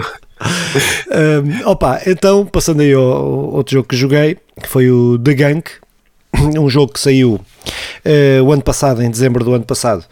um, 1.14 1.68
opa, 1.70 2.00
então 2.06 2.46
passando 2.46 2.80
aí 2.80 2.94
ao, 2.94 3.02
ao 3.02 3.54
outro 3.56 3.74
jogo 3.74 3.88
que 3.88 3.96
joguei, 3.96 4.38
que 4.58 4.68
foi 4.68 4.90
o 4.90 5.18
The 5.18 5.34
Gunk, 5.34 5.70
um 6.58 6.68
jogo 6.68 6.92
que 6.92 7.00
saiu 7.00 7.34
uh, 7.34 8.42
o 8.44 8.52
ano 8.52 8.62
passado, 8.62 9.02
em 9.02 9.10
dezembro 9.10 9.44
do 9.44 9.54
ano 9.54 9.64
passado, 9.64 10.04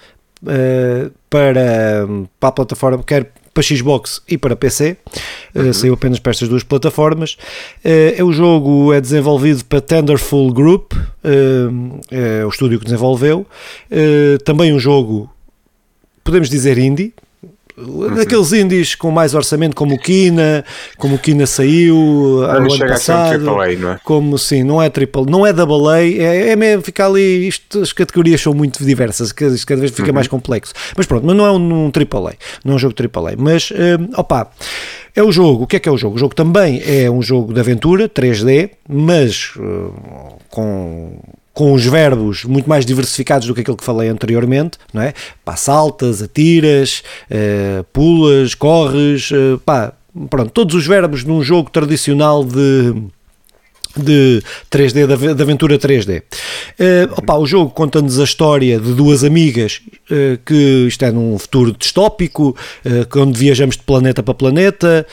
uh, 0.43 1.11
para, 1.29 2.07
para 2.39 2.49
a 2.49 2.53
plataforma, 2.53 3.03
quer 3.03 3.31
para 3.53 3.63
Xbox 3.63 4.23
e 4.29 4.39
para 4.39 4.55
PC, 4.55 4.97
uh, 5.55 5.59
uhum. 5.59 5.73
saiu 5.73 5.95
apenas 5.95 6.19
para 6.19 6.31
estas 6.31 6.49
duas 6.49 6.63
plataformas. 6.63 7.37
Uh, 7.85 8.25
o 8.25 8.33
jogo 8.33 8.93
é 8.93 9.01
desenvolvido 9.01 9.65
para 9.65 9.81
Tenderful 9.81 10.53
Group, 10.53 10.93
uh, 10.93 12.01
é 12.11 12.45
o 12.45 12.49
estúdio 12.49 12.79
que 12.79 12.85
desenvolveu. 12.85 13.47
também 14.45 14.73
um 14.73 14.79
jogo, 14.79 15.31
podemos 16.23 16.49
dizer 16.49 16.79
indie, 16.79 17.13
Uhum. 17.81 18.15
Daqueles 18.15 18.53
indies 18.53 18.95
com 18.95 19.11
mais 19.11 19.35
orçamento, 19.35 19.75
como 19.75 19.95
o 19.95 19.99
Kina, 19.99 20.65
como 20.99 21.15
o 21.15 21.19
Kina 21.19 21.47
saiu 21.47 22.45
ah, 22.45 22.57
ano 22.57 22.79
passado, 22.79 23.51
um 23.51 23.59
AAA, 23.59 23.77
não 23.77 23.93
é? 23.93 24.01
como 24.05 24.39
sim, 24.39 24.63
não 24.63 24.83
é 24.83 24.91
triple, 24.91 25.25
não 25.27 25.47
é 25.47 25.53
double 25.53 25.89
A, 25.89 26.01
é, 26.03 26.51
é 26.51 26.57
mesmo 26.57 26.83
ficar 26.83 27.07
ali, 27.07 27.49
isto, 27.49 27.81
as 27.81 27.93
categorias 27.93 28.41
são 28.41 28.53
muito 28.53 28.85
diversas, 28.85 29.33
cada, 29.33 29.57
cada 29.67 29.81
vez 29.81 29.93
fica 29.93 30.09
uhum. 30.09 30.15
mais 30.15 30.29
complexo. 30.29 30.73
Mas 30.97 31.07
pronto, 31.07 31.27
mas 31.27 31.37
não 31.37 31.47
é 31.47 31.51
um, 31.51 31.87
um 31.87 31.93
AAA, 31.95 32.35
não 32.65 32.73
é 32.73 32.77
um 32.77 32.79
jogo 32.79 32.95
AAA, 32.95 33.35
mas 33.39 33.71
um, 33.73 34.21
opa, 34.21 34.51
é 35.15 35.23
o 35.23 35.33
jogo, 35.33 35.65
o 35.65 35.67
que 35.67 35.77
é 35.77 35.79
que 35.79 35.89
é 35.89 35.93
o 35.93 35.97
jogo? 35.97 36.17
O 36.17 36.19
jogo 36.19 36.35
também 36.35 36.83
é 36.85 37.11
um 37.11 37.23
jogo 37.23 37.53
de 37.53 37.61
aventura, 37.61 38.09
3D, 38.09 38.71
mas 38.89 39.55
uh, 39.57 40.39
com 40.49 41.19
com 41.53 41.73
os 41.73 41.85
verbos 41.85 42.45
muito 42.45 42.69
mais 42.69 42.87
diversificados 42.87 43.47
do 43.47 43.55
que 43.55 43.61
aquilo 43.61 43.77
que 43.77 43.85
falei 43.85 44.09
anteriormente, 44.09 44.79
não 44.93 45.03
é? 45.03 45.13
Pá, 45.45 45.57
saltas, 45.57 46.23
atiras, 46.23 47.03
uh, 47.31 47.85
pulas, 47.93 48.55
corres, 48.55 49.31
uh, 49.31 49.59
pá, 49.65 49.93
pronto, 50.29 50.51
todos 50.51 50.75
os 50.75 50.87
verbos 50.87 51.25
num 51.25 51.43
jogo 51.43 51.71
tradicional 51.71 52.45
de 52.45 52.95
de 53.97 54.43
3D, 54.71 55.35
de 55.35 55.43
aventura 55.43 55.79
3D. 55.79 56.21
Uh, 56.21 57.13
opa, 57.17 57.37
o 57.37 57.47
jogo 57.47 57.71
conta-nos 57.71 58.21
a 58.21 58.25
história 58.25 58.79
de 58.79 58.95
duas 58.95 59.25
amigas 59.25 59.81
uh, 60.11 60.39
que 60.45 60.87
isto 60.87 61.05
é 61.05 61.11
num 61.11 61.39
futuro 61.39 61.75
distópico, 61.77 62.57
uh, 62.85 63.19
onde 63.21 63.39
viajamos 63.39 63.77
de 63.77 63.83
planeta 63.83 64.23
para 64.23 64.35
planeta, 64.35 65.07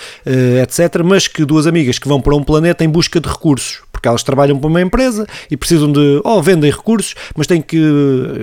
etc. 0.61 1.01
Mas 1.03 1.27
que 1.27 1.45
duas 1.45 1.65
amigas 1.65 1.97
que 1.97 2.07
vão 2.07 2.21
para 2.21 2.35
um 2.35 2.43
planeta 2.43 2.83
em 2.83 2.89
busca 2.89 3.19
de 3.19 3.27
recursos, 3.27 3.79
porque 4.07 4.09
elas 4.09 4.23
trabalham 4.23 4.57
para 4.57 4.67
uma 4.67 4.81
empresa 4.81 5.27
e 5.51 5.57
precisam 5.57 5.91
de, 5.91 6.21
ou 6.23 6.41
vendem 6.41 6.71
recursos, 6.71 7.15
mas 7.35 7.47
têm 7.47 7.61
que 7.61 7.79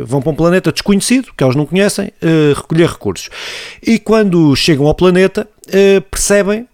vão 0.04 0.20
para 0.20 0.30
um 0.30 0.34
planeta 0.34 0.70
desconhecido, 0.70 1.32
que 1.36 1.42
elas 1.42 1.56
não 1.56 1.66
conhecem, 1.66 2.12
recolher 2.54 2.88
recursos. 2.88 3.30
E 3.82 3.98
quando 3.98 4.54
chegam 4.54 4.86
ao 4.86 4.94
planeta, 4.94 5.48
percebem 6.10 6.66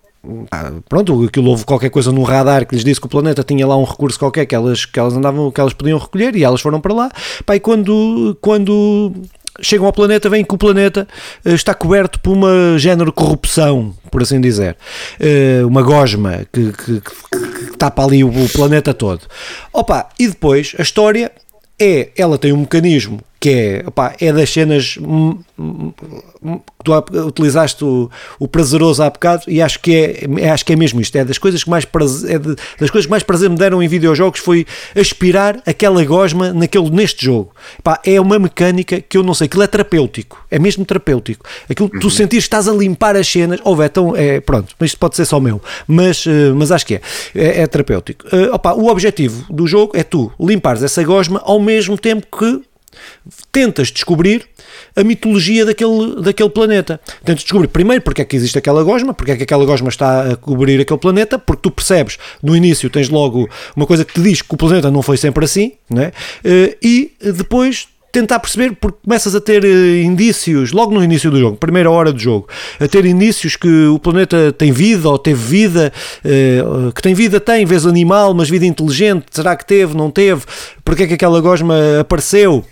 ah, 0.51 0.73
pronto, 0.87 1.25
aquilo 1.25 1.49
houve 1.49 1.65
qualquer 1.65 1.89
coisa 1.89 2.13
no 2.13 2.23
radar 2.23 2.67
que 2.67 2.75
lhes 2.75 2.85
disse 2.85 3.01
que 3.01 3.07
o 3.07 3.09
planeta 3.09 3.43
tinha 3.43 3.67
lá 3.67 3.75
um 3.75 3.85
recurso 3.85 4.19
qualquer 4.19 4.45
que 4.45 4.55
elas, 4.55 4.85
que 4.85 5.01
elas 5.01 5.17
andavam, 5.17 5.51
que 5.51 5.59
elas 5.59 5.73
podiam 5.73 5.99
recolher 5.99 6.37
e 6.37 6.45
elas 6.45 6.61
foram 6.61 6.79
para 6.79 6.93
lá. 6.93 7.11
Pá, 7.47 7.57
e 7.57 7.61
quando, 7.61 8.37
quando 8.39 9.15
chegam 9.61 9.87
ao 9.87 9.93
planeta, 9.93 10.29
veem 10.29 10.45
que 10.45 10.55
o 10.55 10.59
planeta 10.59 11.07
uh, 11.45 11.51
está 11.51 11.75
coberto 11.75 12.19
por 12.21 12.33
uma 12.33 12.79
género 12.79 13.13
corrupção, 13.13 13.95
por 14.11 14.23
assim 14.23 14.41
dizer. 14.41 14.77
Uh, 15.21 15.67
uma 15.67 15.83
gosma 15.83 16.47
que, 16.53 16.73
que, 16.73 17.01
que, 17.01 17.71
que 17.71 17.77
tapa 17.77 18.05
ali 18.05 18.23
o, 18.25 18.29
o 18.29 18.49
planeta 18.49 18.93
todo. 18.93 19.23
Opa, 19.73 20.09
e 20.19 20.29
depois 20.29 20.75
a 20.79 20.83
história 20.83 21.33
é, 21.81 22.11
ela 22.17 22.37
tem 22.37 22.53
um 22.53 22.59
mecanismo 22.59 23.21
que 23.41 23.49
é, 23.49 23.83
opa, 23.87 24.15
é 24.21 24.31
das 24.33 24.51
cenas 24.51 24.99
hum, 25.01 25.39
hum, 25.59 25.93
que 26.79 26.85
tu 26.85 26.93
utilizaste 27.27 27.83
o, 27.83 28.11
o 28.39 28.47
prazeroso 28.47 29.03
há 29.03 29.09
bocado 29.09 29.45
e 29.49 29.63
acho 29.63 29.81
que 29.81 29.95
é, 29.95 30.25
é, 30.43 30.51
acho 30.51 30.65
que 30.65 30.75
é 30.75 30.77
mesmo 30.77 31.01
isto, 31.01 31.17
é 31.17 31.25
das 31.25 31.39
coisas 31.39 31.65
que 31.65 31.71
mais 31.71 31.87
prazer, 31.87 32.35
é 32.35 32.39
de, 32.39 32.55
das 32.79 32.91
coisas 32.91 33.07
que 33.07 33.11
mais 33.11 33.23
prazer 33.23 33.49
me 33.49 33.57
deram 33.57 33.83
em 33.83 33.89
videojogos 33.89 34.41
foi 34.41 34.67
aspirar 34.95 35.63
aquela 35.67 36.05
gosma 36.05 36.53
naquele, 36.53 36.91
neste 36.91 37.25
jogo. 37.25 37.53
É 38.05 38.21
uma 38.21 38.39
mecânica 38.39 39.01
que 39.01 39.17
eu 39.17 39.23
não 39.23 39.33
sei, 39.33 39.47
aquilo 39.47 39.63
é 39.63 39.67
terapêutico, 39.67 40.45
é 40.51 40.59
mesmo 40.59 40.85
terapêutico. 40.85 41.47
Aquilo 41.69 41.89
que 41.89 41.99
tu 41.99 42.05
uhum. 42.05 42.11
sentires 42.11 42.45
estás 42.45 42.69
a 42.69 42.73
limpar 42.73 43.17
as 43.17 43.27
cenas, 43.27 43.59
ou 43.65 43.83
é 43.83 43.89
tão, 43.89 44.15
é, 44.15 44.41
pronto, 44.41 44.75
mas 44.79 44.91
isto 44.91 44.99
pode 44.99 45.17
ser 45.17 45.25
só 45.25 45.41
meu, 45.41 45.63
mas, 45.87 46.27
eh, 46.27 46.53
mas 46.55 46.71
acho 46.71 46.87
que 46.87 46.97
é, 46.97 47.01
é, 47.35 47.63
é 47.63 47.67
terapêutico. 47.67 48.27
Uh, 48.27 48.55
opa, 48.55 48.75
o 48.75 48.89
objetivo 48.89 49.47
do 49.51 49.67
jogo 49.67 49.97
é 49.97 50.03
tu 50.03 50.31
limpares 50.39 50.83
essa 50.83 51.03
gosma 51.03 51.41
ao 51.45 51.59
mesmo 51.59 51.97
tempo 51.97 52.27
que 52.39 52.70
tentas 53.53 53.91
descobrir 53.91 54.47
a 54.95 55.05
mitologia 55.05 55.65
daquele, 55.65 56.23
daquele 56.23 56.51
planeta. 56.51 57.01
Tentas 57.25 57.43
descobrir 57.43 57.69
primeiro 57.69 58.03
porque 58.03 58.23
é 58.23 58.25
que 58.25 58.37
existe 58.37 58.59
aquela 58.59 58.83
gosma, 58.83 59.15
porque 59.15 59.33
é 59.33 59.37
que 59.37 59.43
aquela 59.43 59.65
gosma 59.65 59.89
está 59.89 60.33
a 60.33 60.37
cobrir 60.37 60.81
aquele 60.81 60.99
planeta, 60.99 61.39
porque 61.39 61.63
tu 61.63 61.71
percebes, 61.71 62.19
no 62.43 62.57
início 62.57 62.91
tens 62.91 63.09
logo 63.09 63.49
uma 63.77 63.87
coisa 63.87 64.05
que 64.05 64.15
te 64.15 64.21
diz 64.21 64.43
que 64.43 64.55
o 64.55 64.57
planeta 64.57 64.91
não 64.91 65.03
foi 65.03 65.17
sempre 65.17 65.45
assim, 65.45 65.73
né? 65.91 66.13
e 66.83 67.13
depois 67.21 67.89
tentar 68.13 68.41
perceber, 68.41 68.77
porque 68.81 68.99
começas 69.05 69.35
a 69.35 69.41
ter 69.41 69.65
uh, 69.65 69.97
indícios, 70.03 70.73
logo 70.73 70.93
no 70.93 71.03
início 71.03 71.31
do 71.31 71.39
jogo, 71.39 71.57
primeira 71.57 71.91
hora 71.91 72.13
do 72.13 72.19
jogo, 72.19 72.49
a 72.79 72.89
ter 72.89 73.05
indícios 73.05 73.57
que 73.57 73.87
o 73.87 73.99
planeta 73.99 74.53
tem 74.53 74.73
vida 74.73 75.09
ou 75.09 75.19
teve 75.19 75.41
vida, 75.41 75.93
uh, 76.25 76.93
que 76.93 77.03
tem 77.03 77.15
vida, 77.15 77.39
tem, 77.41 77.65
vez 77.65 77.87
animal, 77.87 78.35
mas 78.35 78.51
vida 78.51 78.67
inteligente, 78.67 79.27
será 79.31 79.57
que 79.57 79.65
teve, 79.65 79.97
não 79.97 80.11
teve, 80.11 80.43
porque 80.85 81.05
é 81.05 81.07
que 81.07 81.15
aquela 81.15 81.41
gosma 81.41 82.01
apareceu? 82.01 82.65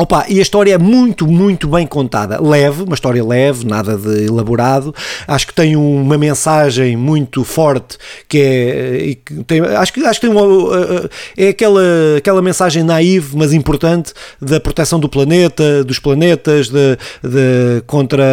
Opa, 0.00 0.24
e 0.30 0.38
a 0.38 0.42
história 0.42 0.72
é 0.72 0.78
muito, 0.78 1.26
muito 1.26 1.68
bem 1.68 1.86
contada. 1.86 2.40
Leve, 2.40 2.84
uma 2.84 2.94
história 2.94 3.22
leve, 3.22 3.66
nada 3.66 3.98
de 3.98 4.24
elaborado. 4.24 4.94
Acho 5.28 5.46
que 5.48 5.52
tem 5.52 5.76
uma 5.76 6.16
mensagem 6.16 6.96
muito 6.96 7.44
forte 7.44 7.98
que 8.26 8.38
é. 8.38 9.16
Que 9.22 9.44
tem, 9.44 9.60
acho, 9.60 9.92
que, 9.92 10.02
acho 10.02 10.18
que 10.18 10.26
tem 10.26 10.34
uma. 10.34 11.10
É 11.36 11.48
aquela, 11.48 11.82
aquela 12.16 12.40
mensagem 12.40 12.82
naive, 12.82 13.36
mas 13.36 13.52
importante, 13.52 14.14
da 14.40 14.58
proteção 14.58 14.98
do 14.98 15.06
planeta, 15.06 15.84
dos 15.84 15.98
planetas, 15.98 16.70
de, 16.70 16.96
de, 17.22 17.82
contra 17.86 18.24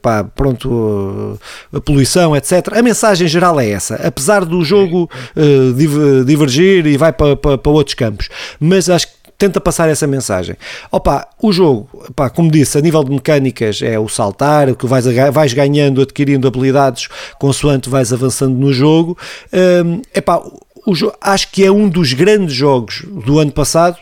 pá, 0.00 0.24
pronto, 0.24 1.38
a 1.74 1.78
poluição, 1.82 2.34
etc. 2.34 2.68
A 2.74 2.80
mensagem 2.80 3.28
geral 3.28 3.60
é 3.60 3.68
essa. 3.68 3.96
Apesar 3.96 4.46
do 4.46 4.64
jogo 4.64 5.10
uh, 5.36 6.24
divergir 6.24 6.86
e 6.86 6.96
vai 6.96 7.12
para, 7.12 7.36
para, 7.36 7.58
para 7.58 7.72
outros 7.72 7.94
campos. 7.94 8.30
Mas 8.58 8.88
acho 8.88 9.08
que 9.08 9.21
tenta 9.42 9.60
passar 9.60 9.88
essa 9.88 10.06
mensagem. 10.06 10.56
Opa, 10.88 11.26
o 11.42 11.52
jogo, 11.52 11.88
opa, 12.08 12.30
como 12.30 12.48
disse, 12.48 12.78
a 12.78 12.80
nível 12.80 13.02
de 13.02 13.10
mecânicas 13.10 13.82
é 13.82 13.98
o 13.98 14.08
saltar, 14.08 14.68
o 14.68 14.76
que 14.76 14.86
vais, 14.86 15.04
vais 15.32 15.52
ganhando, 15.52 16.00
adquirindo 16.00 16.46
habilidades 16.46 17.08
consoante 17.40 17.90
vais 17.90 18.12
avançando 18.12 18.56
no 18.56 18.72
jogo. 18.72 19.18
Um, 19.52 20.00
epá, 20.14 20.38
o, 20.38 20.92
acho 21.20 21.50
que 21.50 21.64
é 21.64 21.72
um 21.72 21.88
dos 21.88 22.12
grandes 22.12 22.54
jogos 22.54 23.04
do 23.26 23.40
ano 23.40 23.50
passado, 23.50 23.96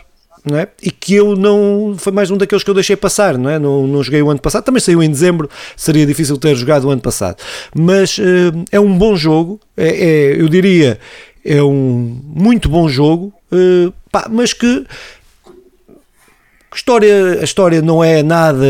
é? 0.53 0.69
E 0.83 0.91
que 0.91 1.15
eu 1.15 1.37
não. 1.37 1.95
Foi 1.97 2.13
mais 2.13 2.31
um 2.31 2.37
daqueles 2.37 2.63
que 2.63 2.71
eu 2.71 2.75
deixei 2.75 2.97
passar, 2.97 3.39
não 3.39 3.49
é? 3.49 3.59
Não, 3.59 3.87
não 3.87 4.03
joguei 4.03 4.21
o 4.21 4.31
ano 4.31 4.41
passado, 4.41 4.65
também 4.65 4.81
saiu 4.81 5.03
em 5.03 5.11
dezembro, 5.11 5.49
seria 5.75 6.05
difícil 6.07 6.37
ter 6.37 6.55
jogado 6.55 6.85
o 6.85 6.91
ano 6.91 7.01
passado. 7.01 7.37
Mas 7.75 8.19
uh, 8.19 8.23
é 8.71 8.81
um 8.81 8.97
bom 8.97 9.17
jogo, 9.17 9.59
é, 9.77 9.89
é, 9.89 10.41
eu 10.41 10.49
diria, 10.49 10.99
é 11.45 11.63
um 11.63 12.21
muito 12.25 12.69
bom 12.69 12.89
jogo, 12.89 13.33
uh, 13.53 13.93
pá, 14.11 14.29
mas 14.31 14.53
que 14.53 14.87
História, 16.73 17.41
a 17.41 17.45
história 17.45 17.83
não 17.83 18.03
é 18.03 18.23
nada. 18.23 18.65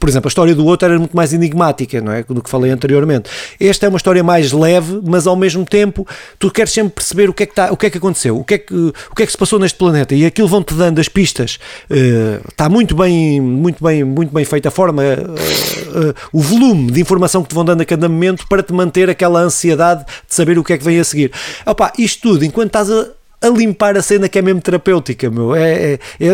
Por 0.00 0.08
exemplo, 0.08 0.28
a 0.28 0.30
história 0.30 0.54
do 0.54 0.64
outro 0.64 0.88
era 0.88 0.98
muito 0.98 1.14
mais 1.14 1.34
enigmática, 1.34 2.00
não 2.00 2.10
é? 2.10 2.22
Do 2.22 2.42
que 2.42 2.48
falei 2.48 2.70
anteriormente. 2.70 3.28
Esta 3.60 3.84
é 3.84 3.88
uma 3.90 3.98
história 3.98 4.24
mais 4.24 4.50
leve, 4.50 5.00
mas 5.04 5.26
ao 5.26 5.36
mesmo 5.36 5.64
tempo 5.66 6.06
tu 6.38 6.50
queres 6.50 6.72
sempre 6.72 6.94
perceber 6.94 7.28
o 7.28 7.34
que 7.34 7.42
é 7.42 7.46
que, 7.46 7.52
está, 7.52 7.70
o 7.70 7.76
que, 7.76 7.84
é 7.84 7.90
que 7.90 7.98
aconteceu, 7.98 8.38
o 8.38 8.42
que 8.42 8.54
é 8.54 8.58
que, 8.58 8.74
o 8.74 9.14
que 9.14 9.22
é 9.22 9.26
que 9.26 9.32
se 9.32 9.36
passou 9.36 9.58
neste 9.58 9.76
planeta 9.76 10.14
e 10.14 10.24
aquilo 10.24 10.48
vão-te 10.48 10.72
dando 10.72 10.98
as 11.00 11.08
pistas. 11.08 11.58
Uh, 11.90 12.48
está 12.48 12.66
muito 12.68 12.96
bem, 12.96 13.40
muito 13.42 13.84
bem, 13.84 14.04
muito 14.04 14.32
bem 14.32 14.46
feita 14.46 14.68
a 14.68 14.72
forma, 14.72 15.02
uh, 15.02 16.08
uh, 16.10 16.14
o 16.32 16.40
volume 16.40 16.90
de 16.90 17.00
informação 17.00 17.42
que 17.42 17.50
te 17.50 17.54
vão 17.54 17.64
dando 17.64 17.82
a 17.82 17.84
cada 17.84 18.08
momento 18.08 18.46
para 18.48 18.62
te 18.62 18.72
manter 18.72 19.10
aquela 19.10 19.40
ansiedade 19.40 20.02
de 20.26 20.34
saber 20.34 20.58
o 20.58 20.64
que 20.64 20.72
é 20.72 20.78
que 20.78 20.84
vem 20.84 20.98
a 20.98 21.04
seguir. 21.04 21.30
Opa, 21.66 21.92
isto 21.98 22.22
tudo, 22.22 22.42
enquanto 22.42 22.68
estás 22.68 22.90
a 22.90 23.17
a 23.40 23.48
limpar 23.48 23.96
a 23.96 24.02
cena 24.02 24.28
que 24.28 24.38
é 24.38 24.42
mesmo 24.42 24.60
terapêutica, 24.60 25.30
meu. 25.30 25.54
É, 25.54 25.92
é, 25.94 25.98
é, 26.20 26.26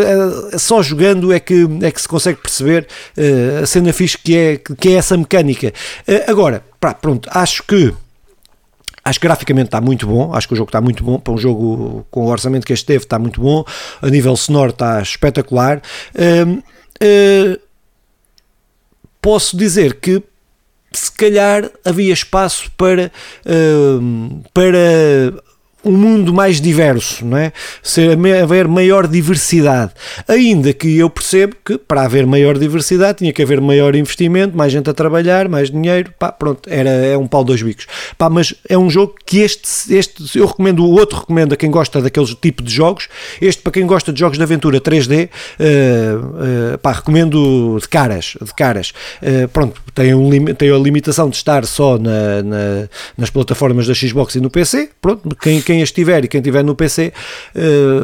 é, 0.53 0.59
só 0.59 0.83
jogando 0.83 1.33
é 1.33 1.41
que, 1.41 1.67
é 1.83 1.91
que 1.91 2.01
se 2.01 2.09
consegue 2.09 2.41
perceber 2.41 2.87
uh, 3.17 3.63
a 3.63 3.67
cena 3.67 3.93
fixe 3.93 4.19
que 4.19 4.37
é, 4.37 4.57
que 4.57 4.89
é 4.89 4.93
essa 4.93 5.17
mecânica. 5.17 5.73
Uh, 6.09 6.31
agora, 6.31 6.65
pá, 6.81 6.95
pronto, 6.95 7.29
acho 7.33 7.63
que 7.63 7.93
Acho 9.07 9.21
que 9.21 9.27
graficamente 9.27 9.67
está 9.67 9.83
muito 9.83 10.07
bom, 10.07 10.35
acho 10.35 10.49
que 10.49 10.55
o 10.55 10.57
jogo 10.57 10.71
está 10.71 10.81
muito 10.81 11.05
bom, 11.05 11.19
para 11.19 11.35
um 11.35 11.37
jogo 11.37 12.07
com 12.11 12.25
o 12.25 12.29
orçamento 12.29 12.67
que 12.67 12.73
este 12.73 12.87
teve 12.87 13.05
está 13.05 13.19
muito 13.19 13.39
bom, 13.39 13.63
a 14.01 14.09
nível 14.09 14.35
sonoro 14.35 14.71
está 14.71 15.03
espetacular. 15.03 15.83
Uh, 16.17 16.63
posso 19.21 19.59
dizer 19.59 19.97
que 20.01 20.23
se 20.91 21.13
calhar 21.13 21.71
havia 21.85 22.13
espaço 22.13 22.71
para, 22.79 23.13
uh, 23.45 24.43
para 24.55 25.44
um 25.85 25.93
mundo 25.93 26.33
mais 26.33 26.61
diverso, 26.61 27.25
não 27.25 27.37
é? 27.37 27.53
Ser, 27.83 28.19
haver 28.43 28.67
maior 28.69 29.07
diversidade. 29.07 29.93
Ainda 30.27 30.73
que 30.73 30.99
eu 30.99 31.11
percebo 31.11 31.57
que 31.65 31.77
para 31.77 32.03
haver 32.03 32.27
maior 32.27 32.59
diversidade 32.59 33.19
tinha 33.19 33.33
que 33.33 33.43
haver 33.43 33.61
maior 33.61 33.95
investimento, 33.95 34.57
mais 34.57 34.73
gente 34.73 34.89
a 34.89 34.95
trabalhar, 34.95 35.49
mais 35.49 35.71
dinheiro, 35.71 36.13
pá, 36.19 36.33
pronto, 36.33 36.69
era, 36.69 36.91
é 36.91 37.17
um 37.17 37.27
pau 37.27 37.45
dois 37.45 37.63
bicos. 37.63 37.87
Pá, 38.17 38.31
mas 38.31 38.55
é 38.69 38.79
um 38.79 38.89
jogo 38.89 39.15
que 39.25 39.41
este, 39.41 39.95
este 39.95 40.39
eu 40.39 40.47
recomendo, 40.47 40.85
o 40.85 40.93
outro 40.93 41.19
recomendo 41.19 41.53
a 41.53 41.57
quem 41.57 41.71
gosta 41.71 42.01
daqueles 42.01 42.35
tipo 42.35 42.63
de 42.63 42.73
jogos, 42.73 43.09
este 43.41 43.63
para 43.63 43.73
quem 43.73 43.87
gosta 43.87 44.13
de 44.13 44.21
jogos 44.21 44.39
de 44.39 44.45
aventura 44.45 44.81
3D, 44.81 45.29
uh, 45.29 46.75
uh, 46.75 46.79
pá, 46.79 46.93
recomendo 46.93 47.79
de 47.81 47.89
caras, 47.89 48.37
de 48.41 48.55
caras. 48.55 48.93
Uh, 49.23 49.49
pronto, 49.49 49.81
tem, 49.95 50.15
um, 50.15 50.31
tem 50.55 50.71
a 50.71 50.79
limitação 50.79 51.29
de 51.29 51.37
estar 51.37 51.65
só 51.67 51.99
na, 51.99 52.43
na, 52.43 52.89
nas 53.17 53.31
plataformas 53.31 53.87
da 53.87 53.95
Xbox 53.95 54.35
e 54.35 54.41
no 54.41 54.51
PC, 54.51 54.91
pronto, 55.01 55.35
quem, 55.37 55.61
quem 55.61 55.74
quem 55.75 55.83
as 55.83 55.91
tiver 55.91 56.25
e 56.25 56.29
quem 56.29 56.41
tiver 56.41 56.63
no 56.63 56.75
PC, 56.75 57.13
uh, 57.55 57.59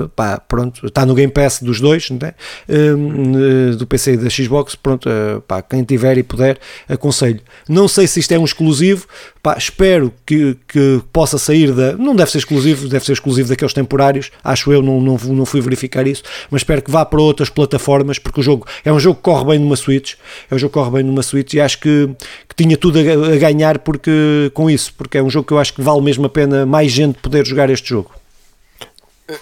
eh, 0.05 0.09
pá, 0.17 0.39
pronto, 0.41 0.87
está 0.87 1.07
no 1.07 1.15
Game 1.15 1.33
Pass 1.33 1.63
dos 1.63 1.81
dois, 1.81 2.11
né? 2.11 2.35
Uh, 2.69 3.77
do 3.77 3.87
PC 3.87 4.15
e 4.15 4.17
da 4.17 4.29
Xbox, 4.29 4.75
pronto, 4.75 5.09
uh, 5.09 5.41
pá, 5.43 5.63
quem 5.63 5.85
tiver 5.85 6.19
e 6.19 6.23
puder, 6.23 6.59
aconselho. 6.89 7.41
Não 7.69 7.87
sei 7.87 8.07
se 8.07 8.19
isto 8.19 8.33
é 8.33 8.39
um 8.39 8.45
exclusivo, 8.45 9.07
pá, 9.43 9.57
espero 9.57 10.13
que, 10.25 10.57
que 10.69 11.03
possa 11.13 11.39
sair 11.39 11.73
da. 11.73 11.93
Não 11.93 12.15
deve 12.15 12.31
ser 12.31 12.39
exclusivo, 12.39 12.89
deve 12.89 13.05
ser 13.05 13.13
exclusivo 13.13 13.49
daqueles 13.49 13.73
temporários, 13.73 14.31
acho 14.43 14.73
eu, 14.73 14.83
não, 14.83 15.01
não, 15.01 15.17
não 15.17 15.47
fui 15.47 15.61
verificar 15.61 16.07
isso, 16.07 16.23
mas 16.51 16.61
espero 16.61 16.83
que 16.83 16.91
vá 16.91 17.05
para 17.05 17.21
outras 17.21 17.49
plataformas, 17.49 18.19
porque 18.19 18.41
o 18.41 18.43
jogo 18.43 18.67
é 18.85 18.93
um 18.93 19.01
jogo 19.01 19.17
que 19.17 19.23
corre 19.23 19.45
bem 19.45 19.59
numa 19.59 19.77
Switch, 19.77 20.15
é 20.51 20.55
um 20.55 20.59
jogo 20.59 20.73
que 20.73 20.79
corre 20.79 20.91
bem 20.91 21.03
numa 21.03 21.23
Switch 21.23 21.55
e 21.55 21.61
acho 21.61 21.79
que, 21.81 22.11
que 22.49 22.55
tinha 22.55 22.77
tudo 22.77 22.99
a, 22.99 23.35
a 23.35 23.37
ganhar 23.37 23.79
porque, 23.79 24.51
com 24.55 24.71
isso, 24.71 24.93
porque 24.97 25.19
é 25.19 25.23
um 25.23 25.31
jogo 25.31 25.47
que 25.47 25.53
eu 25.53 25.59
acho 25.59 25.75
que 25.75 25.83
vale 25.83 26.01
mesmo 26.01 26.27
a 26.27 26.31
pena 26.31 26.67
mais 26.67 26.93
gente 26.93 27.19
poder 27.19 27.47
jogar 27.47 27.71
este 27.71 27.89
jogo? 27.89 28.11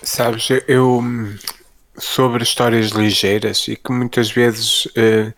Sabes, 0.03 0.49
eu 0.67 1.03
sobre 1.99 2.43
histórias 2.43 2.91
ligeiras 2.91 3.67
e 3.69 3.77
que 3.77 3.93
muitas 3.93 4.31
vezes 4.31 4.87
uh, 4.87 5.33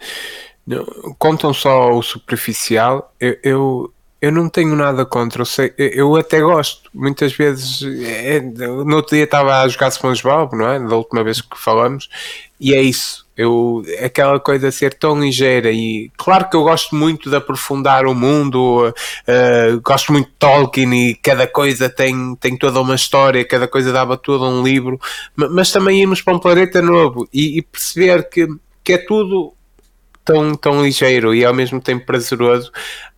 contam 1.18 1.52
só 1.52 1.92
o 1.92 2.02
superficial, 2.02 3.14
eu, 3.18 3.38
eu, 3.42 3.92
eu 4.20 4.30
não 4.30 4.48
tenho 4.48 4.76
nada 4.76 5.06
contra, 5.06 5.42
eu, 5.42 5.46
sei, 5.46 5.72
eu 5.78 6.14
até 6.14 6.40
gosto. 6.40 6.90
Muitas 6.92 7.32
vezes, 7.32 7.82
é, 8.04 8.40
no 8.40 8.96
outro 8.96 9.16
dia 9.16 9.24
estava 9.24 9.62
a 9.62 9.68
jogar 9.68 9.90
SpongeBob, 9.90 10.56
não 10.56 10.68
é? 10.68 10.78
Da 10.78 10.94
última 10.96 11.24
vez 11.24 11.40
que 11.40 11.58
falamos, 11.58 12.08
e 12.60 12.74
é 12.74 12.82
isso. 12.82 13.26
Eu, 13.34 13.82
aquela 14.04 14.38
coisa 14.38 14.70
ser 14.70 14.92
tão 14.92 15.18
ligeira 15.18 15.72
e 15.72 16.10
claro 16.18 16.50
que 16.50 16.54
eu 16.54 16.62
gosto 16.62 16.94
muito 16.94 17.30
de 17.30 17.36
aprofundar 17.36 18.04
o 18.04 18.14
mundo, 18.14 18.88
uh, 18.90 19.80
gosto 19.82 20.12
muito 20.12 20.26
de 20.26 20.34
Tolkien 20.38 20.92
e 20.92 21.14
cada 21.14 21.46
coisa 21.46 21.88
tem, 21.88 22.36
tem 22.36 22.58
toda 22.58 22.82
uma 22.82 22.94
história, 22.94 23.42
cada 23.46 23.66
coisa 23.66 23.90
dava 23.90 24.18
todo 24.18 24.44
um 24.44 24.62
livro, 24.62 25.00
mas 25.34 25.72
também 25.72 26.02
irmos 26.02 26.20
para 26.20 26.34
um 26.34 26.38
planeta 26.38 26.82
novo 26.82 27.26
e, 27.32 27.58
e 27.58 27.62
perceber 27.62 28.28
que, 28.28 28.46
que 28.84 28.92
é 28.92 28.98
tudo 28.98 29.54
tão, 30.22 30.54
tão 30.54 30.84
ligeiro 30.84 31.34
e 31.34 31.44
ao 31.44 31.54
mesmo 31.54 31.80
tempo 31.80 32.06
prazeroso, 32.06 32.70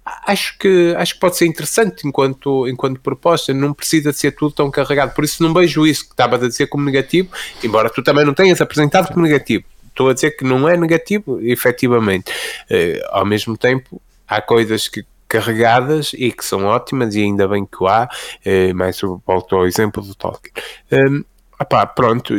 acho 0.04 0.58
que, 0.58 0.94
acho 0.96 1.14
que 1.14 1.20
pode 1.20 1.36
ser 1.36 1.46
interessante 1.46 2.06
enquanto, 2.06 2.66
enquanto 2.68 3.00
proposta, 3.00 3.54
não 3.54 3.72
precisa 3.72 4.12
ser 4.12 4.32
tudo 4.32 4.52
tão 4.54 4.70
carregado, 4.70 5.14
por 5.14 5.24
isso 5.24 5.42
não 5.42 5.54
vejo 5.54 5.86
isso 5.86 6.06
que 6.06 6.12
estava 6.12 6.36
a 6.36 6.38
dizer 6.38 6.66
como 6.66 6.84
negativo, 6.84 7.28
embora 7.62 7.90
tu 7.90 8.02
também 8.02 8.24
não 8.24 8.34
tenhas 8.34 8.60
apresentado 8.60 9.08
como 9.08 9.22
negativo. 9.22 9.64
Estou 9.88 10.08
a 10.08 10.14
dizer 10.14 10.32
que 10.32 10.44
não 10.44 10.68
é 10.68 10.76
negativo, 10.76 11.38
efetivamente. 11.42 12.32
Uh, 12.70 12.98
ao 13.10 13.26
mesmo 13.26 13.58
tempo, 13.58 14.00
há 14.26 14.40
coisas 14.40 14.88
que 14.88 15.04
carregadas 15.28 16.12
e 16.14 16.32
que 16.32 16.44
são 16.44 16.64
ótimas 16.64 17.14
e 17.14 17.20
ainda 17.20 17.46
bem 17.46 17.64
que 17.64 17.82
o 17.82 17.86
há, 17.86 18.04
uh, 18.06 18.74
mais 18.74 18.98
volto 19.26 19.56
ao 19.56 19.66
exemplo 19.66 20.02
do 20.02 20.14
Tolkien. 20.14 20.52
Um, 20.90 21.24
Opá, 21.62 21.86
pronto, 21.86 22.34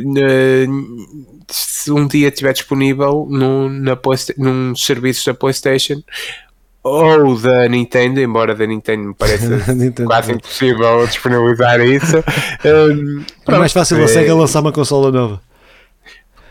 se 1.49 1.89
um 1.89 2.05
dia 2.05 2.28
estiver 2.28 2.51
disponível 2.51 3.26
no, 3.30 3.70
na 3.70 3.97
num 4.38 4.76
serviço 4.76 5.28
da 5.28 5.34
PlayStation 5.34 6.03
ou 6.84 7.40
da 7.40 7.68
Nintendo, 7.70 8.20
embora 8.20 8.54
da 8.54 8.68
Nintendo 8.68 9.08
me 9.08 9.14
pareça 9.14 9.48
quase 10.06 10.34
impossível 10.34 11.08
disponibilizar 11.08 11.80
isso. 11.80 12.18
Um, 12.66 13.24
é 13.48 13.58
mais 13.58 13.72
fácil 13.72 14.04
a 14.04 14.08
SEGA 14.08 14.36
lançar 14.36 14.60
uma 14.60 14.74
consola 14.74 15.10
nova. 15.10 15.42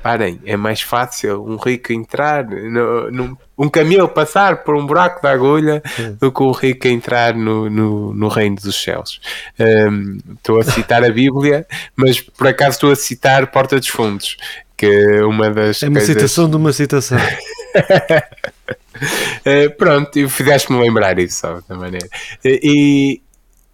Parem, 0.03 0.41
é 0.45 0.57
mais 0.57 0.81
fácil 0.81 1.45
um 1.45 1.57
rico 1.57 1.93
entrar, 1.93 2.45
no, 2.45 3.09
no, 3.13 3.39
um 3.57 3.69
camelo 3.69 4.09
passar 4.09 4.65
por 4.65 4.75
um 4.75 4.85
buraco 4.85 5.23
da 5.23 5.31
agulha 5.31 5.81
do 6.19 6.33
que 6.33 6.43
um 6.43 6.51
rico 6.51 6.89
entrar 6.89 7.35
no, 7.35 7.71
no, 7.71 8.13
no 8.13 8.27
reino 8.27 8.57
dos 8.57 8.83
céus. 8.83 9.21
Um, 9.61 10.19
estou 10.35 10.59
a 10.59 10.65
citar 10.65 11.05
a 11.05 11.11
Bíblia, 11.11 11.65
mas 11.95 12.19
por 12.21 12.49
acaso 12.49 12.77
estou 12.77 12.91
a 12.91 12.97
citar 12.97 13.47
Porta 13.53 13.79
dos 13.79 13.87
Fundos, 13.87 14.37
que 14.77 14.87
é 14.87 15.25
uma 15.25 15.51
das. 15.51 15.81
É 15.85 15.87
uma 15.89 16.01
coisas... 16.01 16.17
citação 16.17 16.51
de 16.51 16.57
uma 16.57 16.73
citação. 16.73 17.19
uh, 18.73 19.71
pronto, 19.79 20.19
e 20.19 20.29
fizeste-me 20.29 20.81
lembrar 20.81 21.19
isso, 21.19 21.41
sabe, 21.41 21.63
da 21.69 21.77
maneira. 21.77 22.09
E, 22.45 23.21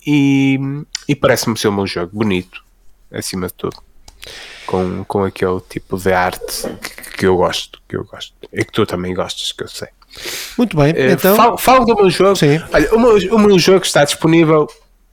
e, 0.06 0.58
e 1.08 1.14
parece-me 1.14 1.58
ser 1.58 1.68
um 1.68 1.76
bom 1.76 1.86
jogo, 1.86 2.10
bonito, 2.12 2.64
acima 3.10 3.46
de 3.46 3.54
tudo 3.54 3.88
com, 4.68 5.02
com 5.04 5.24
aquele 5.24 5.60
tipo 5.68 5.96
de 5.98 6.12
arte 6.12 6.68
que, 6.82 7.16
que, 7.16 7.26
eu 7.26 7.36
gosto, 7.36 7.80
que 7.88 7.96
eu 7.96 8.04
gosto. 8.04 8.34
E 8.52 8.62
que 8.62 8.70
tu 8.70 8.84
também 8.84 9.14
gostas, 9.14 9.50
que 9.50 9.64
eu 9.64 9.68
sei. 9.68 9.88
Muito 10.58 10.76
bem, 10.76 10.92
uh, 10.92 11.12
então... 11.12 11.34
Falo, 11.34 11.56
falo 11.56 11.84
do 11.86 11.96
meu 11.96 12.10
jogo. 12.10 12.36
Sim. 12.36 12.60
Olha, 12.72 12.94
o 12.94 13.00
meu, 13.00 13.34
o 13.34 13.38
meu 13.38 13.58
jogo 13.58 13.84
está 13.84 14.04
disponível 14.04 14.68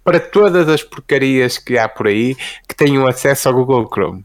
para 0.05 0.19
todas 0.19 0.69
as 0.69 0.83
porcarias 0.83 1.57
que 1.57 1.79
há 1.79 1.89
por 1.89 2.05
aí 2.07 2.37
que 2.69 2.75
tenham 2.75 3.07
acesso 3.07 3.49
ao 3.49 3.55
Google 3.55 3.89
Chrome. 3.91 4.23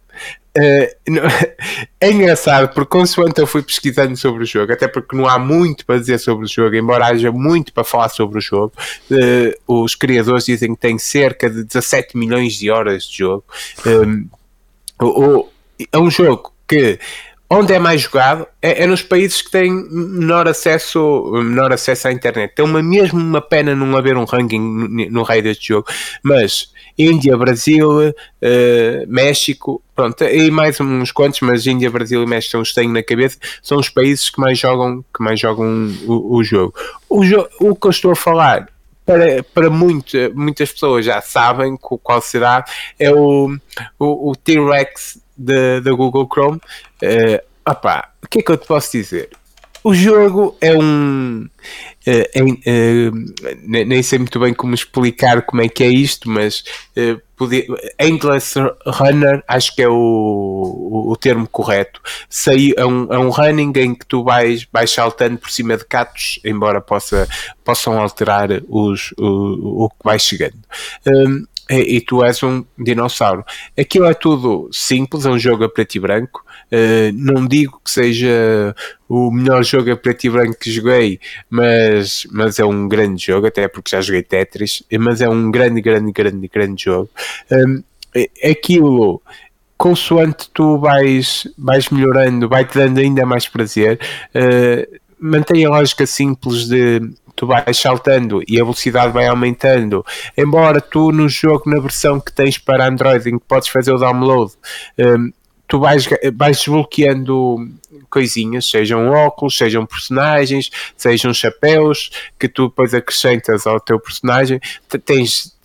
Uh, 0.57 0.93
é 2.01 2.11
engraçado 2.11 2.74
porque 2.74 2.99
consoante 2.99 3.41
eu 3.41 3.47
fui 3.47 3.62
pesquisando 3.62 4.14
sobre 4.16 4.43
o 4.43 4.47
jogo, 4.47 4.72
até 4.72 4.87
porque 4.87 5.16
não 5.16 5.26
há 5.26 5.39
muito 5.39 5.87
para 5.87 5.99
dizer 5.99 6.18
sobre 6.18 6.45
o 6.45 6.49
jogo, 6.49 6.76
embora 6.76 7.07
haja 7.07 7.33
muito 7.33 7.72
para 7.72 7.83
falar 7.83 8.11
sobre 8.11 8.39
o 8.39 8.43
jogo, 8.43 8.72
uh, 9.11 9.83
os 9.83 9.95
criadores 9.95 10.45
dizem 10.45 10.74
que 10.74 10.81
tem 10.81 10.99
cerca 10.99 11.49
de 11.49 11.64
17 11.64 12.16
milhões 12.16 12.55
de 12.55 12.70
horas 12.70 13.05
de 13.05 13.18
jogo. 13.18 13.45
Um, 13.87 14.28
o, 15.01 15.49
é 15.91 15.99
um 15.99 16.11
jogo 16.11 16.53
que 16.68 16.99
onde 17.51 17.74
é 17.74 17.78
mais 17.80 18.03
jogado 18.03 18.46
é, 18.62 18.84
é, 18.84 18.86
nos 18.86 19.03
países 19.03 19.42
que 19.42 19.51
têm 19.51 19.72
menor 19.90 20.46
acesso, 20.46 21.32
menor 21.34 21.72
acesso 21.72 22.07
à 22.07 22.12
internet. 22.12 22.55
Tem 22.55 22.64
uma 22.64 22.80
mesmo 22.80 23.18
uma 23.18 23.40
pena 23.40 23.74
não 23.74 23.96
haver 23.96 24.16
um 24.16 24.24
ranking 24.24 24.61
no, 24.61 25.11
no 25.11 25.22
raio 25.24 25.42
deste 25.42 25.68
jogo, 25.68 25.88
mas 26.22 26.72
Índia, 26.96 27.36
Brasil, 27.36 27.90
uh, 27.90 28.12
México, 29.09 29.82
pronto, 29.94 30.22
e 30.22 30.51
mais 30.51 30.78
uns 30.80 31.11
quantos, 31.11 31.40
mas 31.40 31.66
Índia, 31.66 31.90
Brasil 31.90 32.22
e 32.22 32.26
México 32.26 32.53
são 32.53 32.61
os 32.61 32.68
que 32.68 32.74
tenho 32.76 32.92
na 32.92 33.03
cabeça, 33.03 33.38
são 33.62 33.78
os 33.78 33.88
países 33.88 34.30
que 34.30 34.40
mais 34.40 34.59
jogam, 34.59 35.03
que 35.03 35.22
mais 35.22 35.40
jogam 35.40 35.90
o, 36.07 36.36
o 36.36 36.44
jogo. 36.44 36.74
O, 37.09 37.24
jo 37.24 37.48
o 37.59 37.74
que 37.74 37.86
eu 37.86 37.90
estou 37.90 38.12
a 38.12 38.16
falar 38.16 38.68
para, 39.05 39.42
para 39.42 39.70
muito, 39.70 40.16
muitas 40.34 40.70
pessoas 40.70 41.05
já 41.05 41.20
sabem 41.20 41.76
qual 41.76 42.20
será, 42.20 42.64
é 42.98 43.11
o, 43.11 43.57
o, 43.98 44.30
o 44.30 44.36
T-Rex 44.36 45.18
da 45.41 45.93
Google 45.93 46.28
Chrome. 46.30 46.61
Uh, 47.03 47.51
o 48.22 48.28
que 48.28 48.41
é 48.41 48.43
que 48.43 48.51
eu 48.51 48.57
te 48.57 48.66
posso 48.66 48.93
dizer? 48.93 49.30
O 49.82 49.95
jogo 49.95 50.57
é 50.61 50.76
um. 50.76 51.49
Uh, 52.07 52.43
uh, 52.43 53.47
nem 53.66 54.03
sei 54.03 54.18
muito 54.18 54.38
bem 54.38 54.53
como 54.53 54.74
explicar 54.74 55.43
como 55.43 55.62
é 55.62 55.68
que 55.68 55.82
é 55.82 55.88
isto, 55.88 56.28
mas 56.28 56.64
podia, 57.41 57.64
Endless 57.99 58.55
Runner 58.86 59.43
acho 59.49 59.74
que 59.74 59.82
é 59.82 59.88
o, 59.88 59.95
o, 59.95 61.12
o 61.12 61.16
termo 61.16 61.49
correto. 61.49 62.01
Sei, 62.28 62.74
é, 62.76 62.84
um, 62.84 63.11
é 63.11 63.18
um 63.18 63.30
running 63.30 63.72
em 63.76 63.95
que 63.95 64.05
tu 64.05 64.22
vais, 64.22 64.66
vais 64.70 64.91
saltando 64.91 65.38
por 65.38 65.51
cima 65.51 65.78
de 65.78 65.86
catos, 65.86 66.38
embora 66.45 66.82
possa, 66.82 67.26
possam 67.64 67.99
alterar 67.99 68.51
os, 68.68 69.14
o, 69.18 69.84
o 69.84 69.88
que 69.88 70.05
vai 70.05 70.18
chegando. 70.18 70.59
Um, 71.07 71.47
e 71.71 72.01
tu 72.01 72.25
és 72.25 72.43
um 72.43 72.64
dinossauro. 72.77 73.45
Aquilo 73.79 74.07
é 74.07 74.14
tudo 74.14 74.68
simples, 74.73 75.25
é 75.25 75.31
um 75.31 75.39
jogo 75.39 75.64
a 75.64 75.68
preto 75.68 75.95
e 75.95 76.01
branco. 76.01 76.45
Uh, 76.73 77.12
não 77.14 77.47
digo 77.47 77.81
que 77.85 77.91
seja 77.91 78.75
o 79.09 79.31
melhor 79.31 79.64
jogo 79.64 79.91
a 79.93 79.97
preto 79.97 80.25
e 80.25 80.31
branco 80.31 80.59
que 80.59 80.71
joguei, 80.71 81.21
mas, 81.49 82.27
mas 82.31 82.59
é 82.59 82.64
um 82.64 82.89
grande 82.89 83.25
jogo, 83.25 83.47
até 83.47 83.68
porque 83.68 83.91
já 83.91 84.01
joguei 84.01 84.23
Tetris, 84.23 84.83
mas 84.99 85.21
é 85.21 85.29
um 85.29 85.51
grande, 85.51 85.81
grande, 85.81 86.12
grande, 86.12 86.49
grande 86.49 86.85
jogo. 86.85 87.11
Um, 87.51 87.83
aquilo 88.45 89.23
consoante 89.77 90.51
tu 90.53 90.79
vais, 90.79 91.49
vais 91.57 91.89
melhorando, 91.89 92.49
vai-te 92.49 92.77
dando 92.77 92.99
ainda 92.99 93.25
mais 93.25 93.49
prazer. 93.49 93.99
Uh, 94.35 95.01
mantém 95.18 95.64
a 95.64 95.71
lógica 95.71 96.07
simples 96.07 96.66
de 96.66 97.01
tu 97.41 97.47
vais 97.47 97.74
saltando 97.74 98.43
e 98.47 98.61
a 98.61 98.62
velocidade 98.62 99.14
vai 99.14 99.26
aumentando. 99.26 100.05
Embora 100.36 100.78
tu 100.78 101.11
no 101.11 101.26
jogo, 101.26 101.70
na 101.70 101.80
versão 101.80 102.20
que 102.20 102.30
tens 102.30 102.59
para 102.59 102.86
Android, 102.86 103.30
em 103.30 103.38
que 103.38 103.45
podes 103.49 103.70
fazer 103.70 103.95
o 103.95 103.97
download, 103.97 104.53
um, 104.99 105.32
tu 105.66 105.80
vais, 105.80 106.07
vais 106.34 106.59
desbloqueando 106.59 107.57
coisinhas, 108.11 108.68
sejam 108.68 109.08
óculos, 109.08 109.56
sejam 109.56 109.86
personagens, 109.86 110.70
sejam 110.96 111.32
chapéus, 111.32 112.11
que 112.38 112.48
tu 112.48 112.68
depois 112.68 112.92
acrescentas 112.92 113.66
ao 113.66 113.80
teu 113.80 113.98
personagem. 113.98 114.61
Tens, 115.04 115.56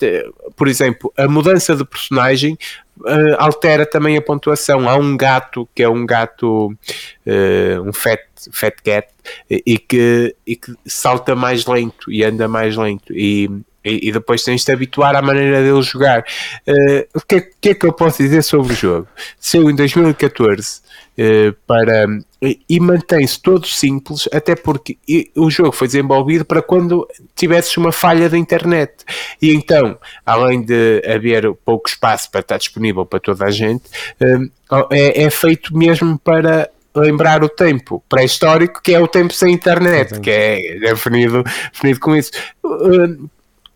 por 0.55 0.67
exemplo, 0.67 1.11
a 1.17 1.27
mudança 1.27 1.75
de 1.75 1.83
personagem 1.83 2.57
uh, 3.01 3.35
altera 3.37 3.85
também 3.85 4.17
a 4.17 4.21
pontuação. 4.21 4.87
Há 4.87 4.95
um 4.95 5.17
gato 5.17 5.67
que 5.73 5.83
é 5.83 5.89
um 5.89 6.05
gato, 6.05 6.67
uh, 6.67 7.81
um 7.83 7.93
fat, 7.93 8.21
fat 8.51 8.75
cat, 8.83 9.07
e 9.49 9.77
que, 9.77 10.35
e 10.45 10.55
que 10.55 10.73
salta 10.85 11.35
mais 11.35 11.65
lento 11.65 12.11
e 12.11 12.23
anda 12.23 12.47
mais 12.47 12.75
lento. 12.75 13.13
E, 13.13 13.49
e, 13.83 14.11
depois 14.11 14.43
tens 14.43 14.63
de 14.63 14.71
habituar 14.71 15.15
à 15.15 15.21
maneira 15.21 15.61
dele 15.61 15.81
jogar. 15.81 16.25
Uh, 16.67 17.07
o 17.13 17.21
que 17.21 17.35
é, 17.35 17.49
que 17.61 17.69
é, 17.69 17.73
que 17.75 17.85
eu 17.85 17.93
posso 17.93 18.21
dizer 18.21 18.41
sobre 18.43 18.73
o 18.73 18.75
jogo? 18.75 19.07
Saiu 19.39 19.69
em 19.69 19.75
2014 19.75 20.81
uh, 21.17 21.53
para 21.67 22.07
e 22.45 22.79
mantém-se 22.79 23.41
todo 23.41 23.65
simples, 23.65 24.27
até 24.31 24.55
porque 24.55 24.97
o 25.35 25.49
jogo 25.49 25.71
foi 25.71 25.87
desenvolvido 25.87 26.45
para 26.45 26.61
quando 26.61 27.07
tivesses 27.35 27.75
uma 27.77 27.91
falha 27.91 28.29
da 28.29 28.37
internet. 28.37 28.93
E 29.41 29.53
então, 29.53 29.97
além 30.25 30.61
de 30.61 31.01
haver 31.05 31.53
pouco 31.65 31.87
espaço 31.87 32.29
para 32.29 32.41
estar 32.41 32.57
disponível 32.57 33.05
para 33.05 33.19
toda 33.19 33.45
a 33.45 33.51
gente, 33.51 33.83
hum, 34.21 34.49
é, 34.91 35.23
é 35.23 35.29
feito 35.29 35.75
mesmo 35.75 36.17
para 36.19 36.69
lembrar 36.95 37.43
o 37.43 37.49
tempo 37.49 38.03
pré-histórico, 38.07 38.81
que 38.81 38.93
é 38.93 38.99
o 38.99 39.07
tempo 39.07 39.33
sem 39.33 39.53
internet, 39.53 40.19
que 40.19 40.29
é 40.29 40.79
definido, 40.79 41.43
definido 41.73 41.99
com 41.99 42.15
isso. 42.15 42.31
Hum, 42.63 43.27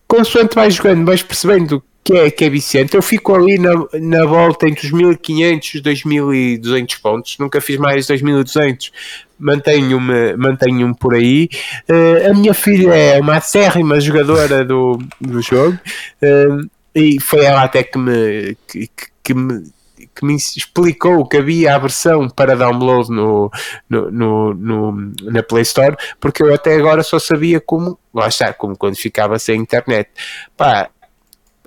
consoante 0.07 0.55
vais 0.55 0.73
jogando, 0.73 1.05
vais 1.05 1.21
percebendo 1.21 1.83
que 2.09 2.17
é, 2.17 2.31
que 2.31 2.45
é 2.45 2.49
viciante. 2.49 2.95
Eu 2.95 3.03
fico 3.03 3.35
ali 3.35 3.59
na, 3.59 3.71
na 4.01 4.25
volta 4.25 4.67
entre 4.67 4.87
os 4.87 4.91
1500 4.91 5.75
e 5.75 5.81
2200 5.81 6.95
pontos, 6.95 7.37
nunca 7.37 7.61
fiz 7.61 7.77
mais 7.77 8.07
2200. 8.07 8.91
Mantenho-me 9.37 10.35
mantenho 10.35 10.93
por 10.95 11.13
aí. 11.13 11.47
Uh, 11.87 12.31
a 12.31 12.33
minha 12.33 12.53
filha 12.53 12.93
é 12.93 13.19
uma 13.21 13.37
acérrima 13.37 13.99
jogadora 14.01 14.65
do, 14.65 14.97
do 15.21 15.39
jogo 15.41 15.77
uh, 16.23 16.69
e 16.95 17.21
foi 17.21 17.45
ela 17.45 17.63
até 17.63 17.83
que 17.83 17.97
me, 17.97 18.57
que, 18.67 18.89
que 19.23 19.33
me 19.35 19.71
que 20.15 20.25
me 20.25 20.35
explicou 20.35 21.25
que 21.25 21.37
havia 21.37 21.75
a 21.75 21.77
versão 21.77 22.27
para 22.27 22.53
download 22.53 23.09
no, 23.09 23.49
no, 23.89 24.11
no, 24.11 24.53
no, 24.53 25.13
na 25.23 25.41
Play 25.41 25.61
Store, 25.61 25.95
porque 26.19 26.43
eu 26.43 26.53
até 26.53 26.75
agora 26.75 27.03
só 27.03 27.17
sabia 27.17 27.61
como, 27.61 27.97
lá 28.13 28.27
está, 28.27 28.51
como 28.51 28.75
quando 28.75 28.97
ficava 28.97 29.39
sem 29.39 29.61
internet. 29.61 30.09
Pá, 30.57 30.89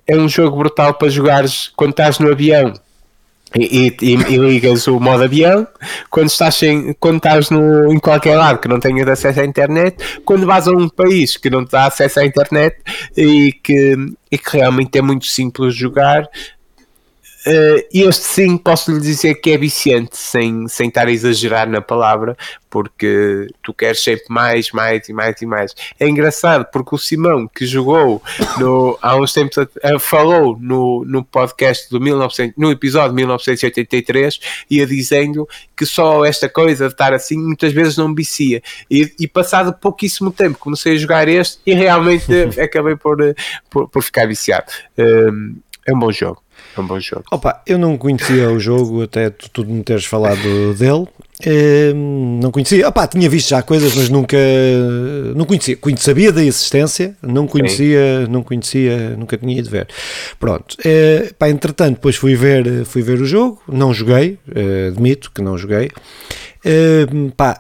é 0.07 0.17
um 0.17 0.29
jogo 0.29 0.57
brutal 0.57 0.95
para 0.95 1.09
jogares 1.09 1.71
quando 1.77 1.91
estás 1.91 2.19
no 2.19 2.31
avião. 2.31 2.73
E, 3.55 3.95
e, 4.01 4.15
e, 4.15 4.37
ligas 4.39 4.87
o 4.87 4.99
modo 4.99 5.25
avião 5.25 5.69
quando 6.09 6.29
estás, 6.29 6.63
em, 6.63 6.95
quando 6.95 7.19
estás 7.19 7.51
no, 7.51 7.93
em 7.93 7.99
qualquer 7.99 8.35
lado 8.35 8.59
que 8.59 8.67
não 8.67 8.81
tenhas 8.81 9.07
acesso 9.07 9.41
à 9.41 9.45
internet, 9.45 10.23
quando 10.25 10.47
vais 10.47 10.67
a 10.67 10.73
um 10.73 10.89
país 10.89 11.37
que 11.37 11.51
não 11.51 11.63
te 11.63 11.73
dá 11.73 11.85
acesso 11.85 12.21
à 12.21 12.25
internet 12.25 12.79
e 13.15 13.53
que, 13.53 13.95
e 14.31 14.39
que 14.39 14.57
realmente 14.57 14.97
é 14.97 15.03
muito 15.03 15.27
simples 15.27 15.75
jogar, 15.75 16.27
Uh, 17.47 17.83
este 17.93 18.25
sim 18.25 18.57
posso 18.57 18.93
lhe 18.93 19.01
dizer 19.01 19.35
que 19.35 19.51
é 19.51 19.59
viciante, 19.59 20.17
sem, 20.17 20.69
sem 20.69 20.89
estar 20.89 21.09
a 21.09 21.11
exagerar 21.11 21.69
na 21.69 21.81
palavra, 21.81 22.37
porque 22.71 23.49
tu 23.63 23.75
queres 23.75 24.03
sempre 24.03 24.25
mais, 24.29 24.71
mais 24.71 25.09
e 25.09 25.13
mais 25.13 25.43
e 25.43 25.47
mais. 25.47 25.75
É 25.99 26.09
engraçado 26.09 26.67
porque 26.73 26.95
o 26.95 26.99
Simão, 26.99 27.49
que 27.49 27.67
jogou 27.67 28.23
no, 28.59 28.99
há 29.03 29.17
uns 29.17 29.33
tempos, 29.33 29.57
uh, 29.57 29.99
falou 29.99 30.57
no, 30.61 31.05
no 31.05 31.25
podcast 31.25 31.91
do 31.91 32.01
1900, 32.01 32.57
no 32.57 32.71
episódio 32.71 33.11
de 33.11 33.17
1983, 33.17 34.39
ia 34.71 34.87
dizendo 34.87 35.49
que 35.77 35.85
só 35.85 36.25
esta 36.25 36.49
coisa 36.49 36.87
de 36.87 36.95
estar 36.95 37.13
assim 37.13 37.37
muitas 37.37 37.73
vezes 37.73 37.97
não 37.97 38.15
vicia. 38.15 38.63
E, 38.91 39.13
e 39.19 39.27
passado 39.29 39.73
pouquíssimo 39.73 40.31
tempo 40.31 40.59
comecei 40.59 40.95
a 40.95 40.99
jogar 40.99 41.29
este 41.29 41.61
e 41.67 41.75
realmente 41.75 42.33
acabei 42.61 42.97
por, 42.97 43.19
por, 43.69 43.89
por, 43.89 44.03
ficar 44.03 44.27
viciado. 44.27 44.67
Uh, 44.97 45.61
é 45.87 45.93
um 45.93 45.99
bom 45.99 46.13
jogo. 46.13 46.42
É 46.77 46.81
um 46.81 46.87
bom 46.87 46.99
jogo. 46.99 47.25
Opa, 47.31 47.63
eu 47.67 47.79
não 47.79 47.99
conhecia 47.99 48.51
o 48.51 48.59
jogo 48.59 49.03
até 49.03 49.31
tu, 49.31 49.51
tu 49.51 49.65
me 49.65 49.83
teres 49.83 50.05
falado 50.05 50.75
dele. 50.75 51.07
Ehm, 51.45 52.41
não 52.41 52.51
conhecia, 52.53 52.89
opa, 52.89 53.07
tinha 53.07 53.29
visto 53.29 53.51
já 53.51 53.63
coisas, 53.63 53.95
mas 53.95 54.09
nunca 54.09 54.37
não 55.35 55.45
conhecia. 55.45 55.77
Sabia 55.97 56.33
da 56.33 56.43
existência, 56.43 57.17
não 57.21 57.47
conhecia, 57.47 58.25
Sim. 58.25 58.33
não 58.33 58.43
conhecia, 58.43 59.17
nunca 59.17 59.37
tinha 59.37 59.59
ido 59.59 59.69
ver. 59.69 59.89
Pronto, 60.39 60.77
é, 60.85 61.33
pá, 61.39 61.49
entretanto, 61.49 61.97
depois 61.97 62.17
fui 62.17 62.35
ver, 62.35 62.85
fui 62.85 63.03
ver 63.03 63.21
o 63.21 63.25
jogo, 63.25 63.61
não 63.69 63.93
joguei, 63.93 64.39
é, 64.55 64.89
admito 64.89 65.31
que 65.35 65.43
não 65.43 65.59
joguei. 65.59 65.91
É, 66.65 67.07
pá, 67.37 67.59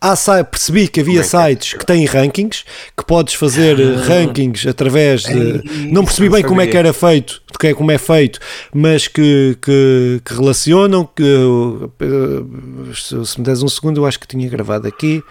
há, 0.00 0.44
percebi 0.44 0.88
que 0.88 1.00
havia 1.00 1.20
é 1.20 1.22
sites 1.22 1.74
que 1.74 1.84
têm 1.84 2.04
rankings, 2.04 2.64
que 2.96 3.04
podes 3.04 3.34
fazer 3.34 3.76
ah. 3.80 4.00
rankings 4.02 4.66
através 4.66 5.22
de. 5.22 5.62
Não 5.90 6.04
percebi 6.04 6.28
bem 6.28 6.42
como 6.42 6.60
é 6.60 6.66
que 6.66 6.76
era 6.76 6.92
feito, 6.92 7.42
de 7.50 7.58
que 7.58 7.68
é 7.68 7.74
como 7.74 7.90
é 7.90 7.98
feito, 7.98 8.38
mas 8.72 9.08
que, 9.08 9.56
que, 9.60 10.20
que 10.24 10.34
relacionam. 10.34 11.08
Que, 11.14 11.24
se 12.94 13.38
me 13.38 13.44
des 13.44 13.62
um 13.62 13.68
segundo, 13.68 14.00
eu 14.00 14.06
acho 14.06 14.18
que 14.18 14.26
tinha 14.26 14.48
gravado 14.48 14.86
aqui. 14.86 15.22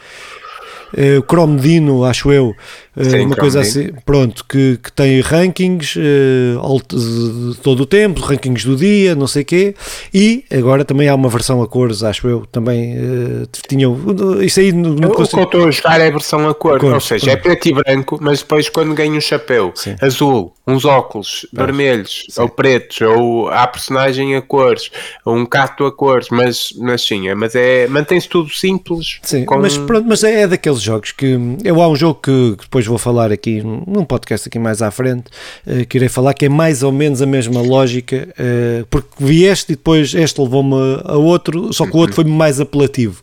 Uh, 0.94 1.20
o 1.20 1.24
Chrome 1.24 1.60
Dino, 1.60 2.04
acho 2.04 2.32
eu, 2.32 2.56
uh, 2.96 3.06
Sim, 3.06 3.26
uma 3.26 3.36
coisa 3.36 3.60
assim, 3.60 3.90
pronto, 4.06 4.46
que, 4.46 4.80
que 4.82 4.92
tem 4.92 5.20
rankings 5.22 5.98
uh, 5.98 6.82
de 6.88 7.58
todo 7.58 7.82
o 7.82 7.86
tempo, 7.86 8.22
rankings 8.22 8.66
do 8.66 8.76
dia, 8.76 9.14
não 9.16 9.28
sei 9.28 9.42
o 9.42 9.46
quê, 9.46 9.76
e 10.14 10.46
agora 10.52 10.86
também 10.86 11.10
há 11.10 11.16
uma 11.16 11.30
versão 11.30 11.62
a 11.62 11.68
cores, 11.68 12.04
acho 12.04 12.28
eu, 12.28 12.46
também 12.46 12.98
uh, 12.98 13.48
tinham, 13.68 13.98
isso 14.42 14.60
aí 14.60 14.72
no, 14.72 14.94
no 14.94 15.10
O 15.10 15.16
que 15.16 15.22
eu 15.22 15.44
estou 15.44 15.68
a 15.68 15.72
jogar 15.72 16.00
é 16.00 16.08
a 16.08 16.12
versão 16.12 16.48
a 16.48 16.56
cores, 16.56 16.84
ou 16.84 17.00
seja, 17.02 17.32
é 17.32 17.36
preto 17.36 17.68
e 17.68 17.74
branco, 17.74 18.18
mas 18.22 18.40
depois 18.40 18.70
quando 18.70 18.94
ganho 18.94 19.16
um 19.16 19.22
chapéu 19.22 19.72
Sim. 19.76 19.96
azul, 20.02 20.54
uns 20.68 20.84
óculos 20.84 21.48
ah, 21.56 21.66
vermelhos 21.66 22.26
sim. 22.30 22.42
ou 22.42 22.50
pretos, 22.50 23.00
ou 23.02 23.50
há 23.50 23.66
personagem 23.66 24.36
a 24.36 24.42
cores, 24.42 24.92
ou 25.26 25.36
um 25.36 25.46
cato 25.46 25.86
a 25.86 25.92
cores, 25.92 26.28
mas, 26.30 26.74
mas 26.78 27.02
sim, 27.02 27.30
é, 27.30 27.36
mas 27.36 27.56
é, 27.56 27.88
mantém-se 27.88 28.28
tudo 28.28 28.50
simples. 28.50 29.20
Sim, 29.24 29.46
com... 29.46 29.58
mas 29.58 29.78
pronto, 29.78 30.06
mas 30.08 30.24
é, 30.24 30.42
é 30.42 30.48
daqueles 30.48 30.77
jogos 30.82 31.12
que, 31.12 31.38
eu 31.64 31.82
há 31.82 31.88
um 31.88 31.96
jogo 31.96 32.20
que, 32.22 32.56
que 32.58 32.64
depois 32.64 32.86
vou 32.86 32.98
falar 32.98 33.32
aqui 33.32 33.62
num 33.62 34.06
podcast 34.06 34.48
aqui 34.48 34.60
mais 34.60 34.82
à 34.82 34.92
frente, 34.92 35.26
uh, 35.66 35.86
que 35.88 35.98
irei 35.98 36.10
falar 36.10 36.34
que 36.34 36.46
é 36.46 36.50
mais 36.50 36.84
ou 36.84 36.92
menos 36.92 37.22
a 37.22 37.26
mesma 37.26 37.62
lógica, 37.62 38.28
uh, 38.32 38.86
porque 38.88 39.10
vi 39.20 39.44
este 39.44 39.74
e 39.74 39.76
depois 39.76 40.14
este 40.14 40.42
levou-me 40.42 40.76
a 41.04 41.16
outro, 41.16 41.72
só 41.74 41.86
que 41.86 41.96
o 41.96 42.00
outro 42.00 42.16
foi 42.16 42.26
mais 42.26 42.60
apelativo, 42.60 43.22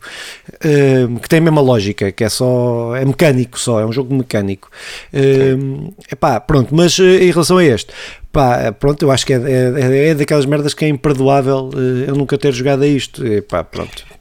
uh, 0.49 1.19
que 1.19 1.29
tem 1.29 1.39
a 1.39 1.41
mesma 1.41 1.61
lógica, 1.61 2.11
que 2.11 2.23
é 2.23 2.29
só, 2.29 2.95
é 2.95 3.05
mecânico 3.05 3.59
só, 3.59 3.79
é 3.79 3.85
um 3.85 3.91
jogo 3.91 4.13
mecânico. 4.13 4.69
Uh, 5.13 5.93
epá, 6.11 6.39
pronto, 6.39 6.73
mas 6.75 6.97
em 6.99 7.31
relação 7.31 7.57
a 7.57 7.63
este, 7.63 7.91
pá, 8.31 8.71
pronto, 8.71 9.03
eu 9.03 9.11
acho 9.11 9.25
que 9.25 9.33
é, 9.33 9.37
é, 9.37 10.07
é 10.09 10.15
daquelas 10.15 10.45
merdas 10.45 10.73
que 10.73 10.85
é 10.85 10.87
imperdoável 10.87 11.71
eu 12.07 12.15
nupca 12.15 12.37
ter 12.37 12.53
jogado 12.53 12.83
a 12.83 12.87
isto, 12.87 13.25
e 13.25 13.41
pá, 13.41 13.63
pronto. 13.63 14.14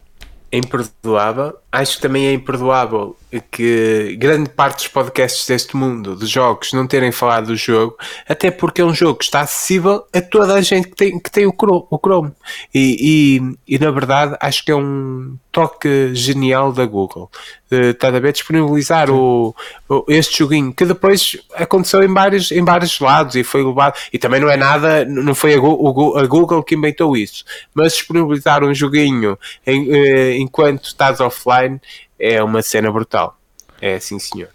Imperdoável. 0.57 1.55
Acho 1.71 1.97
que 1.97 2.03
também 2.03 2.27
é 2.27 2.33
imperdoável 2.33 3.17
que 3.51 4.17
grande 4.19 4.49
parte 4.49 4.77
dos 4.77 4.89
podcasts 4.89 5.47
deste 5.47 5.77
mundo 5.77 6.15
de 6.15 6.27
jogos 6.27 6.73
não 6.73 6.87
terem 6.87 7.11
falado 7.11 7.47
do 7.47 7.57
jogo, 7.57 7.97
até 8.29 8.51
porque 8.51 8.81
é 8.81 8.85
um 8.85 8.95
jogo 8.95 9.19
que 9.19 9.25
está 9.25 9.41
acessível 9.41 10.05
a 10.13 10.21
toda 10.21 10.55
a 10.55 10.61
gente 10.61 10.89
que 10.89 10.95
tem, 10.95 11.19
que 11.19 11.31
tem 11.31 11.47
o 11.47 11.53
Chrome. 11.53 12.33
E, 12.73 13.41
e, 13.67 13.75
e 13.75 13.79
na 13.79 13.91
verdade 13.91 14.37
acho 14.41 14.65
que 14.65 14.71
é 14.71 14.77
um 14.77 15.37
toque 15.51 16.15
genial 16.15 16.73
da 16.73 16.87
Google. 16.87 17.31
Uh, 17.75 17.91
está 17.91 18.09
a 18.09 18.21
ver? 18.21 18.33
Disponibilizar 18.33 19.11
o, 19.11 19.55
o, 19.89 20.05
este 20.09 20.39
joguinho 20.39 20.73
que 20.73 20.85
depois 20.85 21.37
aconteceu 21.55 22.03
em 22.03 22.13
vários, 22.13 22.53
em 22.53 22.65
vários 22.65 22.99
lados 23.01 23.35
e 23.35 23.43
foi 23.43 23.65
levado. 23.65 23.95
E 24.13 24.19
também 24.19 24.41
não 24.41 24.51
é 24.51 24.57
nada, 24.57 25.05
não 25.05 25.35
foi 25.35 25.55
a 25.55 25.59
Google, 25.59 26.19
a 26.19 26.27
Google 26.27 26.63
que 26.63 26.75
inventou 26.75 27.17
isso, 27.17 27.45
mas 27.75 27.93
disponibilizar 27.95 28.63
um 28.63 28.75
joguinho 28.75 29.39
em, 29.67 29.89
uh, 29.89 30.33
enquanto 30.37 30.85
estás 30.85 31.21
offline 31.21 31.81
é 32.19 32.43
uma 32.43 32.63
cena 32.63 32.91
brutal. 32.91 33.37
É 33.81 33.95
assim, 33.97 34.19
senhor. 34.19 34.49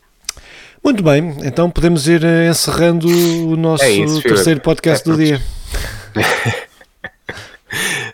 Muito 0.84 1.04
bem, 1.04 1.36
então 1.44 1.70
podemos 1.70 2.08
ir 2.08 2.24
eh, 2.24 2.50
encerrando 2.50 3.08
o 3.08 3.58
nosso 3.58 3.84
é 3.84 3.92
isso, 3.92 4.22
terceiro 4.22 4.62
podcast 4.62 5.08
é 5.08 5.12
do 5.12 5.18
dia. 5.18 5.42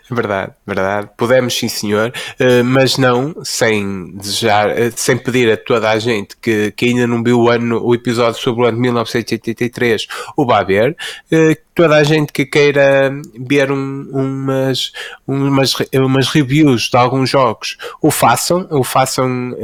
Verdade, 0.08 0.52
verdade. 0.64 1.10
Podemos 1.16 1.58
sim, 1.58 1.68
senhor, 1.68 2.12
uh, 2.40 2.64
mas 2.64 2.96
não 2.96 3.34
sem 3.42 4.12
desejar, 4.16 4.70
uh, 4.70 4.92
sem 4.94 5.18
pedir 5.18 5.50
a 5.50 5.56
toda 5.56 5.90
a 5.90 5.98
gente 5.98 6.36
que, 6.36 6.70
que 6.70 6.86
ainda 6.86 7.08
não 7.08 7.24
viu 7.24 7.40
o 7.40 7.50
ano, 7.50 7.84
o 7.84 7.92
episódio 7.92 8.40
sobre 8.40 8.62
o 8.62 8.66
ano 8.66 8.76
de 8.76 8.82
1983, 8.82 10.06
o 10.36 10.46
vá 10.46 10.62
ver. 10.62 10.96
Uh, 11.32 11.56
toda 11.74 11.96
a 11.96 12.04
gente 12.04 12.32
que 12.32 12.46
queira 12.46 13.12
ver 13.38 13.72
um, 13.72 14.08
umas, 14.12 14.92
umas, 15.26 15.74
umas 15.92 16.28
reviews 16.28 16.88
de 16.88 16.96
alguns 16.96 17.28
jogos, 17.28 17.76
o 18.00 18.10
façam, 18.10 18.66
o 18.70 18.82
façam 18.82 19.54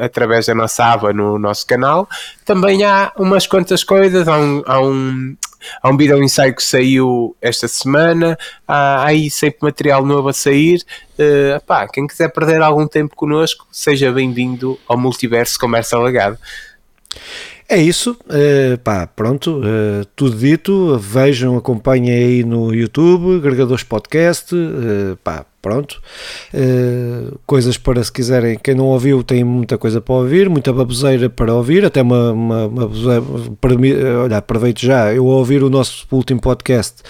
através 0.00 0.46
da 0.46 0.54
nossa 0.54 0.84
aba 0.84 1.12
no 1.12 1.38
nosso 1.40 1.66
canal. 1.66 2.08
Também 2.44 2.84
há 2.84 3.10
umas 3.16 3.48
quantas 3.48 3.82
coisas, 3.82 4.28
há 4.28 4.38
um, 4.38 4.62
há 4.64 4.80
um 4.80 5.36
Há 5.82 5.90
um 5.90 5.96
vídeo 5.96 6.22
ensaio 6.22 6.54
que 6.54 6.62
saiu 6.62 7.36
esta 7.40 7.68
semana, 7.68 8.38
há 8.66 9.04
aí 9.04 9.30
sempre 9.30 9.58
material 9.62 10.04
novo 10.04 10.28
a 10.28 10.32
sair. 10.32 10.80
Uh, 11.18 11.64
pá, 11.66 11.88
quem 11.88 12.06
quiser 12.06 12.28
perder 12.28 12.60
algum 12.62 12.86
tempo 12.86 13.16
connosco, 13.16 13.66
seja 13.72 14.12
bem-vindo 14.12 14.78
ao 14.88 14.98
Multiverso 14.98 15.58
Comércio 15.58 15.98
Alagado. 15.98 16.38
É 17.68 17.78
isso, 17.78 18.16
uh, 18.26 18.78
pá, 18.78 19.08
pronto, 19.08 19.58
uh, 19.58 20.04
tudo 20.14 20.36
dito. 20.36 20.96
Vejam, 20.98 21.56
acompanhem 21.56 22.14
aí 22.14 22.44
no 22.44 22.72
YouTube, 22.72 23.38
agregadores 23.38 23.82
podcast, 23.82 24.54
uh, 24.54 25.16
pá, 25.24 25.44
pronto. 25.66 26.00
Uh, 26.54 27.36
coisas 27.44 27.76
para 27.76 28.02
se 28.04 28.12
quiserem, 28.12 28.56
quem 28.56 28.76
não 28.76 28.86
ouviu 28.86 29.24
tem 29.24 29.42
muita 29.42 29.76
coisa 29.76 30.00
para 30.00 30.14
ouvir, 30.14 30.48
muita 30.48 30.72
baboseira 30.72 31.28
para 31.28 31.52
ouvir, 31.52 31.84
até 31.84 32.02
uma, 32.02 32.30
uma, 32.30 32.66
uma 32.66 32.90
para 33.60 33.76
mim, 33.76 33.92
olha, 34.22 34.36
aproveito 34.36 34.80
já, 34.80 35.12
eu 35.12 35.28
ao 35.28 35.38
ouvir 35.38 35.64
o 35.64 35.68
nosso 35.68 36.06
último 36.12 36.40
podcast 36.40 37.02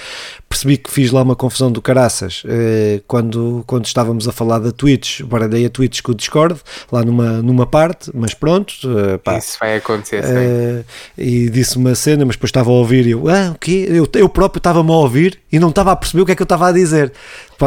percebi 0.48 0.76
que 0.76 0.90
fiz 0.90 1.10
lá 1.10 1.22
uma 1.22 1.36
confusão 1.36 1.70
do 1.70 1.82
caraças 1.82 2.42
uh, 2.44 3.02
quando, 3.06 3.64
quando 3.66 3.84
estávamos 3.84 4.26
a 4.28 4.32
falar 4.32 4.58
da 4.58 4.72
Twitch, 4.72 5.22
baralhei 5.22 5.66
a 5.66 5.70
Twitch 5.70 6.00
com 6.00 6.12
o 6.12 6.14
Discord, 6.14 6.60
lá 6.90 7.02
numa, 7.02 7.42
numa 7.42 7.66
parte, 7.66 8.10
mas 8.14 8.32
pronto. 8.32 8.72
Uh, 8.84 9.18
pá, 9.18 9.38
Isso 9.38 9.58
vai 9.60 9.76
acontecer, 9.76 10.24
sim. 10.24 10.84
E 11.18 11.50
disse 11.50 11.76
uma 11.76 11.94
cena, 11.94 12.24
mas 12.24 12.36
depois 12.36 12.48
estava 12.48 12.70
a 12.70 12.72
ouvir 12.72 13.06
e 13.06 13.10
eu, 13.10 13.28
ah, 13.28 13.52
o 13.54 13.58
quê? 13.58 13.86
Eu, 13.88 14.08
eu 14.14 14.28
próprio 14.28 14.58
estava-me 14.58 14.90
a 14.90 14.94
ouvir 14.94 15.38
e 15.50 15.58
não 15.58 15.70
estava 15.70 15.92
a 15.92 15.96
perceber 15.96 16.22
o 16.22 16.26
que 16.26 16.32
é 16.32 16.34
que 16.34 16.42
eu 16.42 16.44
estava 16.44 16.68
a 16.68 16.72
dizer. 16.72 17.12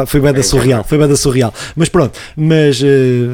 Foi 0.06 0.20
bem 0.20 0.32
da 0.32 0.42
surreal, 0.42 0.79
foi 0.84 0.98
bem 0.98 1.08
da 1.08 1.16
surreal. 1.16 1.52
Mas 1.76 1.88
pronto, 1.88 2.18
mas 2.36 2.80
eh, 2.82 3.28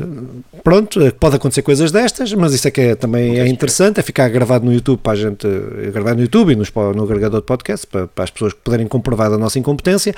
pronto, 0.63 1.01
eh, 1.01 1.11
pode 1.11 1.37
acontecer 1.37 1.63
coisas 1.63 1.91
destas, 1.91 2.33
mas 2.35 2.53
isso 2.53 2.69
é 2.69 2.71
que 2.71 2.81
é, 2.81 2.95
também 2.95 3.39
é 3.39 3.47
interessante, 3.47 4.01
é 4.01 4.03
ficar 4.03 4.29
gravado 4.29 4.65
no 4.65 4.73
YouTube 4.73 4.99
para 4.99 5.13
a 5.13 5.17
gente, 5.17 5.47
eh, 5.47 5.91
gravar 5.91 6.15
no 6.15 6.23
YouTube 6.23 6.53
e 6.53 6.57
no, 6.57 6.65
no 6.95 7.03
agregador 7.05 7.41
de 7.41 7.47
podcast, 7.47 7.87
para, 7.87 8.07
para, 8.07 8.25
as 8.25 8.31
pessoas 8.31 8.53
poderem 8.53 8.87
comprovar 8.87 9.33
a 9.33 9.39
nossa 9.39 9.59
incompetência. 9.59 10.15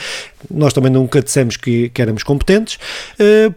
Nós 0.51 0.73
também 0.73 0.91
nunca 0.91 1.23
dissemos 1.23 1.57
que, 1.57 1.89
que 1.91 2.03
éramos 2.03 2.23
competentes, 2.23 2.79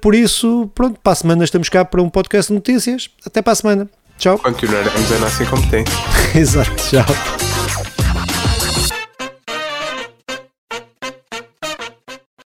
por 0.02 0.16
isso, 0.16 0.70
pronto, 0.74 1.00
para 1.02 1.14
a 1.14 1.16
semana 1.16 1.44
estamos 1.44 1.70
cá 1.70 1.86
para 1.86 2.02
um 2.02 2.10
podcast 2.10 2.50
de 2.50 2.56
notícias. 2.56 3.10
Até 3.26 3.42
para 3.42 3.54
a 3.54 3.56
semana. 3.56 3.90
Tchau. 4.18 4.38
Continuaremos 4.38 5.12
a 5.12 5.20
nossa 5.20 5.44
incompetência. 5.44 5.98
Exato, 6.36 6.76
tchau. 6.76 7.91